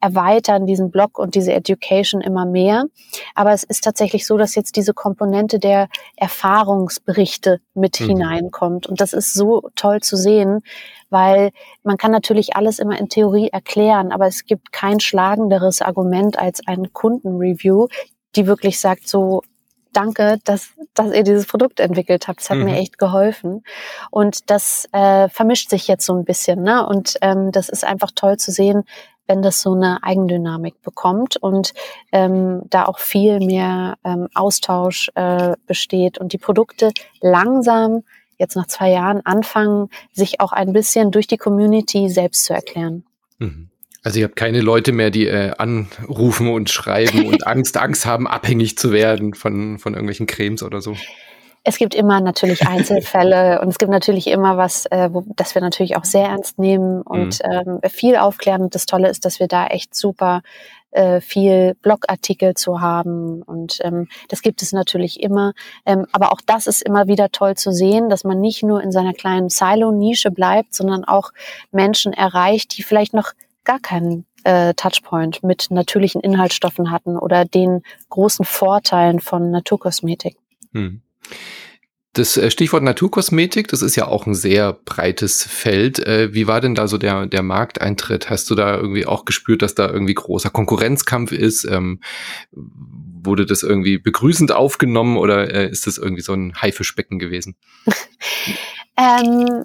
erweitern 0.01 0.67
diesen 0.67 0.91
Blog 0.91 1.19
und 1.19 1.35
diese 1.35 1.53
Education 1.53 2.21
immer 2.21 2.47
mehr. 2.47 2.85
Aber 3.35 3.53
es 3.53 3.65
ist 3.65 3.83
tatsächlich 3.83 4.27
so, 4.27 4.37
dass 4.37 4.55
jetzt 4.55 4.77
diese 4.77 4.95
Komponente 4.95 5.59
der 5.59 5.89
Erfahrungsberichte 6.17 7.61
mit 7.75 8.01
mhm. 8.01 8.07
hineinkommt. 8.07 8.87
Und 8.87 9.01
das 9.01 9.13
ist 9.13 9.35
so 9.35 9.63
toll 9.75 10.01
zu 10.01 10.17
sehen, 10.17 10.61
weil 11.11 11.51
man 11.83 11.97
kann 11.97 12.13
natürlich 12.13 12.55
alles 12.57 12.79
immer 12.79 12.99
in 12.99 13.09
Theorie 13.09 13.49
erklären, 13.49 14.13
aber 14.13 14.27
es 14.27 14.45
gibt 14.45 14.73
kein 14.73 15.01
schlagenderes 15.01 15.83
Argument 15.83 16.39
als 16.39 16.67
ein 16.67 16.93
Kundenreview, 16.93 17.89
die 18.37 18.47
wirklich 18.47 18.81
sagt, 18.81 19.09
so 19.09 19.43
danke, 19.93 20.39
dass, 20.45 20.71
dass 20.95 21.13
ihr 21.13 21.23
dieses 21.23 21.47
Produkt 21.47 21.81
entwickelt 21.81 22.29
habt. 22.29 22.41
Das 22.41 22.51
hat 22.51 22.59
mhm. 22.59 22.65
mir 22.65 22.77
echt 22.77 22.99
geholfen. 22.99 23.65
Und 24.11 24.51
das 24.51 24.89
äh, 24.93 25.29
vermischt 25.29 25.71
sich 25.71 25.89
jetzt 25.89 26.07
so 26.07 26.15
ein 26.15 26.25
bisschen. 26.25 26.63
Ne? 26.63 26.87
Und 26.87 27.19
ähm, 27.23 27.53
das 27.53 27.69
ist 27.69 27.85
einfach 27.85 28.11
toll 28.15 28.37
zu 28.37 28.51
sehen, 28.51 28.85
wenn 29.27 29.43
das 29.43 29.63
so 29.63 29.73
eine 29.73 30.03
Eigendynamik 30.03 30.83
bekommt 30.83 31.37
und 31.37 31.73
ähm, 32.11 32.63
da 32.69 32.85
auch 32.85 32.99
viel 32.99 33.39
mehr 33.39 33.97
ähm, 34.05 34.29
Austausch 34.35 35.11
äh, 35.15 35.55
besteht 35.67 36.19
und 36.19 36.33
die 36.33 36.39
Produkte 36.39 36.93
langsam 37.21 38.03
jetzt 38.39 38.57
nach 38.57 38.67
zwei 38.67 38.91
Jahren 38.91 39.25
anfangen, 39.25 39.89
sich 40.13 40.41
auch 40.41 40.53
ein 40.53 40.73
bisschen 40.73 41.13
durch 41.13 41.27
die 41.27 41.37
Community 41.37 42.09
selbst 42.09 42.45
zu 42.45 42.53
erklären. 42.53 43.05
Mhm. 43.39 43.72
Also 44.03 44.19
ihr 44.19 44.25
habt 44.25 44.37
keine 44.37 44.61
Leute 44.61 44.93
mehr, 44.93 45.11
die 45.11 45.27
äh, 45.27 45.53
anrufen 45.59 46.49
und 46.49 46.71
schreiben 46.71 47.27
und 47.27 47.47
Angst, 47.47 47.77
Angst 47.77 48.05
haben, 48.05 48.27
abhängig 48.27 48.77
zu 48.77 48.93
werden 48.93 49.35
von, 49.35 49.79
von 49.79 49.95
irgendwelchen 49.95 50.27
Cremes 50.27 50.63
oder 50.63 50.81
so. 50.81 50.97
Es 51.65 51.79
gibt 51.79 51.95
immer 51.95 52.21
natürlich 52.21 52.67
Einzelfälle 52.67 53.61
und 53.61 53.69
es 53.69 53.79
gibt 53.79 53.93
natürlich 53.93 54.27
immer 54.27 54.57
was, 54.57 54.87
äh, 54.87 55.09
wo, 55.13 55.25
das 55.37 55.55
wir 55.55 55.63
natürlich 55.63 55.97
auch 55.97 56.05
sehr 56.05 56.27
ernst 56.27 56.59
nehmen 56.59 57.03
und 57.03 57.41
mhm. 57.45 57.79
ähm, 57.85 57.91
viel 57.91 58.17
aufklären. 58.17 58.63
Und 58.63 58.75
das 58.75 58.87
Tolle 58.87 59.09
ist, 59.09 59.25
dass 59.25 59.39
wir 59.39 59.47
da 59.47 59.69
echt 59.69 59.95
super 59.95 60.43
äh, 60.91 61.21
viel 61.21 61.75
Blogartikel 61.81 62.55
zu 62.55 62.81
haben 62.81 63.43
und 63.43 63.79
ähm, 63.83 64.09
das 64.29 64.43
gibt 64.43 64.61
es 64.61 64.73
natürlich 64.73 65.23
immer. 65.23 65.55
Ähm, 65.87 66.07
aber 66.13 66.33
auch 66.33 66.41
das 66.45 66.67
ist 66.67 66.83
immer 66.83 67.07
wieder 67.07 67.31
toll 67.31 67.57
zu 67.57 67.73
sehen, 67.73 68.11
dass 68.11 68.25
man 68.25 68.41
nicht 68.41 68.63
nur 68.63 68.83
in 68.83 68.93
seiner 68.93 69.15
kleinen 69.15 69.49
Silo-Nische 69.49 70.31
bleibt, 70.31 70.75
sondern 70.75 71.05
auch 71.05 71.33
Menschen 71.71 72.13
erreicht, 72.13 72.77
die 72.77 72.83
vielleicht 72.83 73.15
noch 73.15 73.33
gar 73.65 73.81
keinen 73.81 74.27
äh, 74.45 74.75
Touchpoint 74.75 75.43
mit 75.43 75.69
natürlichen 75.71 76.21
Inhaltsstoffen 76.21 76.91
hatten 76.91 77.17
oder 77.17 77.45
den 77.45 77.83
großen 78.09 78.45
Vorteilen 78.45 79.21
von 79.21 79.51
Naturkosmetik. 79.51 80.37
Hm. 80.73 81.03
Das 82.15 82.37
äh, 82.37 82.51
Stichwort 82.51 82.83
Naturkosmetik, 82.83 83.69
das 83.69 83.81
ist 83.81 83.97
ja 83.97 84.07
auch 84.07 84.27
ein 84.27 84.35
sehr 84.35 84.75
breites 84.85 85.45
Feld. 85.45 85.99
Äh, 86.01 86.35
wie 86.35 86.47
war 86.47 86.61
denn 86.61 86.75
da 86.75 86.87
so 86.87 86.99
der, 86.99 87.27
der 87.27 87.43
Markteintritt? 87.43 88.29
Hast 88.29 88.51
du 88.51 88.55
da 88.55 88.77
irgendwie 88.77 89.07
auch 89.07 89.25
gespürt, 89.25 89.63
dass 89.63 89.75
da 89.75 89.89
irgendwie 89.89 90.15
großer 90.15 90.51
Konkurrenzkampf 90.51 91.33
ist? 91.33 91.65
Ähm, 91.65 92.01
wurde 92.51 93.47
das 93.47 93.63
irgendwie 93.63 93.99
begrüßend 93.99 94.53
aufgenommen 94.53 95.17
oder 95.17 95.55
äh, 95.55 95.71
ist 95.71 95.87
das 95.87 95.97
irgendwie 95.97 96.23
so 96.23 96.35
ein 96.35 96.55
Haifischbecken 96.61 97.19
gewesen? 97.19 97.57
ähm, 98.99 99.65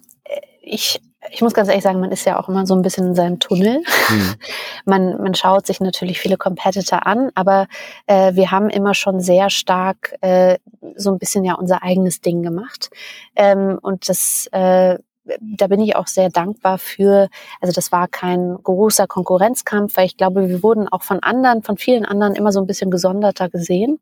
ich 0.62 1.02
ich 1.32 1.42
muss 1.42 1.54
ganz 1.54 1.70
ehrlich 1.70 1.84
sagen, 1.84 2.00
man 2.00 2.12
ist 2.12 2.26
ja 2.26 2.40
auch 2.40 2.50
immer 2.50 2.66
so 2.66 2.76
ein 2.76 2.82
bisschen 2.82 3.08
in 3.08 3.16
seinem 3.16 3.40
Tunnel. 3.40 3.80
Mhm. 4.10 4.36
Man, 4.86 5.22
man 5.22 5.36
schaut 5.36 5.68
sich 5.68 5.82
natürlich 5.82 6.18
viele 6.20 6.38
Competitor 6.38 7.06
an, 7.06 7.30
aber 7.36 7.68
äh, 8.06 8.36
wir 8.36 8.52
haben 8.52 8.70
immer 8.70 8.94
schon 8.94 9.20
sehr 9.20 9.50
stark 9.50 10.16
äh, 10.22 10.60
so 10.96 11.12
ein 11.12 11.20
bisschen 11.20 11.44
ja 11.44 11.56
unser 11.56 11.84
eigenes 11.84 12.22
Ding 12.22 12.42
gemacht. 12.42 12.90
Ähm, 13.36 13.78
und 13.82 14.08
das 14.08 14.48
äh, 14.54 14.98
da 15.42 15.68
bin 15.68 15.80
ich 15.80 15.96
auch 15.96 16.08
sehr 16.08 16.30
dankbar 16.30 16.78
für. 16.78 17.30
Also 17.60 17.74
das 17.74 17.92
war 17.92 18.08
kein 18.08 18.58
großer 18.64 19.08
Konkurrenzkampf, 19.08 19.98
weil 19.98 20.06
ich 20.06 20.18
glaube, 20.18 20.50
wir 20.50 20.64
wurden 20.64 20.88
auch 20.88 21.04
von 21.04 21.20
anderen, 21.22 21.64
von 21.64 21.78
vielen 21.78 22.06
anderen 22.06 22.36
immer 22.36 22.52
so 22.52 22.60
ein 22.60 22.68
bisschen 22.68 22.92
gesonderter 22.92 23.50
gesehen. 23.50 24.00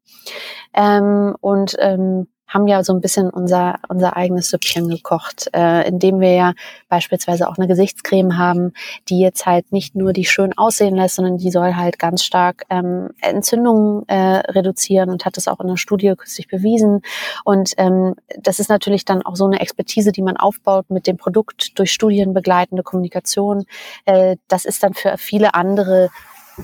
Ähm, 0.73 1.35
und 1.41 1.75
ähm, 1.79 2.27
haben 2.47 2.67
ja 2.67 2.83
so 2.83 2.93
ein 2.93 3.01
bisschen 3.01 3.29
unser, 3.29 3.75
unser 3.89 4.15
eigenes 4.15 4.49
Süppchen 4.49 4.89
gekocht, 4.89 5.49
äh, 5.53 5.87
indem 5.87 6.19
wir 6.19 6.33
ja 6.33 6.53
beispielsweise 6.89 7.49
auch 7.49 7.57
eine 7.57 7.67
Gesichtscreme 7.67 8.37
haben, 8.37 8.73
die 9.09 9.19
jetzt 9.19 9.45
halt 9.45 9.71
nicht 9.71 9.95
nur 9.95 10.13
die 10.13 10.25
schön 10.25 10.57
aussehen 10.57 10.95
lässt, 10.95 11.15
sondern 11.15 11.37
die 11.37 11.51
soll 11.51 11.75
halt 11.75 11.99
ganz 11.99 12.23
stark 12.23 12.63
ähm, 12.69 13.09
Entzündungen 13.21 14.07
äh, 14.07 14.37
reduzieren 14.51 15.09
und 15.09 15.25
hat 15.25 15.37
das 15.37 15.47
auch 15.47 15.59
in 15.59 15.67
der 15.67 15.77
Studie 15.77 16.13
kürzlich 16.15 16.47
bewiesen. 16.47 17.01
Und 17.43 17.73
ähm, 17.77 18.15
das 18.39 18.59
ist 18.59 18.69
natürlich 18.69 19.05
dann 19.05 19.23
auch 19.23 19.35
so 19.35 19.45
eine 19.45 19.59
Expertise, 19.59 20.11
die 20.11 20.21
man 20.21 20.37
aufbaut 20.37 20.89
mit 20.89 21.07
dem 21.07 21.17
Produkt 21.17 21.77
durch 21.79 21.91
studienbegleitende 21.91 22.83
Kommunikation. 22.83 23.65
Äh, 24.05 24.37
das 24.47 24.65
ist 24.65 24.83
dann 24.83 24.93
für 24.93 25.17
viele 25.17 25.53
andere 25.55 26.09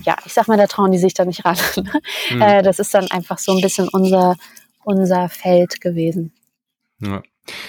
ja, 0.00 0.16
ich 0.24 0.32
sag 0.32 0.48
mal, 0.48 0.56
da 0.56 0.66
trauen 0.66 0.90
die 0.90 0.98
sich 0.98 1.14
da 1.14 1.24
nicht 1.24 1.44
ran. 1.44 1.56
Mhm. 1.76 1.92
Äh, 2.42 2.62
das 2.62 2.78
ist 2.78 2.94
dann 2.94 3.10
einfach 3.10 3.38
so 3.38 3.52
ein 3.52 3.60
bisschen 3.60 3.88
unser, 3.88 4.36
unser 4.84 5.28
Feld 5.28 5.80
gewesen. 5.80 6.32
Ja. 7.00 7.22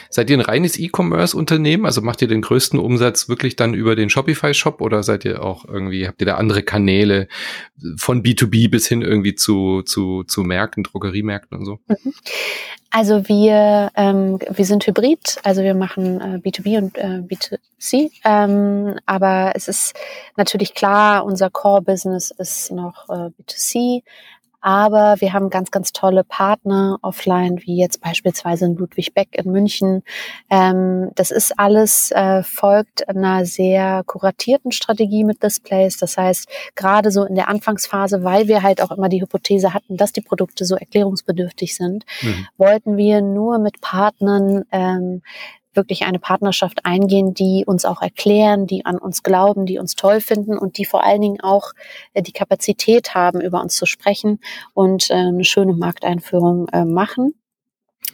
Seid 0.10 0.30
ihr 0.30 0.38
ein 0.38 0.42
reines 0.42 0.78
E-Commerce-Unternehmen? 0.78 1.88
Also 1.88 2.02
macht 2.02 2.22
ihr 2.22 2.28
den 2.28 2.44
größten 2.44 2.78
Umsatz 2.78 3.28
wirklich 3.28 3.56
dann 3.56 3.74
über 3.74 3.96
den 3.96 4.12
Shopify-Shop 4.12 4.82
oder 4.82 5.02
seid 5.02 5.26
ihr 5.26 5.42
auch 5.42 5.66
irgendwie, 5.66 6.08
habt 6.08 6.22
ihr 6.22 6.28
da 6.28 6.36
andere 6.36 6.62
Kanäle 6.62 7.28
von 7.98 8.22
B2B 8.22 8.70
bis 8.70 8.88
hin 8.88 9.02
irgendwie 9.02 9.34
zu, 9.34 9.82
zu, 9.82 10.24
zu 10.26 10.44
Märkten, 10.44 10.84
Drogeriemärkten 10.84 11.58
und 11.58 11.66
so? 11.66 11.80
Mhm. 11.88 12.14
Also 12.92 13.28
wir, 13.28 13.90
ähm, 13.96 14.38
wir 14.48 14.66
sind 14.66 14.86
hybrid, 14.86 15.40
also 15.42 15.64
wir 15.64 15.74
machen 15.74 16.22
äh, 16.22 16.38
B2B 16.48 16.78
und 16.78 16.96
äh, 17.00 17.24
B2C, 17.24 18.12
ähm, 18.24 19.00
aber 19.08 19.54
es 19.56 19.68
ist 19.68 19.96
natürlich 20.38 20.76
klar, 20.76 21.26
unser 21.26 21.50
Core-Business 21.50 22.30
ist 22.38 22.72
noch 22.72 23.10
äh, 23.10 23.32
B2C, 23.42 24.04
aber 24.64 25.16
wir 25.20 25.34
haben 25.34 25.50
ganz, 25.50 25.72
ganz 25.72 25.92
tolle 25.92 26.24
Partner 26.24 26.98
offline, 27.02 27.60
wie 27.64 27.78
jetzt 27.78 28.00
beispielsweise 28.00 28.66
in 28.66 28.76
Ludwig 28.76 29.14
Beck 29.14 29.28
in 29.34 29.52
München. 29.52 30.04
Ähm, 30.50 31.12
das 31.16 31.32
ist 31.32 31.60
alles, 31.60 32.12
äh, 32.12 32.44
folgt 32.44 33.10
einer 33.10 33.46
sehr 33.46 34.04
kuratierten 34.06 34.72
Strategie 34.72 35.26
mit 35.26 35.44
Displays. 35.44 35.98
Das 35.98 36.16
heißt, 36.16 36.48
gerade 36.76 37.12
so 37.12 37.26
in 37.26 37.36
der 37.36 37.50
Anfangsphase, 37.50 38.24
weil 38.24 38.48
wir 38.48 38.64
halt 38.64 38.82
auch 38.82 38.92
immer 38.92 39.10
die 39.10 39.22
Hypothese 39.22 39.74
hatten, 39.74 39.98
dass 39.98 40.14
die 40.14 40.22
Produkte 40.22 40.64
so 40.64 40.76
erklärungsbedürftig 40.76 41.76
sind, 41.76 42.06
mhm. 42.22 42.48
wollten 42.58 42.96
wir 42.96 43.22
nur 43.22 43.60
mit 43.60 43.82
Partnern 43.82 44.64
ähm, 44.72 45.22
wirklich 45.76 46.04
eine 46.04 46.20
Partnerschaft 46.20 46.86
eingehen, 46.86 47.34
die 47.34 47.64
uns 47.66 47.86
auch 47.86 48.02
erklären, 48.02 48.68
die 48.68 48.86
an 48.86 48.98
uns 48.98 49.24
glauben, 49.24 49.66
die 49.66 49.80
uns 49.80 49.96
toll 49.96 50.22
finden 50.22 50.58
und 50.58 50.78
die 50.78 50.86
vor 50.86 51.04
allen 51.04 51.22
Dingen 51.22 51.42
auch 51.42 51.72
äh, 52.14 52.22
die 52.22 52.32
Kapazität 52.32 53.16
haben, 53.16 53.42
über 53.42 53.62
uns 53.62 53.76
zu 53.76 53.86
sprechen 53.86 54.40
und 54.74 55.10
äh, 55.10 55.16
eine 55.16 55.44
schöne 55.44 55.74
Markteinführung 55.74 56.68
äh, 56.70 56.86
machen. 56.86 57.34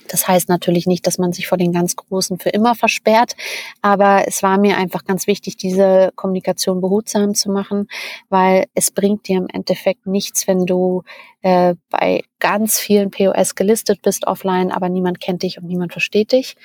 Das 0.08 0.28
heißt 0.28 0.50
natürlich 0.50 0.88
nicht, 0.88 1.06
dass 1.08 1.18
man 1.18 1.34
sich 1.34 1.48
vor 1.48 1.58
den 1.58 1.72
ganz 1.72 1.96
Großen 1.96 2.40
für 2.40 2.50
immer 2.50 2.76
versperrt, 2.76 3.36
aber 3.82 4.28
es 4.28 4.44
war 4.44 4.58
mir 4.58 4.78
einfach 4.78 5.06
ganz 5.06 5.28
wichtig, 5.28 5.56
diese 5.58 6.12
Kommunikation 6.16 6.82
behutsam 6.82 7.36
zu 7.36 7.52
machen, 7.52 7.88
weil 8.30 8.66
es 8.74 8.92
bringt 8.92 9.28
dir 9.28 9.38
im 9.38 9.48
Endeffekt 9.48 10.08
nichts, 10.08 10.48
wenn 10.48 10.66
du 10.66 11.04
äh, 11.42 11.76
bei 11.90 12.24
ganz 12.40 12.80
vielen 12.80 13.12
POS 13.12 13.56
gelistet 13.56 14.02
bist 14.02 14.26
offline, 14.28 14.72
aber 14.72 14.90
niemand 14.90 15.20
kennt 15.20 15.44
dich 15.44 15.58
und 15.58 15.66
niemand 15.66 15.92
versteht 15.92 16.32
dich. 16.32 16.56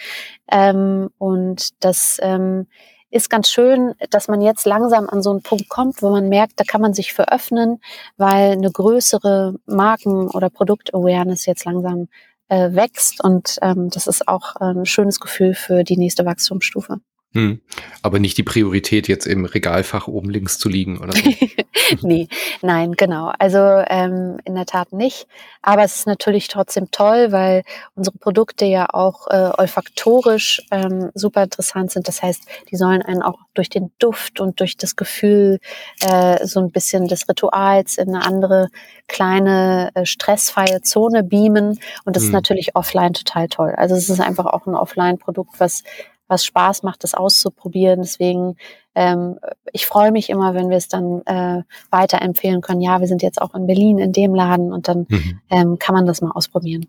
Ähm, 0.50 1.10
und 1.18 1.70
das 1.84 2.18
ähm, 2.22 2.66
ist 3.10 3.30
ganz 3.30 3.48
schön, 3.48 3.94
dass 4.10 4.26
man 4.26 4.40
jetzt 4.40 4.66
langsam 4.66 5.08
an 5.08 5.22
so 5.22 5.30
einen 5.30 5.42
Punkt 5.42 5.68
kommt, 5.68 6.02
wo 6.02 6.10
man 6.10 6.28
merkt, 6.28 6.58
da 6.58 6.64
kann 6.64 6.80
man 6.80 6.94
sich 6.94 7.12
veröffnen, 7.12 7.80
weil 8.16 8.52
eine 8.52 8.72
größere 8.72 9.54
Marken- 9.66 10.30
oder 10.30 10.50
Produkt-Awareness 10.50 11.46
jetzt 11.46 11.64
langsam 11.64 12.08
äh, 12.54 12.74
wächst. 12.74 13.22
Und 13.22 13.58
ähm, 13.62 13.90
das 13.90 14.06
ist 14.06 14.28
auch 14.28 14.56
ein 14.56 14.86
schönes 14.86 15.18
Gefühl 15.18 15.54
für 15.54 15.82
die 15.82 15.96
nächste 15.96 16.24
Wachstumsstufe. 16.24 16.98
Hm. 17.34 17.60
Aber 18.02 18.20
nicht 18.20 18.38
die 18.38 18.44
Priorität, 18.44 19.08
jetzt 19.08 19.26
im 19.26 19.44
Regalfach 19.44 20.06
oben 20.06 20.30
links 20.30 20.58
zu 20.58 20.68
liegen, 20.68 20.98
oder 20.98 21.12
so? 21.12 21.30
nee, 22.02 22.28
nein, 22.62 22.92
genau. 22.92 23.32
Also 23.40 23.58
ähm, 23.58 24.38
in 24.44 24.54
der 24.54 24.66
Tat 24.66 24.92
nicht. 24.92 25.26
Aber 25.60 25.82
es 25.82 25.96
ist 25.96 26.06
natürlich 26.06 26.46
trotzdem 26.46 26.92
toll, 26.92 27.32
weil 27.32 27.64
unsere 27.96 28.16
Produkte 28.18 28.66
ja 28.66 28.86
auch 28.92 29.26
äh, 29.28 29.50
olfaktorisch 29.58 30.62
ähm, 30.70 31.10
super 31.14 31.42
interessant 31.42 31.90
sind. 31.90 32.06
Das 32.06 32.22
heißt, 32.22 32.42
die 32.70 32.76
sollen 32.76 33.02
einen 33.02 33.22
auch 33.22 33.40
durch 33.54 33.68
den 33.68 33.90
Duft 33.98 34.40
und 34.40 34.60
durch 34.60 34.76
das 34.76 34.94
Gefühl 34.94 35.58
äh, 36.02 36.46
so 36.46 36.60
ein 36.60 36.70
bisschen 36.70 37.08
des 37.08 37.28
Rituals 37.28 37.98
in 37.98 38.14
eine 38.14 38.24
andere 38.24 38.68
kleine 39.08 39.90
äh, 39.94 40.06
stressfreie 40.06 40.82
Zone 40.82 41.24
beamen. 41.24 41.80
Und 42.04 42.14
das 42.14 42.22
hm. 42.22 42.28
ist 42.28 42.32
natürlich 42.32 42.76
offline 42.76 43.12
total 43.12 43.48
toll. 43.48 43.74
Also 43.76 43.96
es 43.96 44.08
ist 44.08 44.20
einfach 44.20 44.46
auch 44.46 44.66
ein 44.66 44.76
Offline-Produkt, 44.76 45.58
was 45.58 45.82
was 46.28 46.44
Spaß 46.44 46.82
macht, 46.82 47.04
das 47.04 47.14
auszuprobieren. 47.14 48.00
Deswegen, 48.02 48.56
ähm, 48.94 49.38
ich 49.72 49.86
freue 49.86 50.12
mich 50.12 50.30
immer, 50.30 50.54
wenn 50.54 50.70
wir 50.70 50.76
es 50.76 50.88
dann 50.88 51.22
äh, 51.26 51.62
weiterempfehlen 51.90 52.60
können. 52.60 52.80
Ja, 52.80 53.00
wir 53.00 53.06
sind 53.06 53.22
jetzt 53.22 53.40
auch 53.40 53.54
in 53.54 53.66
Berlin 53.66 53.98
in 53.98 54.12
dem 54.12 54.34
Laden 54.34 54.72
und 54.72 54.88
dann 54.88 55.06
mhm. 55.08 55.40
ähm, 55.50 55.78
kann 55.78 55.94
man 55.94 56.06
das 56.06 56.20
mal 56.20 56.32
ausprobieren. 56.32 56.86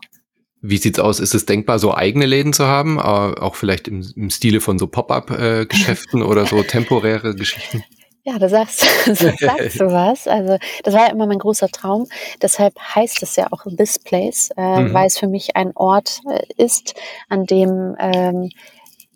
Wie 0.62 0.78
sieht's 0.78 0.98
aus? 0.98 1.20
Ist 1.20 1.34
es 1.34 1.46
denkbar, 1.46 1.78
so 1.78 1.94
eigene 1.94 2.26
Läden 2.26 2.52
zu 2.52 2.66
haben, 2.66 2.98
äh, 2.98 3.00
auch 3.00 3.54
vielleicht 3.54 3.88
im, 3.88 4.04
im 4.16 4.30
Stile 4.30 4.60
von 4.60 4.78
so 4.78 4.86
Pop-up-Geschäften 4.86 6.22
oder 6.22 6.46
so 6.46 6.62
temporäre 6.64 7.34
Geschichten? 7.34 7.84
Ja, 8.24 8.40
da 8.40 8.48
sagst, 8.48 8.80
sagst 9.04 9.78
du 9.78 9.92
was. 9.92 10.26
Also 10.26 10.58
das 10.82 10.94
war 10.94 11.06
ja 11.06 11.12
immer 11.12 11.28
mein 11.28 11.38
großer 11.38 11.68
Traum. 11.68 12.08
Deshalb 12.42 12.76
heißt 12.76 13.22
es 13.22 13.36
ja 13.36 13.46
auch 13.52 13.64
This 13.76 14.00
Place, 14.00 14.50
äh, 14.56 14.80
mhm. 14.80 14.92
weil 14.92 15.06
es 15.06 15.16
für 15.16 15.28
mich 15.28 15.54
ein 15.54 15.70
Ort 15.76 16.20
äh, 16.28 16.42
ist, 16.56 16.96
an 17.28 17.46
dem 17.46 17.94
ähm, 18.00 18.50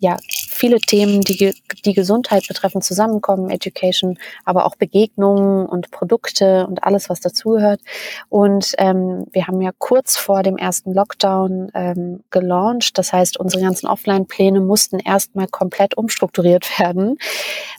ja, 0.01 0.17
viele 0.49 0.79
Themen, 0.79 1.21
die 1.21 1.53
die 1.85 1.93
Gesundheit 1.93 2.47
betreffen, 2.47 2.81
zusammenkommen, 2.81 3.51
Education, 3.51 4.17
aber 4.45 4.65
auch 4.65 4.75
Begegnungen 4.75 5.67
und 5.67 5.91
Produkte 5.91 6.65
und 6.65 6.83
alles, 6.83 7.07
was 7.07 7.19
dazugehört. 7.19 7.81
Und 8.27 8.73
ähm, 8.79 9.25
wir 9.31 9.45
haben 9.45 9.61
ja 9.61 9.69
kurz 9.77 10.17
vor 10.17 10.41
dem 10.41 10.57
ersten 10.57 10.91
Lockdown 10.91 11.71
ähm, 11.75 12.23
gelauncht. 12.31 12.97
Das 12.97 13.13
heißt, 13.13 13.37
unsere 13.37 13.61
ganzen 13.61 13.85
Offline-Pläne 13.85 14.59
mussten 14.59 14.97
erstmal 14.97 15.47
komplett 15.47 15.95
umstrukturiert 15.95 16.67
werden. 16.79 17.17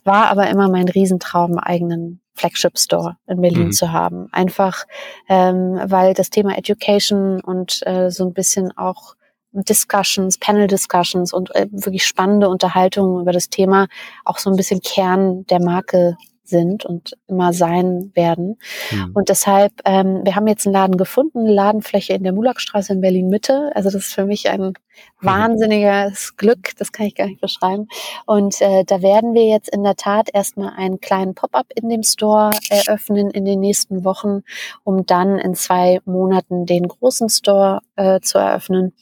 War 0.05 0.29
aber 0.29 0.49
immer 0.49 0.69
mein 0.69 0.89
Riesentraum, 0.89 1.59
eigenen 1.59 2.21
Flagship 2.35 2.79
Store 2.79 3.17
in 3.27 3.41
Berlin 3.41 3.67
mhm. 3.67 3.73
zu 3.73 3.91
haben. 3.91 4.29
Einfach, 4.31 4.85
ähm, 5.29 5.81
weil 5.87 6.15
das 6.15 6.31
Thema 6.31 6.57
Education 6.57 7.41
und 7.41 7.81
äh, 7.85 8.11
so 8.13 8.25
ein 8.25 8.33
bisschen 8.33 8.77
auch 8.79 9.17
Discussions, 9.53 10.39
Panel-Discussions 10.39 11.33
und 11.33 11.55
äh, 11.55 11.69
wirklich 11.71 12.07
spannende 12.07 12.49
Unterhaltungen 12.49 13.21
über 13.21 13.33
das 13.33 13.49
Thema 13.49 13.89
auch 14.25 14.39
so 14.39 14.51
ein 14.51 14.57
bisschen 14.57 14.81
Kern 14.81 15.47
der 15.47 15.61
Marke 15.61 16.17
sind 16.45 16.85
und 16.85 17.17
immer 17.29 17.53
sein 17.53 18.11
werden. 18.15 18.59
Mhm. 18.91 19.13
Und 19.15 19.29
deshalb, 19.29 19.73
ähm, 19.85 20.23
wir 20.25 20.35
haben 20.35 20.47
jetzt 20.47 20.67
einen 20.67 20.75
Laden 20.75 20.97
gefunden, 20.97 21.41
eine 21.41 21.53
Ladenfläche 21.53 22.15
in 22.15 22.25
der 22.25 22.33
Mulakstraße 22.33 22.93
in 22.93 23.01
Berlin 23.01 23.29
Mitte. 23.29 23.71
Also 23.75 23.91
das 23.91 24.07
ist 24.07 24.15
für 24.15 24.27
mich 24.27 24.51
ein 24.51 24.75
wahnsinniges 25.21 26.37
Glück, 26.37 26.77
das 26.77 26.93
kann 26.93 27.07
ich 27.07 27.15
gar 27.15 27.27
nicht 27.27 27.41
beschreiben. 27.41 27.89
Und 28.27 28.61
äh, 28.61 28.85
da 28.85 29.03
werden 29.03 29.35
wir 29.35 29.47
jetzt 29.47 29.69
in 29.69 29.83
der 29.85 29.97
Tat 29.97 30.29
erstmal 30.33 30.75
einen 30.77 31.01
kleinen 31.01 31.35
Pop-up 31.35 31.67
in 31.75 31.89
dem 31.89 32.03
Store 32.03 32.51
eröffnen 32.69 33.31
in 33.31 33.45
den 33.45 33.61
nächsten 33.61 34.05
Wochen, 34.05 34.43
um 34.85 35.07
dann 35.07 35.39
in 35.39 35.55
zwei 35.55 36.01
Monaten 36.05 36.67
den 36.67 36.89
großen 36.89 37.29
Store 37.29 37.81
äh, 37.97 38.21
zu 38.21 38.39
eröffnen. 38.39 38.93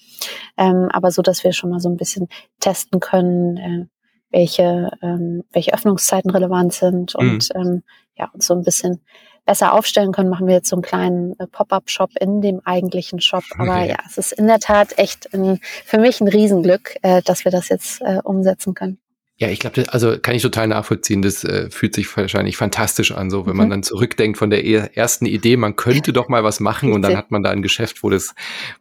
Ähm, 0.56 0.88
aber 0.92 1.10
so, 1.10 1.22
dass 1.22 1.42
wir 1.42 1.52
schon 1.52 1.70
mal 1.70 1.80
so 1.80 1.88
ein 1.88 1.96
bisschen 1.96 2.28
testen 2.60 3.00
können, 3.00 3.56
äh, 3.56 3.99
welche, 4.30 4.90
ähm, 5.02 5.44
welche 5.52 5.74
Öffnungszeiten 5.74 6.30
relevant 6.30 6.72
sind 6.72 7.14
und 7.14 7.48
mhm. 7.54 7.60
ähm, 7.60 7.82
ja, 8.16 8.28
uns 8.32 8.46
so 8.46 8.54
ein 8.54 8.62
bisschen 8.62 9.00
besser 9.46 9.72
aufstellen 9.72 10.12
können, 10.12 10.28
machen 10.28 10.46
wir 10.46 10.54
jetzt 10.54 10.68
so 10.68 10.76
einen 10.76 10.82
kleinen 10.82 11.38
äh, 11.38 11.46
Pop-up-Shop 11.46 12.10
in 12.20 12.40
dem 12.40 12.60
eigentlichen 12.64 13.20
Shop. 13.20 13.42
Aber 13.58 13.76
okay. 13.76 13.88
ja, 13.90 13.96
es 14.06 14.18
ist 14.18 14.32
in 14.32 14.46
der 14.46 14.60
Tat 14.60 14.98
echt 14.98 15.32
ein, 15.34 15.58
für 15.84 15.98
mich 15.98 16.20
ein 16.20 16.28
Riesenglück, 16.28 16.96
äh, 17.02 17.22
dass 17.22 17.44
wir 17.44 17.52
das 17.52 17.68
jetzt 17.68 18.00
äh, 18.02 18.20
umsetzen 18.22 18.74
können. 18.74 18.98
Ja, 19.40 19.48
ich 19.48 19.58
glaube, 19.58 19.90
also 19.90 20.18
kann 20.20 20.34
ich 20.34 20.42
total 20.42 20.68
nachvollziehen. 20.68 21.22
Das 21.22 21.44
äh, 21.44 21.70
fühlt 21.70 21.94
sich 21.94 22.14
wahrscheinlich 22.14 22.58
fantastisch 22.58 23.12
an, 23.12 23.30
so 23.30 23.46
wenn 23.46 23.52
mhm. 23.52 23.58
man 23.58 23.70
dann 23.70 23.82
zurückdenkt 23.82 24.36
von 24.36 24.50
der 24.50 24.64
e-, 24.64 24.90
ersten 24.92 25.24
Idee, 25.24 25.56
man 25.56 25.76
könnte 25.76 26.12
doch 26.12 26.28
mal 26.28 26.44
was 26.44 26.60
machen 26.60 26.92
und 26.92 27.00
dann 27.00 27.16
hat 27.16 27.30
man 27.30 27.42
da 27.42 27.48
ein 27.48 27.62
Geschäft, 27.62 28.02
wo 28.02 28.10
das, 28.10 28.34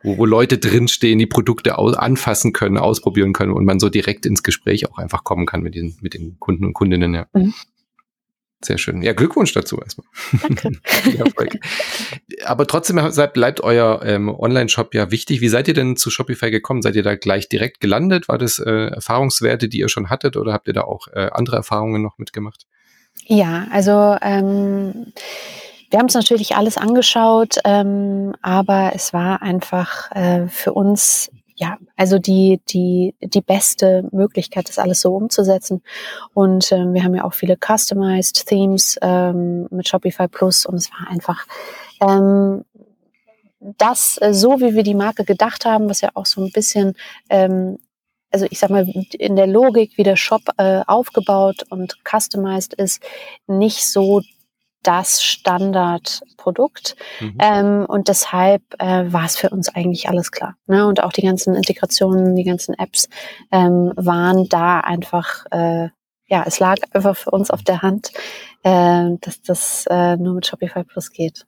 wo, 0.03 0.17
wo 0.17 0.25
Leute 0.25 0.57
drinstehen, 0.57 1.17
die 1.17 1.27
Produkte 1.27 1.79
anfassen 1.79 2.51
können, 2.51 2.77
ausprobieren 2.77 3.31
können 3.31 3.53
und 3.53 3.63
man 3.63 3.79
so 3.79 3.87
direkt 3.87 4.25
ins 4.25 4.43
Gespräch 4.43 4.91
auch 4.91 4.97
einfach 4.97 5.23
kommen 5.23 5.45
kann 5.45 5.61
mit 5.61 5.75
den, 5.75 5.95
mit 6.01 6.13
den 6.13 6.37
Kunden 6.39 6.65
und 6.65 6.73
Kundinnen. 6.73 7.13
Ja. 7.13 7.27
Mhm. 7.31 7.53
Sehr 8.61 8.77
schön. 8.77 9.01
Ja, 9.01 9.13
Glückwunsch 9.13 9.53
dazu 9.53 9.79
erstmal. 9.79 10.07
Danke. 10.41 10.71
Aber 12.45 12.67
trotzdem 12.67 12.97
bleibt 13.33 13.61
euer 13.61 14.01
ähm, 14.03 14.27
Online-Shop 14.27 14.93
ja 14.93 15.11
wichtig. 15.11 15.39
Wie 15.39 15.47
seid 15.47 15.69
ihr 15.69 15.73
denn 15.73 15.95
zu 15.95 16.09
Shopify 16.09 16.51
gekommen? 16.51 16.81
Seid 16.81 16.95
ihr 16.95 17.03
da 17.03 17.15
gleich 17.15 17.47
direkt 17.47 17.79
gelandet? 17.79 18.27
War 18.27 18.37
das 18.37 18.59
äh, 18.59 18.87
Erfahrungswerte, 18.87 19.69
die 19.69 19.79
ihr 19.79 19.87
schon 19.87 20.09
hattet 20.09 20.35
oder 20.35 20.51
habt 20.51 20.67
ihr 20.67 20.73
da 20.73 20.81
auch 20.81 21.07
äh, 21.07 21.29
andere 21.31 21.55
Erfahrungen 21.55 22.01
noch 22.01 22.17
mitgemacht? 22.17 22.65
Ja, 23.25 23.67
also 23.71 24.17
ähm, 24.21 25.13
wir 25.89 25.99
haben 25.99 26.05
uns 26.05 26.13
natürlich 26.13 26.55
alles 26.55 26.77
angeschaut, 26.77 27.55
ähm, 27.63 28.33
aber 28.41 28.91
es 28.93 29.13
war 29.13 29.41
einfach 29.41 30.11
äh, 30.11 30.47
für 30.47 30.73
uns 30.73 31.31
ja, 31.59 31.77
also 31.97 32.19
die, 32.19 32.61
die, 32.69 33.15
die 33.21 33.41
beste 33.41 34.07
Möglichkeit, 34.13 34.69
das 34.69 34.79
alles 34.79 35.01
so 35.01 35.13
umzusetzen. 35.13 35.83
Und 36.33 36.71
ähm, 36.71 36.93
wir 36.93 37.03
haben 37.03 37.15
ja 37.15 37.25
auch 37.25 37.33
viele 37.33 37.57
Customized 37.57 38.47
Themes 38.47 38.97
ähm, 39.01 39.67
mit 39.69 39.89
Shopify 39.89 40.29
Plus 40.29 40.65
und 40.65 40.75
es 40.75 40.89
war 40.89 41.09
einfach 41.09 41.45
ähm, 42.01 42.63
das, 43.59 44.17
äh, 44.21 44.33
so 44.33 44.61
wie 44.61 44.73
wir 44.73 44.83
die 44.83 44.95
Marke 44.95 45.25
gedacht 45.25 45.65
haben, 45.65 45.89
was 45.89 45.99
ja 45.99 46.11
auch 46.13 46.25
so 46.25 46.41
ein 46.41 46.51
bisschen 46.51 46.93
ähm, 47.29 47.77
also 48.31 48.45
ich 48.49 48.59
sag 48.59 48.69
mal, 48.69 48.87
in 49.17 49.35
der 49.35 49.47
Logik, 49.47 49.97
wie 49.97 50.03
der 50.03 50.15
Shop 50.15 50.43
äh, 50.57 50.81
aufgebaut 50.85 51.63
und 51.71 51.97
customized 52.07 52.75
ist, 52.75 53.01
nicht 53.47 53.85
so 53.85 54.21
das 54.83 55.23
Standardprodukt. 55.23 56.95
Mhm. 57.19 57.37
Ähm, 57.39 57.85
und 57.87 58.07
deshalb 58.07 58.63
äh, 58.79 59.11
war 59.11 59.25
es 59.25 59.37
für 59.37 59.49
uns 59.49 59.69
eigentlich 59.69 60.07
alles 60.09 60.31
klar. 60.31 60.55
Ne? 60.67 60.85
Und 60.85 61.03
auch 61.03 61.11
die 61.11 61.21
ganzen 61.21 61.55
Integrationen, 61.55 62.35
die 62.35 62.43
ganzen 62.43 62.73
Apps 62.75 63.09
ähm, 63.51 63.91
waren 63.95 64.47
da 64.49 64.79
einfach, 64.79 65.45
äh, 65.51 65.89
ja, 66.27 66.43
es 66.45 66.59
lag 66.59 66.77
einfach 66.91 67.17
für 67.17 67.31
uns 67.31 67.51
auf 67.51 67.63
der 67.63 67.81
Hand, 67.81 68.11
äh, 68.63 69.09
dass 69.21 69.41
das 69.41 69.85
äh, 69.89 70.15
nur 70.15 70.35
mit 70.35 70.47
Shopify 70.47 70.83
Plus 70.83 71.11
geht. 71.11 71.45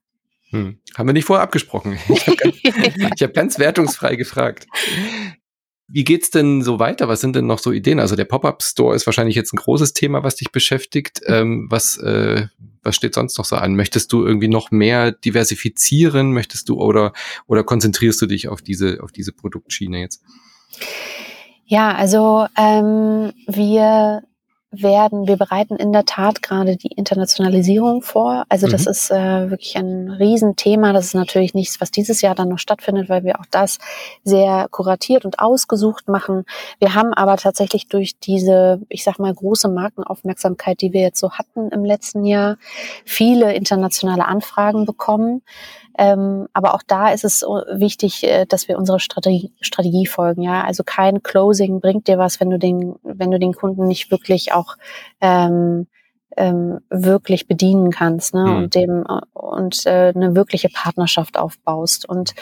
Hm. 0.50 0.80
Haben 0.98 1.08
wir 1.08 1.14
nicht 1.14 1.26
vorher 1.26 1.44
abgesprochen. 1.44 1.98
Ich 2.10 2.28
habe 2.28 2.36
ganz, 2.36 2.56
hab 3.22 3.34
ganz 3.34 3.60
wertungsfrei 3.60 4.16
gefragt. 4.16 4.68
Wie 5.88 6.04
geht's 6.04 6.30
denn 6.30 6.62
so 6.62 6.80
weiter? 6.80 7.08
Was 7.08 7.22
sind 7.22 7.36
denn 7.36 7.48
noch 7.48 7.60
so 7.60 7.72
Ideen? 7.72 8.00
Also 8.00 8.16
der 8.16 8.26
Pop-up-Store 8.26 8.96
ist 8.96 9.06
wahrscheinlich 9.06 9.36
jetzt 9.36 9.54
ein 9.54 9.58
großes 9.58 9.94
Thema, 9.94 10.24
was 10.24 10.36
dich 10.36 10.52
beschäftigt. 10.52 11.22
Ähm, 11.26 11.68
was, 11.70 11.98
äh, 11.98 12.48
was 12.82 12.96
steht 12.96 13.14
sonst 13.14 13.38
noch 13.38 13.46
so 13.46 13.58
an? 13.58 13.76
Möchtest 13.76 14.14
du 14.14 14.26
irgendwie 14.26 14.48
noch 14.48 14.72
mehr 14.72 15.12
diversifizieren? 15.12 16.34
Möchtest 16.34 16.70
du 16.70 16.82
oder 16.82 17.14
oder 17.46 17.64
konzentrierst 17.64 18.22
du 18.22 18.26
dich 18.26 18.48
auf 18.48 18.62
diese 18.62 19.04
auf 19.04 19.12
diese 19.12 19.34
Produktschiene 19.34 20.00
jetzt? 20.00 20.24
Ja, 21.66 21.94
also 21.96 22.48
ähm, 22.58 23.32
wir 23.48 24.24
werden, 24.72 25.28
wir 25.28 25.36
bereiten 25.36 25.76
in 25.76 25.91
der 25.91 26.05
Tat 26.05 26.41
gerade 26.41 26.78
die 26.78 26.88
Internationalisierung 26.88 28.01
vor. 28.01 28.45
Also 28.47 28.67
das 28.67 28.86
mhm. 28.86 28.91
ist 28.91 29.11
äh, 29.11 29.49
wirklich 29.49 29.76
ein 29.78 30.09
Riesenthema. 30.09 30.93
Das 30.93 31.05
ist 31.05 31.13
natürlich 31.13 31.53
nichts, 31.53 31.82
was 31.82 31.91
dieses 31.91 32.22
Jahr 32.22 32.36
dann 32.36 32.47
noch 32.47 32.59
stattfindet, 32.59 33.09
weil 33.09 33.26
wir 33.26 33.39
auch 33.39 33.45
das 33.51 33.80
sehr 34.24 34.67
kuratiert 34.72 35.26
und 35.26 35.39
ausgesucht 35.39 36.07
machen. 36.07 36.45
Wir 36.80 36.95
haben 36.95 37.13
aber 37.13 37.36
tatsächlich 37.36 37.88
durch 37.88 38.17
diese, 38.17 38.82
ich 38.88 39.03
sag 39.03 39.19
mal, 39.19 39.34
große 39.34 39.67
Markenaufmerksamkeit, 39.67 40.82
die 40.82 40.93
wir 40.93 41.01
jetzt 41.01 41.19
so 41.19 41.32
hatten 41.32 41.69
im 41.69 41.84
letzten 41.84 42.24
Jahr, 42.24 42.57
viele 43.03 43.53
internationale 43.53 44.26
Anfragen 44.26 44.86
bekommen. 44.86 45.41
Ähm, 45.98 46.48
aber 46.54 46.74
auch 46.74 46.84
da 46.86 47.12
ist 47.12 47.24
es 47.24 47.42
wichtig, 47.42 48.24
äh, 48.24 48.46
dass 48.46 48.68
wir 48.68 48.78
unsere 48.78 49.00
Strategie, 49.00 49.54
Strategie 49.62 50.06
folgen. 50.06 50.42
Ja, 50.42 50.64
also 50.64 50.84
kein 50.84 51.24
Closing 51.24 51.80
bringt 51.80 52.08
dir 52.08 52.18
was, 52.18 52.39
wenn 52.39 52.50
du 52.50 52.60
den, 52.60 52.96
wenn 53.04 53.32
du 53.32 53.39
den 53.39 53.54
Kunden 53.54 53.88
nicht 53.88 54.12
wirklich 54.12 54.54
auch 54.54 54.76
ähm, 55.20 55.88
ähm, 56.38 56.80
wirklich 56.89 57.48
bedienen 57.48 57.92
kannst 57.92 58.34
ne? 58.34 58.46
Mhm. 58.46 58.56
und 58.56 58.76
dem 58.76 59.06
und 59.34 59.86
äh, 59.86 60.14
eine 60.16 60.36
wirkliche 60.36 60.70
Partnerschaft 60.70 61.38
aufbaust. 61.38 62.08
Und 62.08 62.34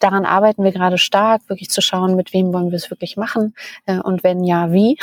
daran 0.00 0.26
arbeiten 0.26 0.64
wir 0.64 0.72
gerade 0.72 0.98
stark, 0.98 1.42
wirklich 1.48 1.70
zu 1.70 1.80
schauen, 1.80 2.14
mit 2.14 2.32
wem 2.32 2.52
wollen 2.52 2.70
wir 2.70 2.76
es 2.76 2.90
wirklich 2.90 3.16
machen 3.16 3.54
äh, 3.86 3.98
und 3.98 4.22
wenn 4.22 4.44
ja, 4.44 4.72
wie. 4.72 4.98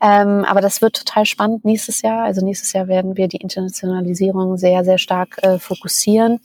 Ähm, 0.00 0.44
aber 0.44 0.60
das 0.60 0.80
wird 0.80 0.96
total 0.96 1.26
spannend 1.26 1.64
nächstes 1.64 2.02
Jahr. 2.02 2.24
Also 2.24 2.44
nächstes 2.44 2.72
Jahr 2.72 2.86
werden 2.86 3.16
wir 3.16 3.28
die 3.28 3.38
Internationalisierung 3.38 4.56
sehr, 4.56 4.84
sehr 4.84 4.98
stark 4.98 5.38
äh, 5.42 5.58
fokussieren. 5.58 6.40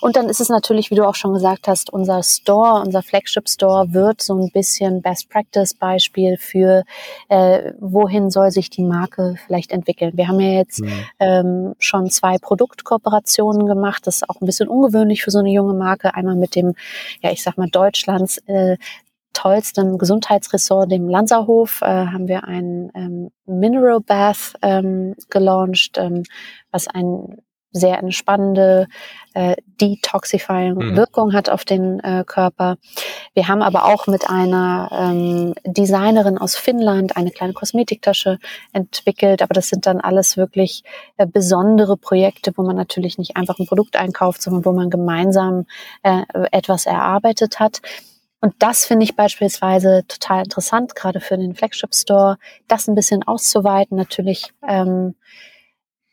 Und 0.00 0.16
dann 0.16 0.28
ist 0.28 0.40
es 0.40 0.48
natürlich, 0.48 0.90
wie 0.90 0.94
du 0.94 1.06
auch 1.06 1.14
schon 1.14 1.32
gesagt 1.32 1.66
hast, 1.66 1.90
unser 1.90 2.22
Store, 2.22 2.82
unser 2.82 3.02
Flagship 3.02 3.48
Store 3.48 3.92
wird 3.92 4.20
so 4.20 4.34
ein 4.34 4.50
bisschen 4.50 5.00
Best 5.00 5.30
Practice 5.30 5.74
Beispiel 5.74 6.36
für, 6.36 6.84
äh, 7.28 7.72
wohin 7.78 8.30
soll 8.30 8.50
sich 8.50 8.68
die 8.68 8.84
Marke 8.84 9.36
vielleicht 9.46 9.72
entwickeln. 9.72 10.12
Wir 10.14 10.28
haben 10.28 10.40
ja 10.40 10.58
jetzt 10.58 10.80
mhm. 10.80 11.04
ähm, 11.18 11.74
schon 11.78 12.10
zwei 12.10 12.36
Produktkooperationen 12.38 13.66
gemacht. 13.66 14.06
Das 14.06 14.16
ist 14.16 14.28
auch 14.28 14.40
ein 14.40 14.46
bisschen 14.46 14.68
ungewöhnlich 14.68 15.22
für 15.22 15.30
so 15.30 15.38
eine 15.38 15.50
junge 15.50 15.74
Marke. 15.74 16.14
Einmal 16.14 16.36
mit 16.36 16.54
dem, 16.54 16.74
ja, 17.22 17.30
ich 17.30 17.42
sag 17.42 17.56
mal, 17.56 17.68
Deutschlands 17.70 18.38
äh, 18.46 18.76
tollsten 19.32 19.98
Gesundheitsressort, 19.98 20.90
dem 20.90 21.08
Lanzerhof, 21.08 21.82
äh, 21.82 21.86
haben 21.86 22.28
wir 22.28 22.44
ein 22.44 22.90
ähm, 22.94 23.30
Mineral 23.46 24.00
Bath 24.00 24.54
ähm, 24.62 25.14
gelauncht, 25.28 25.98
ähm, 25.98 26.24
was 26.70 26.88
ein 26.88 27.40
sehr 27.72 27.98
entspannende 27.98 28.88
äh, 29.34 29.54
detoxifying 29.80 30.74
mhm. 30.74 30.96
Wirkung 30.96 31.32
hat 31.32 31.48
auf 31.48 31.64
den 31.64 32.00
äh, 32.00 32.24
Körper. 32.26 32.76
Wir 33.32 33.46
haben 33.46 33.62
aber 33.62 33.84
auch 33.84 34.06
mit 34.08 34.28
einer 34.28 34.88
ähm, 34.92 35.54
Designerin 35.64 36.36
aus 36.36 36.56
Finnland 36.56 37.16
eine 37.16 37.30
kleine 37.30 37.52
Kosmetiktasche 37.52 38.38
entwickelt, 38.72 39.42
aber 39.42 39.54
das 39.54 39.68
sind 39.68 39.86
dann 39.86 40.00
alles 40.00 40.36
wirklich 40.36 40.82
äh, 41.16 41.26
besondere 41.26 41.96
Projekte, 41.96 42.52
wo 42.56 42.62
man 42.62 42.76
natürlich 42.76 43.18
nicht 43.18 43.36
einfach 43.36 43.58
ein 43.58 43.66
Produkt 43.66 43.96
einkauft, 43.96 44.42
sondern 44.42 44.64
wo 44.64 44.72
man 44.72 44.90
gemeinsam 44.90 45.66
äh, 46.02 46.22
etwas 46.50 46.86
erarbeitet 46.86 47.60
hat. 47.60 47.80
Und 48.40 48.54
das 48.58 48.86
finde 48.86 49.04
ich 49.04 49.16
beispielsweise 49.16 50.04
total 50.08 50.44
interessant, 50.44 50.94
gerade 50.94 51.20
für 51.20 51.36
den 51.36 51.54
Flagship 51.54 51.94
Store, 51.94 52.38
das 52.68 52.88
ein 52.88 52.94
bisschen 52.94 53.22
auszuweiten, 53.22 53.96
natürlich 53.96 54.52
ähm, 54.66 55.14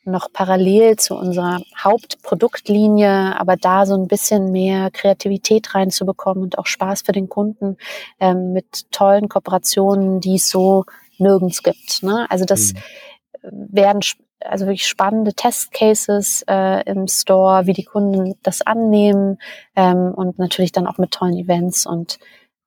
noch 0.03 0.31
parallel 0.31 0.97
zu 0.97 1.15
unserer 1.15 1.61
Hauptproduktlinie, 1.77 3.39
aber 3.39 3.55
da 3.55 3.85
so 3.85 3.95
ein 3.95 4.07
bisschen 4.07 4.51
mehr 4.51 4.89
Kreativität 4.91 5.73
reinzubekommen 5.75 6.43
und 6.43 6.57
auch 6.57 6.65
Spaß 6.65 7.01
für 7.01 7.11
den 7.11 7.29
Kunden 7.29 7.77
ähm, 8.19 8.53
mit 8.53 8.91
tollen 8.91 9.29
Kooperationen, 9.29 10.19
die 10.19 10.35
es 10.35 10.49
so 10.49 10.85
nirgends 11.17 11.63
gibt. 11.63 12.03
Ne? 12.03 12.25
Also 12.29 12.45
das 12.45 12.73
mhm. 12.73 13.67
werden 13.71 14.01
also 14.39 14.65
wirklich 14.65 14.87
spannende 14.87 15.33
Testcases 15.33 16.43
äh, 16.47 16.83
im 16.89 17.07
Store, 17.07 17.65
wie 17.65 17.73
die 17.73 17.83
Kunden 17.83 18.35
das 18.43 18.61
annehmen 18.61 19.39
ähm, 19.75 20.13
und 20.15 20.39
natürlich 20.39 20.71
dann 20.71 20.87
auch 20.87 20.97
mit 20.97 21.11
tollen 21.11 21.37
Events 21.37 21.85
und 21.85 22.19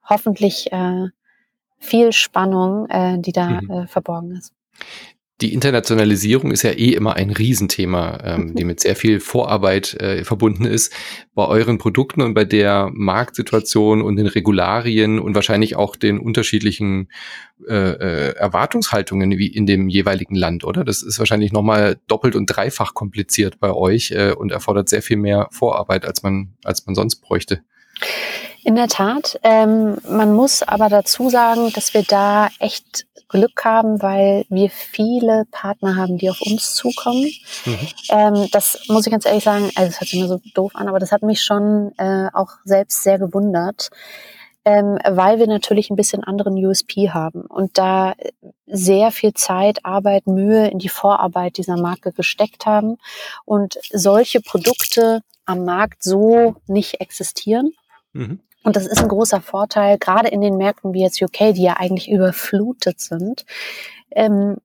hoffentlich 0.08 0.72
äh, 0.72 1.08
viel 1.78 2.12
Spannung, 2.12 2.88
äh, 2.88 3.18
die 3.18 3.32
da 3.32 3.60
mhm. 3.60 3.70
äh, 3.70 3.86
verborgen 3.86 4.32
ist 4.32 4.52
die 5.40 5.54
Internationalisierung 5.54 6.50
ist 6.50 6.62
ja 6.62 6.70
eh 6.70 6.92
immer 6.92 7.14
ein 7.16 7.30
Riesenthema, 7.30 8.18
ähm, 8.22 8.54
die 8.54 8.64
mit 8.64 8.80
sehr 8.80 8.94
viel 8.94 9.20
Vorarbeit 9.20 9.94
äh, 9.94 10.24
verbunden 10.24 10.64
ist. 10.64 10.92
Bei 11.34 11.46
euren 11.46 11.78
Produkten 11.78 12.20
und 12.20 12.34
bei 12.34 12.44
der 12.44 12.90
Marktsituation 12.92 14.02
und 14.02 14.16
den 14.16 14.26
Regularien 14.26 15.18
und 15.18 15.34
wahrscheinlich 15.34 15.76
auch 15.76 15.96
den 15.96 16.18
unterschiedlichen 16.18 17.08
äh, 17.68 17.74
äh, 17.74 18.34
Erwartungshaltungen 18.36 19.30
wie 19.38 19.46
in 19.46 19.66
dem 19.66 19.88
jeweiligen 19.88 20.34
Land, 20.34 20.64
oder? 20.64 20.84
Das 20.84 21.02
ist 21.02 21.18
wahrscheinlich 21.18 21.52
nochmal 21.52 21.98
doppelt 22.06 22.36
und 22.36 22.46
dreifach 22.46 22.94
kompliziert 22.94 23.58
bei 23.60 23.72
euch 23.72 24.10
äh, 24.10 24.32
und 24.32 24.52
erfordert 24.52 24.88
sehr 24.88 25.02
viel 25.02 25.16
mehr 25.16 25.48
Vorarbeit, 25.52 26.04
als 26.04 26.22
man, 26.22 26.54
als 26.64 26.84
man 26.86 26.94
sonst 26.94 27.16
bräuchte. 27.16 27.62
In 28.64 28.74
der 28.76 28.88
Tat. 28.88 29.38
Ähm, 29.42 29.98
man 30.08 30.34
muss 30.34 30.62
aber 30.62 30.88
dazu 30.88 31.30
sagen, 31.30 31.72
dass 31.72 31.94
wir 31.94 32.02
da 32.02 32.48
echt 32.58 33.06
Glück 33.30 33.64
haben, 33.64 34.02
weil 34.02 34.44
wir 34.48 34.70
viele 34.70 35.44
Partner 35.50 35.96
haben, 35.96 36.18
die 36.18 36.28
auf 36.28 36.40
uns 36.42 36.74
zukommen. 36.74 37.30
Mhm. 37.64 37.88
Ähm, 38.10 38.48
das 38.50 38.82
muss 38.88 39.06
ich 39.06 39.12
ganz 39.12 39.24
ehrlich 39.24 39.44
sagen, 39.44 39.70
also 39.74 39.90
das 39.90 40.00
hört 40.00 40.10
sich 40.10 40.18
immer 40.18 40.28
so 40.28 40.40
doof 40.54 40.72
an, 40.74 40.88
aber 40.88 40.98
das 40.98 41.12
hat 41.12 41.22
mich 41.22 41.42
schon 41.42 41.92
äh, 41.96 42.28
auch 42.32 42.50
selbst 42.64 43.02
sehr 43.02 43.18
gewundert, 43.18 43.90
ähm, 44.64 44.98
weil 45.08 45.38
wir 45.38 45.46
natürlich 45.46 45.90
ein 45.90 45.96
bisschen 45.96 46.24
anderen 46.24 46.54
USP 46.54 47.10
haben 47.10 47.42
und 47.42 47.78
da 47.78 48.14
sehr 48.66 49.10
viel 49.12 49.32
Zeit, 49.32 49.84
Arbeit, 49.84 50.26
Mühe 50.26 50.68
in 50.68 50.78
die 50.78 50.88
Vorarbeit 50.88 51.56
dieser 51.56 51.76
Marke 51.76 52.12
gesteckt 52.12 52.66
haben 52.66 52.98
und 53.44 53.78
solche 53.92 54.40
Produkte 54.40 55.20
am 55.46 55.64
Markt 55.64 56.02
so 56.02 56.56
nicht 56.66 57.00
existieren. 57.00 57.72
Mhm. 58.12 58.40
Und 58.62 58.76
das 58.76 58.86
ist 58.86 59.00
ein 59.00 59.08
großer 59.08 59.40
Vorteil, 59.40 59.98
gerade 59.98 60.28
in 60.28 60.40
den 60.40 60.56
Märkten 60.56 60.92
wie 60.92 61.02
jetzt 61.02 61.20
UK, 61.22 61.54
die 61.54 61.62
ja 61.62 61.76
eigentlich 61.78 62.10
überflutet 62.10 63.00
sind, 63.00 63.46
ähm, 64.10 64.56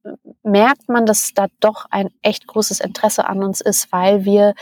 merkt 0.44 0.90
man, 0.90 1.06
dass 1.06 1.34
da 1.34 1.48
doch 1.60 1.86
ein 1.92 2.10
echt 2.22 2.48
großes 2.48 2.82
Interesse 2.82 3.28
an 3.28 3.44
uns 3.44 3.62
ist, 3.62 3.92
weil 3.92 4.26
wir 4.26 4.54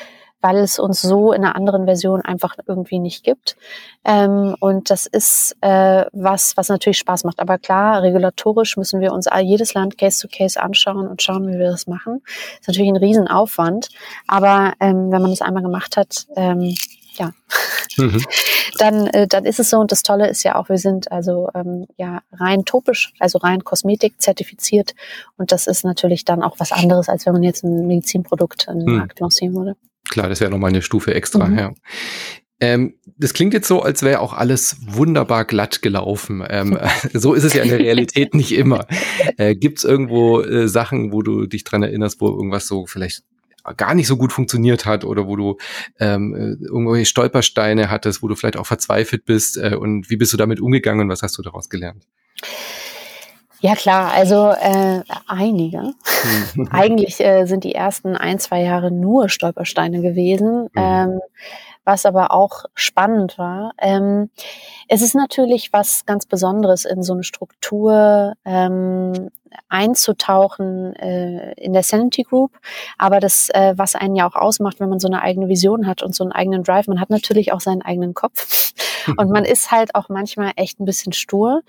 weil 0.44 0.58
es 0.58 0.78
uns 0.78 1.02
so 1.02 1.32
in 1.32 1.46
einer 1.46 1.56
anderen 1.56 1.86
Version 1.86 2.22
einfach 2.22 2.56
irgendwie 2.68 3.00
nicht 3.00 3.24
gibt. 3.24 3.56
Ähm, 4.04 4.56
und 4.60 4.90
das 4.90 5.06
ist 5.06 5.56
äh, 5.62 6.04
was, 6.12 6.58
was 6.58 6.68
natürlich 6.68 6.98
Spaß 6.98 7.24
macht. 7.24 7.40
Aber 7.40 7.58
klar, 7.58 8.02
regulatorisch 8.02 8.76
müssen 8.76 9.00
wir 9.00 9.14
uns 9.14 9.30
jedes 9.42 9.74
Land 9.74 9.98
Case 9.98 10.22
to 10.22 10.28
Case 10.30 10.62
anschauen 10.62 11.08
und 11.08 11.22
schauen, 11.22 11.48
wie 11.48 11.58
wir 11.58 11.72
das 11.72 11.88
machen. 11.88 12.22
Ist 12.60 12.68
natürlich 12.68 12.92
ein 12.92 12.98
Riesenaufwand. 12.98 13.88
Aber 14.28 14.74
ähm, 14.82 15.14
wenn 15.14 15.22
man 15.22 15.32
das 15.32 15.42
einmal 15.42 15.64
gemacht 15.64 15.96
hat, 15.96 16.28
ähm, 16.36 16.76
ja, 17.16 17.34
mhm. 17.98 18.24
dann, 18.78 19.08
äh, 19.08 19.28
dann 19.28 19.46
ist 19.46 19.60
es 19.60 19.70
so. 19.70 19.80
Und 19.80 19.92
das 19.92 20.04
Tolle 20.04 20.30
ist 20.30 20.44
ja 20.44 20.56
auch, 20.56 20.70
wir 20.70 20.78
sind 20.78 21.12
also 21.12 21.50
ähm, 21.54 21.88
ja 21.98 22.22
rein 22.32 22.66
topisch, 22.66 23.14
also 23.20 23.38
rein 23.40 23.64
Kosmetik 23.64 24.22
zertifiziert. 24.22 24.94
Und 25.38 25.52
das 25.52 25.68
ist 25.68 25.84
natürlich 25.84 26.26
dann 26.26 26.44
auch 26.44 26.60
was 26.60 26.72
anderes, 26.72 27.10
als 27.10 27.26
wenn 27.26 27.34
man 27.34 27.44
jetzt 27.44 27.64
ein 27.64 27.88
Medizinprodukt 27.88 28.68
in 28.70 28.80
den 28.80 28.90
mhm. 28.90 28.98
Markt 29.00 29.20
lancieren 29.20 29.56
würde. 29.56 29.76
Klar, 30.10 30.30
das 30.30 30.42
wäre 30.42 30.52
nochmal 30.52 30.70
eine 30.70 30.82
Stufe 30.82 31.14
extra, 31.14 31.48
mhm. 31.48 31.58
ja. 31.58 31.74
Ähm, 32.60 32.94
das 33.18 33.34
klingt 33.34 33.54
jetzt 33.54 33.68
so, 33.68 33.82
als 33.82 34.04
wäre 34.04 34.22
auch 34.22 34.32
alles 34.32 34.78
wunderbar 34.86 35.44
glatt 35.44 35.82
gelaufen. 35.82 36.44
Ähm, 36.48 36.78
so 37.14 37.34
ist 37.34 37.44
es 37.44 37.54
ja 37.54 37.64
in 37.64 37.70
der 37.70 37.80
Realität 37.80 38.34
nicht 38.34 38.54
immer. 38.54 38.86
Äh, 39.38 39.56
Gibt 39.56 39.80
es 39.80 39.84
irgendwo 39.84 40.42
äh, 40.42 40.68
Sachen, 40.68 41.12
wo 41.12 41.22
du 41.22 41.46
dich 41.46 41.64
dran 41.64 41.84
erinnerst, 41.84 42.22
wo 42.22 42.28
irgendwas 42.28 42.68
so 42.68 42.86
vielleicht 42.86 43.24
gar 43.78 43.96
nicht 43.96 44.08
so 44.08 44.18
gut 44.18 44.34
funktioniert 44.34 44.86
hat 44.86 45.06
oder 45.06 45.28
wo 45.28 45.36
du 45.36 45.58
ähm, 46.00 46.36
äh, 46.36 46.66
irgendwelche 46.66 47.06
Stolpersteine 47.06 47.90
hattest, 47.90 48.22
wo 48.22 48.28
du 48.28 48.36
vielleicht 48.36 48.58
auch 48.58 48.66
verzweifelt 48.66 49.26
bist 49.26 49.58
äh, 49.58 49.76
und 49.76 50.10
wie 50.10 50.18
bist 50.18 50.34
du 50.34 50.38
damit 50.38 50.60
umgegangen 50.60 51.02
und 51.02 51.10
was 51.10 51.22
hast 51.22 51.38
du 51.38 51.42
daraus 51.42 51.70
gelernt? 51.70 52.06
Ja 53.64 53.76
klar, 53.76 54.12
also 54.12 54.50
äh, 54.50 55.04
einige. 55.26 55.94
Mhm. 56.56 56.68
Eigentlich 56.72 57.22
äh, 57.22 57.46
sind 57.46 57.64
die 57.64 57.74
ersten 57.74 58.18
ein, 58.18 58.38
zwei 58.38 58.62
Jahre 58.62 58.92
nur 58.92 59.30
Stolpersteine 59.30 60.02
gewesen. 60.02 60.64
Mhm. 60.64 60.70
Ähm, 60.76 61.20
was 61.86 62.06
aber 62.06 62.32
auch 62.32 62.66
spannend 62.76 63.38
war. 63.38 63.74
Ähm, 63.78 64.30
es 64.88 65.02
ist 65.02 65.16
natürlich 65.16 65.74
was 65.74 66.06
ganz 66.06 66.26
Besonderes, 66.26 66.86
in 66.86 67.04
so 67.04 67.14
eine 67.14 67.24
Struktur 67.24 68.34
ähm, 68.46 69.30
einzutauchen 69.70 70.96
äh, 70.96 71.54
in 71.54 71.74
der 71.74 71.84
Sanity 71.84 72.24
Group. 72.24 72.52
Aber 72.98 73.20
das, 73.20 73.50
äh, 73.50 73.74
was 73.76 73.96
einen 73.96 74.16
ja 74.16 74.28
auch 74.28 74.36
ausmacht, 74.36 74.80
wenn 74.80 74.90
man 74.90 75.00
so 75.00 75.08
eine 75.08 75.22
eigene 75.22 75.48
Vision 75.48 75.88
hat 75.88 76.04
und 76.04 76.16
so 76.16 76.24
einen 76.24 76.32
eigenen 76.32 76.64
Drive, 76.64 76.88
man 76.88 77.00
hat 77.00 77.10
natürlich 77.10 77.52
auch 77.54 77.60
seinen 77.60 77.82
eigenen 77.82 78.14
Kopf. 78.14 78.74
Und 79.18 79.30
man 79.32 79.44
ist 79.44 79.70
halt 79.70 79.96
auch 79.96 80.08
manchmal 80.08 80.54
echt 80.56 80.80
ein 80.80 80.86
bisschen 80.86 81.12
stur. 81.12 81.62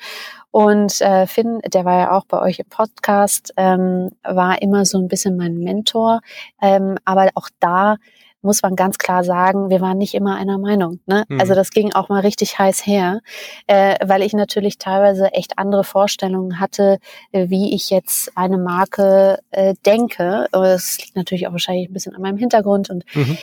Und 0.53 1.01
äh, 1.01 1.27
Finn, 1.27 1.59
der 1.67 1.85
war 1.85 1.99
ja 1.99 2.13
auch 2.13 2.27
bei 2.27 2.41
euch 2.41 2.61
im 2.61 2.69
Podcast, 2.69 3.53
ähm, 3.57 4.13
war 4.23 4.63
immer 4.63 4.85
so 4.85 4.99
ein 4.99 5.09
bisschen 5.09 5.37
mein 5.37 5.59
Mentor. 5.59 6.21
Ähm, 6.63 6.97
aber 7.05 7.31
auch 7.35 7.49
da 7.59 7.97
muss 8.45 8.63
man 8.63 8.77
ganz 8.77 8.99
klar 8.99 9.25
sagen, 9.25 9.71
wir 9.71 9.81
waren 9.81 9.99
nicht 9.99 10.15
immer 10.15 10.37
einer 10.37 10.59
Meinung. 10.59 11.01
Ne? 11.07 11.25
Mhm. 11.29 11.41
Also 11.41 11.55
das 11.55 11.71
ging 11.71 11.93
auch 11.93 12.09
mal 12.09 12.21
richtig 12.21 12.59
heiß 12.59 12.87
her, 12.87 13.21
äh, 13.67 13.97
weil 14.05 14.23
ich 14.23 14.33
natürlich 14.33 14.79
teilweise 14.79 15.33
echt 15.33 15.59
andere 15.59 15.85
Vorstellungen 15.85 16.61
hatte, 16.61 16.99
äh, 17.33 17.49
wie 17.49 17.75
ich 17.75 17.91
jetzt 17.91 18.31
eine 18.37 18.59
Marke 18.59 19.39
äh, 19.51 19.75
denke. 19.87 20.47
Das 20.53 20.99
liegt 20.99 21.17
natürlich 21.17 21.47
auch 21.47 21.53
wahrscheinlich 21.53 21.89
ein 21.89 21.93
bisschen 21.93 22.15
an 22.15 22.23
meinem 22.23 22.39
Hintergrund 22.39 22.91
und 22.91 23.05
mhm. 23.15 23.39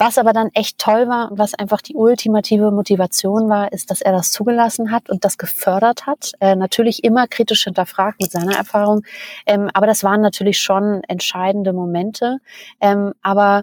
Was 0.00 0.16
aber 0.16 0.32
dann 0.32 0.50
echt 0.54 0.78
toll 0.78 1.08
war 1.08 1.32
und 1.32 1.38
was 1.40 1.54
einfach 1.54 1.80
die 1.80 1.96
ultimative 1.96 2.70
Motivation 2.70 3.48
war, 3.48 3.72
ist, 3.72 3.90
dass 3.90 4.00
er 4.00 4.12
das 4.12 4.30
zugelassen 4.30 4.92
hat 4.92 5.10
und 5.10 5.24
das 5.24 5.38
gefördert 5.38 6.06
hat. 6.06 6.32
Äh, 6.38 6.54
natürlich 6.54 7.02
immer 7.02 7.26
kritisch 7.26 7.64
hinterfragt 7.64 8.20
mit 8.22 8.30
seiner 8.30 8.56
Erfahrung. 8.56 9.02
Ähm, 9.44 9.68
aber 9.74 9.88
das 9.88 10.04
waren 10.04 10.20
natürlich 10.20 10.60
schon 10.60 11.02
entscheidende 11.08 11.72
Momente. 11.72 12.38
Ähm, 12.80 13.12
aber 13.22 13.62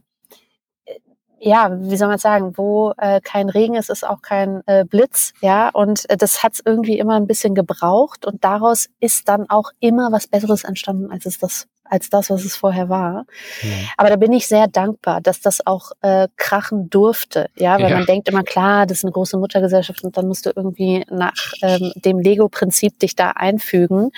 ja, 1.40 1.70
wie 1.80 1.98
soll 1.98 2.08
man 2.08 2.18
sagen, 2.18 2.54
wo 2.58 2.94
äh, 2.98 3.22
kein 3.22 3.50
Regen 3.50 3.76
ist, 3.76 3.90
ist 3.90 4.08
auch 4.08 4.22
kein 4.22 4.62
äh, 4.66 4.86
Blitz, 4.86 5.34
ja. 5.42 5.70
Und 5.70 6.10
äh, 6.10 6.18
das 6.18 6.44
hat 6.44 6.54
es 6.54 6.62
irgendwie 6.66 6.98
immer 6.98 7.16
ein 7.16 7.28
bisschen 7.28 7.56
gebraucht 7.56 8.26
und 8.26 8.44
daraus 8.44 8.88
ist 9.00 9.28
dann 9.28 9.50
auch 9.50 9.72
immer 9.80 10.12
was 10.12 10.28
Besseres 10.28 10.64
entstanden, 10.64 11.12
als 11.12 11.26
es 11.26 11.38
das, 11.38 11.68
als 11.84 12.10
das, 12.10 12.30
was 12.30 12.46
es 12.46 12.56
vorher 12.56 12.90
war. 12.90 13.26
Ja. 13.62 13.70
Aber 13.98 14.10
da 14.10 14.16
bin 14.16 14.34
ich 14.34 14.48
sehr 14.48 14.68
dankbar, 14.68 15.22
dass 15.22 15.42
das 15.42 15.66
auch 15.66 15.92
äh, 16.02 16.28
krachen 16.38 16.90
durfte, 16.90 17.50
ja, 17.56 17.80
weil 17.80 17.92
ja. 17.92 17.98
man 17.98 18.06
denkt 18.06 18.30
immer 18.30 18.44
klar, 18.44 18.86
das 18.86 19.00
ist 19.00 19.06
eine 19.06 19.12
große 19.12 19.38
Muttergesellschaft 19.38 20.04
und 20.04 20.18
dann 20.18 20.28
musst 20.28 20.46
du 20.46 20.52
irgendwie 20.56 21.06
nach 21.10 21.54
ähm, 21.62 21.92
dem 21.96 22.20
Lego-Prinzip 22.20 23.00
dich 23.00 23.16
da 23.16 23.32
einfügen. 23.32 24.12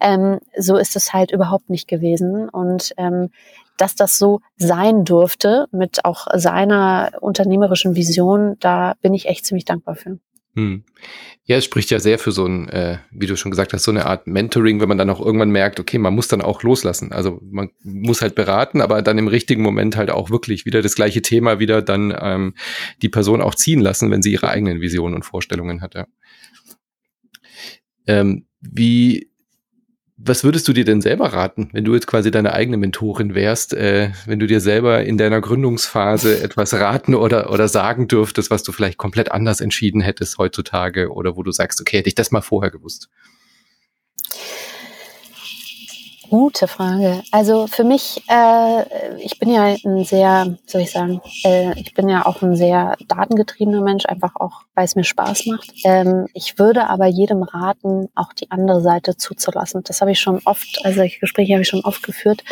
Ähm, 0.00 0.40
so 0.56 0.76
ist 0.76 0.96
es 0.96 1.12
halt 1.12 1.30
überhaupt 1.30 1.70
nicht 1.70 1.86
gewesen 1.86 2.48
und 2.48 2.92
ähm, 2.96 3.30
dass 3.76 3.94
das 3.94 4.18
so 4.18 4.40
sein 4.56 5.04
durfte 5.04 5.66
mit 5.72 6.04
auch 6.04 6.26
seiner 6.34 7.12
unternehmerischen 7.20 7.96
Vision, 7.96 8.56
da 8.60 8.94
bin 9.02 9.14
ich 9.14 9.26
echt 9.26 9.46
ziemlich 9.46 9.64
dankbar 9.64 9.96
für. 9.96 10.18
Hm. 10.54 10.84
Ja, 11.44 11.56
es 11.56 11.64
spricht 11.64 11.90
ja 11.90 11.98
sehr 11.98 12.18
für 12.18 12.30
so 12.30 12.44
ein, 12.46 12.68
äh, 12.68 12.98
wie 13.10 13.26
du 13.26 13.36
schon 13.36 13.50
gesagt 13.50 13.72
hast, 13.72 13.84
so 13.84 13.90
eine 13.90 14.04
Art 14.04 14.26
Mentoring, 14.26 14.80
wenn 14.80 14.88
man 14.88 14.98
dann 14.98 15.08
auch 15.08 15.20
irgendwann 15.20 15.50
merkt, 15.50 15.80
okay, 15.80 15.96
man 15.96 16.14
muss 16.14 16.28
dann 16.28 16.42
auch 16.42 16.62
loslassen. 16.62 17.10
Also 17.10 17.40
man 17.42 17.70
muss 17.82 18.20
halt 18.20 18.34
beraten, 18.34 18.82
aber 18.82 19.00
dann 19.00 19.16
im 19.16 19.28
richtigen 19.28 19.62
Moment 19.62 19.96
halt 19.96 20.10
auch 20.10 20.28
wirklich 20.28 20.66
wieder 20.66 20.82
das 20.82 20.94
gleiche 20.94 21.22
Thema 21.22 21.58
wieder 21.58 21.80
dann 21.80 22.14
ähm, 22.20 22.54
die 23.00 23.08
Person 23.08 23.40
auch 23.40 23.54
ziehen 23.54 23.80
lassen, 23.80 24.10
wenn 24.10 24.22
sie 24.22 24.32
ihre 24.32 24.48
eigenen 24.48 24.80
Visionen 24.82 25.14
und 25.14 25.24
Vorstellungen 25.24 25.80
hat. 25.80 25.94
Ja. 25.94 26.06
Ähm, 28.06 28.46
wie 28.60 29.31
was 30.24 30.44
würdest 30.44 30.68
du 30.68 30.72
dir 30.72 30.84
denn 30.84 31.00
selber 31.00 31.32
raten, 31.32 31.68
wenn 31.72 31.84
du 31.84 31.94
jetzt 31.94 32.06
quasi 32.06 32.30
deine 32.30 32.52
eigene 32.52 32.76
Mentorin 32.76 33.34
wärst, 33.34 33.74
äh, 33.74 34.10
wenn 34.26 34.38
du 34.38 34.46
dir 34.46 34.60
selber 34.60 35.02
in 35.04 35.18
deiner 35.18 35.40
Gründungsphase 35.40 36.40
etwas 36.42 36.74
raten 36.74 37.14
oder, 37.14 37.50
oder 37.50 37.68
sagen 37.68 38.08
dürftest, 38.08 38.50
was 38.50 38.62
du 38.62 38.72
vielleicht 38.72 38.98
komplett 38.98 39.32
anders 39.32 39.60
entschieden 39.60 40.00
hättest 40.00 40.38
heutzutage 40.38 41.10
oder 41.12 41.36
wo 41.36 41.42
du 41.42 41.50
sagst, 41.50 41.80
okay, 41.80 41.98
hätte 41.98 42.08
ich 42.08 42.14
das 42.14 42.30
mal 42.30 42.40
vorher 42.40 42.70
gewusst? 42.70 43.08
Gute 46.32 46.66
Frage. 46.66 47.22
Also 47.30 47.66
für 47.66 47.84
mich, 47.84 48.22
äh, 48.26 49.18
ich 49.18 49.38
bin 49.38 49.50
ja 49.50 49.64
ein 49.64 50.04
sehr, 50.04 50.56
soll 50.64 50.80
ich 50.80 50.90
sagen, 50.90 51.20
äh, 51.44 51.78
ich 51.78 51.92
bin 51.92 52.08
ja 52.08 52.24
auch 52.24 52.40
ein 52.40 52.56
sehr 52.56 52.96
datengetriebener 53.06 53.82
Mensch, 53.82 54.06
einfach 54.06 54.36
auch, 54.36 54.62
weil 54.74 54.86
es 54.86 54.96
mir 54.96 55.04
Spaß 55.04 55.44
macht. 55.44 55.70
Ähm, 55.84 56.28
ich 56.32 56.58
würde 56.58 56.88
aber 56.88 57.04
jedem 57.04 57.42
raten, 57.42 58.08
auch 58.14 58.32
die 58.32 58.50
andere 58.50 58.80
Seite 58.80 59.18
zuzulassen. 59.18 59.82
Das 59.84 60.00
habe 60.00 60.12
ich 60.12 60.20
schon 60.20 60.40
oft, 60.46 60.80
also 60.84 61.02
Gespräche 61.20 61.52
habe 61.52 61.64
ich 61.64 61.68
schon 61.68 61.84
oft 61.84 62.02
geführt. 62.02 62.42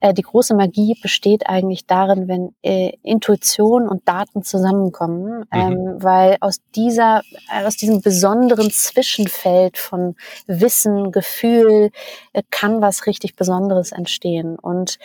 Äh, 0.00 0.14
die 0.14 0.22
große 0.22 0.54
Magie 0.54 0.96
besteht 1.00 1.46
eigentlich 1.46 1.86
darin, 1.86 2.28
wenn 2.28 2.54
äh, 2.62 2.92
Intuition 3.02 3.88
und 3.88 4.08
Daten 4.08 4.42
zusammenkommen, 4.42 5.40
mhm. 5.40 5.44
ähm, 5.52 5.96
weil 5.98 6.36
aus 6.40 6.60
dieser, 6.74 7.22
äh, 7.50 7.64
aus 7.66 7.76
diesem 7.76 8.00
besonderen 8.00 8.70
Zwischenfeld 8.70 9.78
von 9.78 10.16
Wissen, 10.46 11.12
Gefühl 11.12 11.90
äh, 12.32 12.42
kann 12.50 12.80
was 12.80 13.06
richtig 13.06 13.36
Besonderes 13.36 13.92
entstehen 13.92 14.58
und 14.58 14.98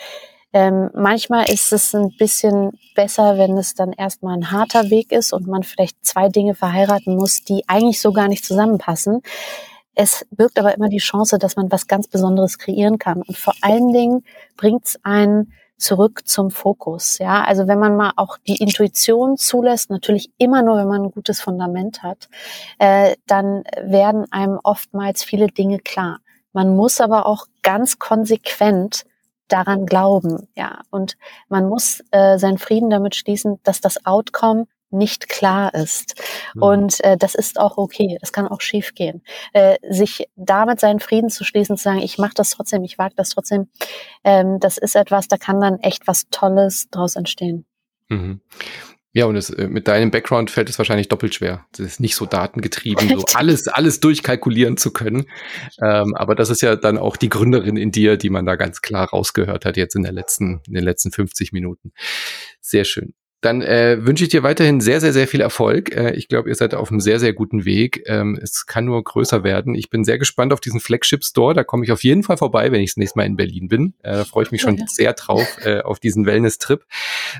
ähm, 0.52 0.90
manchmal 0.94 1.50
ist 1.50 1.70
es 1.74 1.94
ein 1.94 2.16
bisschen 2.16 2.78
besser, 2.94 3.36
wenn 3.36 3.58
es 3.58 3.74
dann 3.74 3.92
erstmal 3.92 4.38
ein 4.38 4.50
harter 4.52 4.88
Weg 4.88 5.12
ist 5.12 5.34
und 5.34 5.46
man 5.46 5.64
vielleicht 5.64 6.02
zwei 6.02 6.30
Dinge 6.30 6.54
verheiraten 6.54 7.14
muss, 7.14 7.42
die 7.42 7.64
eigentlich 7.66 8.00
so 8.00 8.10
gar 8.10 8.28
nicht 8.28 8.42
zusammenpassen. 8.42 9.20
Es 9.96 10.26
birgt 10.30 10.58
aber 10.58 10.74
immer 10.74 10.90
die 10.90 10.98
Chance, 10.98 11.38
dass 11.38 11.56
man 11.56 11.72
was 11.72 11.86
ganz 11.86 12.06
Besonderes 12.06 12.58
kreieren 12.58 12.98
kann. 12.98 13.22
Und 13.22 13.36
vor 13.36 13.54
allen 13.62 13.92
Dingen 13.92 14.24
bringt 14.56 14.84
es 14.84 15.00
einen 15.02 15.54
zurück 15.78 16.28
zum 16.28 16.50
Fokus. 16.50 17.18
Ja, 17.18 17.44
also 17.44 17.66
wenn 17.66 17.78
man 17.78 17.96
mal 17.96 18.12
auch 18.16 18.36
die 18.46 18.56
Intuition 18.56 19.38
zulässt, 19.38 19.88
natürlich 19.90 20.30
immer 20.36 20.62
nur, 20.62 20.76
wenn 20.76 20.88
man 20.88 21.04
ein 21.04 21.10
gutes 21.10 21.40
Fundament 21.40 22.02
hat, 22.02 22.28
äh, 22.78 23.16
dann 23.26 23.64
werden 23.82 24.30
einem 24.30 24.60
oftmals 24.62 25.24
viele 25.24 25.48
Dinge 25.48 25.78
klar. 25.78 26.18
Man 26.52 26.76
muss 26.76 27.00
aber 27.00 27.26
auch 27.26 27.46
ganz 27.62 27.98
konsequent 27.98 29.04
daran 29.48 29.86
glauben, 29.86 30.48
ja. 30.54 30.80
Und 30.90 31.16
man 31.48 31.68
muss 31.68 32.02
äh, 32.10 32.38
seinen 32.38 32.58
Frieden 32.58 32.90
damit 32.90 33.14
schließen, 33.14 33.60
dass 33.62 33.80
das 33.80 34.04
Outcome 34.04 34.66
nicht 34.96 35.28
klar 35.28 35.74
ist. 35.74 36.14
Mhm. 36.54 36.62
Und 36.62 37.04
äh, 37.04 37.16
das 37.16 37.34
ist 37.34 37.58
auch 37.58 37.76
okay. 37.78 38.18
Das 38.20 38.32
kann 38.32 38.48
auch 38.48 38.60
schief 38.60 38.94
gehen. 38.94 39.22
Äh, 39.52 39.76
sich 39.88 40.28
damit 40.36 40.80
seinen 40.80 41.00
Frieden 41.00 41.30
zu 41.30 41.44
schließen, 41.44 41.76
zu 41.76 41.84
sagen, 41.84 42.00
ich 42.00 42.18
mache 42.18 42.34
das 42.34 42.50
trotzdem, 42.50 42.84
ich 42.84 42.98
wage 42.98 43.14
das 43.16 43.30
trotzdem, 43.30 43.68
ähm, 44.24 44.58
das 44.60 44.78
ist 44.78 44.96
etwas, 44.96 45.28
da 45.28 45.36
kann 45.36 45.60
dann 45.60 45.78
echt 45.80 46.06
was 46.06 46.28
Tolles 46.30 46.88
draus 46.90 47.16
entstehen. 47.16 47.66
Mhm. 48.08 48.40
Ja, 49.16 49.24
und 49.24 49.36
es, 49.36 49.48
äh, 49.48 49.66
mit 49.66 49.88
deinem 49.88 50.10
Background 50.10 50.50
fällt 50.50 50.68
es 50.68 50.76
wahrscheinlich 50.76 51.08
doppelt 51.08 51.34
schwer. 51.34 51.64
Das 51.72 51.86
ist 51.86 52.00
nicht 52.00 52.14
so 52.14 52.26
datengetrieben, 52.26 53.08
so 53.18 53.24
alles, 53.34 53.66
alles 53.66 53.98
durchkalkulieren 54.00 54.76
zu 54.76 54.92
können. 54.92 55.24
Ähm, 55.82 56.14
aber 56.14 56.34
das 56.34 56.50
ist 56.50 56.60
ja 56.60 56.76
dann 56.76 56.98
auch 56.98 57.16
die 57.16 57.30
Gründerin 57.30 57.78
in 57.78 57.90
dir, 57.90 58.18
die 58.18 58.28
man 58.28 58.44
da 58.44 58.56
ganz 58.56 58.82
klar 58.82 59.08
rausgehört 59.08 59.64
hat 59.64 59.78
jetzt 59.78 59.96
in 59.96 60.02
der 60.02 60.12
letzten, 60.12 60.60
in 60.66 60.74
den 60.74 60.84
letzten 60.84 61.12
50 61.12 61.52
Minuten. 61.52 61.92
Sehr 62.60 62.84
schön. 62.84 63.14
Dann 63.42 63.60
äh, 63.62 63.98
wünsche 64.00 64.24
ich 64.24 64.30
dir 64.30 64.42
weiterhin 64.42 64.80
sehr, 64.80 65.00
sehr, 65.00 65.12
sehr 65.12 65.28
viel 65.28 65.40
Erfolg. 65.40 65.94
Äh, 65.94 66.14
ich 66.14 66.28
glaube, 66.28 66.48
ihr 66.48 66.54
seid 66.54 66.74
auf 66.74 66.90
einem 66.90 67.00
sehr, 67.00 67.20
sehr 67.20 67.34
guten 67.34 67.64
Weg. 67.64 68.02
Ähm, 68.06 68.38
es 68.42 68.66
kann 68.66 68.86
nur 68.86 69.02
größer 69.04 69.44
werden. 69.44 69.74
Ich 69.74 69.90
bin 69.90 70.04
sehr 70.04 70.18
gespannt 70.18 70.52
auf 70.52 70.60
diesen 70.60 70.80
Flagship 70.80 71.22
Store. 71.22 71.54
Da 71.54 71.62
komme 71.62 71.84
ich 71.84 71.92
auf 71.92 72.02
jeden 72.02 72.22
Fall 72.22 72.38
vorbei, 72.38 72.72
wenn 72.72 72.80
ich 72.80 72.92
das 72.92 72.96
nächste 72.96 73.18
Mal 73.18 73.26
in 73.26 73.36
Berlin 73.36 73.68
bin. 73.68 73.94
Äh, 74.02 74.12
da 74.12 74.24
freue 74.24 74.44
ich 74.44 74.52
mich 74.52 74.62
schon 74.62 74.78
ja. 74.78 74.84
sehr 74.88 75.12
drauf, 75.12 75.58
äh, 75.64 75.80
auf 75.80 76.00
diesen 76.00 76.24
Wellness-Trip. 76.24 76.84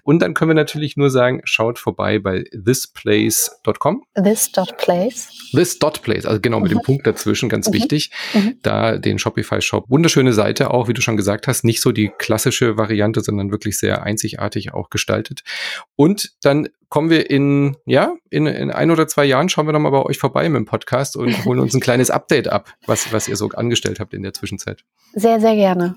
Und 0.04 0.20
dann 0.20 0.34
können 0.34 0.50
wir 0.50 0.54
natürlich 0.54 0.96
nur 0.96 1.10
sagen, 1.10 1.40
schaut 1.44 1.78
vorbei 1.78 2.18
bei 2.18 2.44
thisplace.com. 2.52 4.02
This.place. 4.22 5.50
This.place, 5.52 6.26
also 6.26 6.40
genau 6.40 6.60
mit 6.60 6.72
mhm. 6.72 6.78
dem 6.78 6.82
Punkt 6.82 7.06
dazwischen, 7.06 7.48
ganz 7.48 7.68
mhm. 7.68 7.74
wichtig. 7.74 8.10
Mhm. 8.34 8.58
Da 8.62 8.98
den 8.98 9.18
Shopify-Shop. 9.18 9.88
Wunderschöne 9.88 10.34
Seite 10.34 10.70
auch, 10.70 10.88
wie 10.88 10.94
du 10.94 11.00
schon 11.00 11.16
gesagt 11.16 11.46
hast. 11.46 11.64
Nicht 11.64 11.80
so 11.80 11.92
die 11.92 12.10
klassische 12.18 12.76
Variante, 12.76 13.22
sondern 13.22 13.50
wirklich 13.50 13.78
sehr 13.78 14.02
einzigartig 14.02 14.74
auch 14.74 14.90
gestaltet. 14.90 15.42
Und 15.96 16.34
dann 16.42 16.68
kommen 16.88 17.10
wir 17.10 17.30
in, 17.30 17.76
ja, 17.84 18.14
in, 18.30 18.46
in 18.46 18.70
ein 18.70 18.90
oder 18.90 19.08
zwei 19.08 19.24
Jahren 19.24 19.48
schauen 19.48 19.66
wir 19.66 19.72
nochmal 19.72 19.92
bei 19.92 20.02
euch 20.02 20.18
vorbei 20.18 20.48
mit 20.48 20.58
dem 20.58 20.66
Podcast 20.66 21.16
und 21.16 21.32
holen 21.44 21.58
uns 21.58 21.74
ein 21.74 21.80
kleines 21.80 22.10
Update 22.10 22.48
ab, 22.48 22.72
was, 22.86 23.12
was 23.12 23.28
ihr 23.28 23.36
so 23.36 23.48
angestellt 23.48 24.00
habt 24.00 24.14
in 24.14 24.22
der 24.22 24.32
Zwischenzeit. 24.32 24.84
Sehr, 25.14 25.40
sehr 25.40 25.54
gerne. 25.56 25.96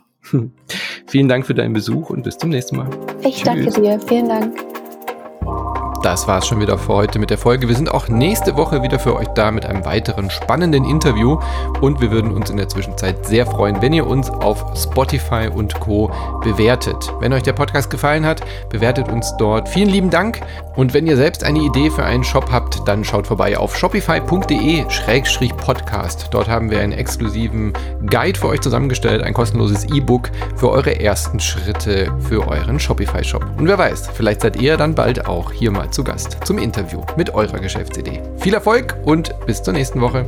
Vielen 1.08 1.28
Dank 1.28 1.46
für 1.46 1.54
deinen 1.54 1.74
Besuch 1.74 2.10
und 2.10 2.24
bis 2.24 2.38
zum 2.38 2.50
nächsten 2.50 2.78
Mal. 2.78 2.90
Ich 3.22 3.36
Tschüss. 3.38 3.44
danke 3.44 3.82
dir. 3.82 4.00
Vielen 4.02 4.28
Dank. 4.28 5.89
Das 6.02 6.30
war's 6.30 6.48
schon 6.48 6.62
wieder 6.62 6.78
für 6.78 6.94
heute 6.94 7.20
mit 7.20 7.30
der 7.30 7.38
Folge. 7.38 7.68
Wir 7.68 7.76
sind 7.76 7.92
auch 7.92 8.08
nächste 8.08 8.56
Woche 8.56 8.82
wieder 8.82 9.00
für 9.00 9.18
euch 9.18 9.28
da 9.30 9.52
mit 9.52 9.66
einem 9.66 9.84
weiteren 9.84 10.30
spannenden 10.30 10.86
Interview 10.86 11.38
und 11.82 12.00
wir 12.00 12.10
würden 12.10 12.32
uns 12.32 12.50
in 12.50 12.56
der 12.56 12.70
Zwischenzeit 12.70 13.26
sehr 13.26 13.46
freuen, 13.46 13.82
wenn 13.82 13.92
ihr 13.92 14.08
uns 14.08 14.30
auf 14.30 14.64
Spotify 14.78 15.50
und 15.54 15.78
Co. 15.82 16.10
bewertet. 16.42 17.14
Wenn 17.20 17.34
euch 17.34 17.44
der 17.44 17.52
Podcast 17.52 17.90
gefallen 17.90 18.26
hat, 18.26 18.42
bewertet 18.70 19.10
uns 19.10 19.36
dort. 19.38 19.68
Vielen 19.68 19.90
lieben 19.90 20.10
Dank 20.10 20.40
und 20.78 20.94
wenn 20.94 21.06
ihr 21.06 21.18
selbst 21.18 21.44
eine 21.44 21.60
Idee 21.60 21.90
für 21.90 22.06
einen 22.06 22.24
Shop 22.24 22.50
habt, 22.50 22.88
dann 22.88 23.04
schaut 23.04 23.28
vorbei 23.28 23.58
auf 23.58 23.78
shopify.de-podcast. 23.78 26.30
Dort 26.32 26.48
haben 26.48 26.72
wir 26.72 26.80
einen 26.80 26.94
exklusiven 26.94 27.74
Guide 28.10 28.40
für 28.40 28.48
euch 28.48 28.62
zusammengestellt, 28.62 29.22
ein 29.22 29.34
kostenloses 29.34 29.84
E-Book 29.94 30.30
für 30.56 30.70
eure 30.70 30.98
ersten 30.98 31.42
Schritte 31.42 32.10
für 32.22 32.48
euren 32.48 32.80
Shopify-Shop. 32.80 33.46
Und 33.58 33.68
wer 33.68 33.78
weiß, 33.78 34.12
vielleicht 34.14 34.40
seid 34.40 34.62
ihr 34.62 34.78
dann 34.78 34.96
bald 34.96 35.26
auch 35.26 35.52
hier 35.52 35.72
mal 35.90 35.94
zu 35.94 36.04
Gast 36.04 36.38
zum 36.46 36.58
Interview 36.58 37.02
mit 37.18 37.34
eurer 37.34 37.60
Geschäftsidee. 37.60 38.22
Viel 38.38 38.54
Erfolg 38.54 38.96
und 39.06 39.34
bis 39.46 39.62
zur 39.64 39.74
nächsten 39.74 40.02
Woche. 40.02 40.26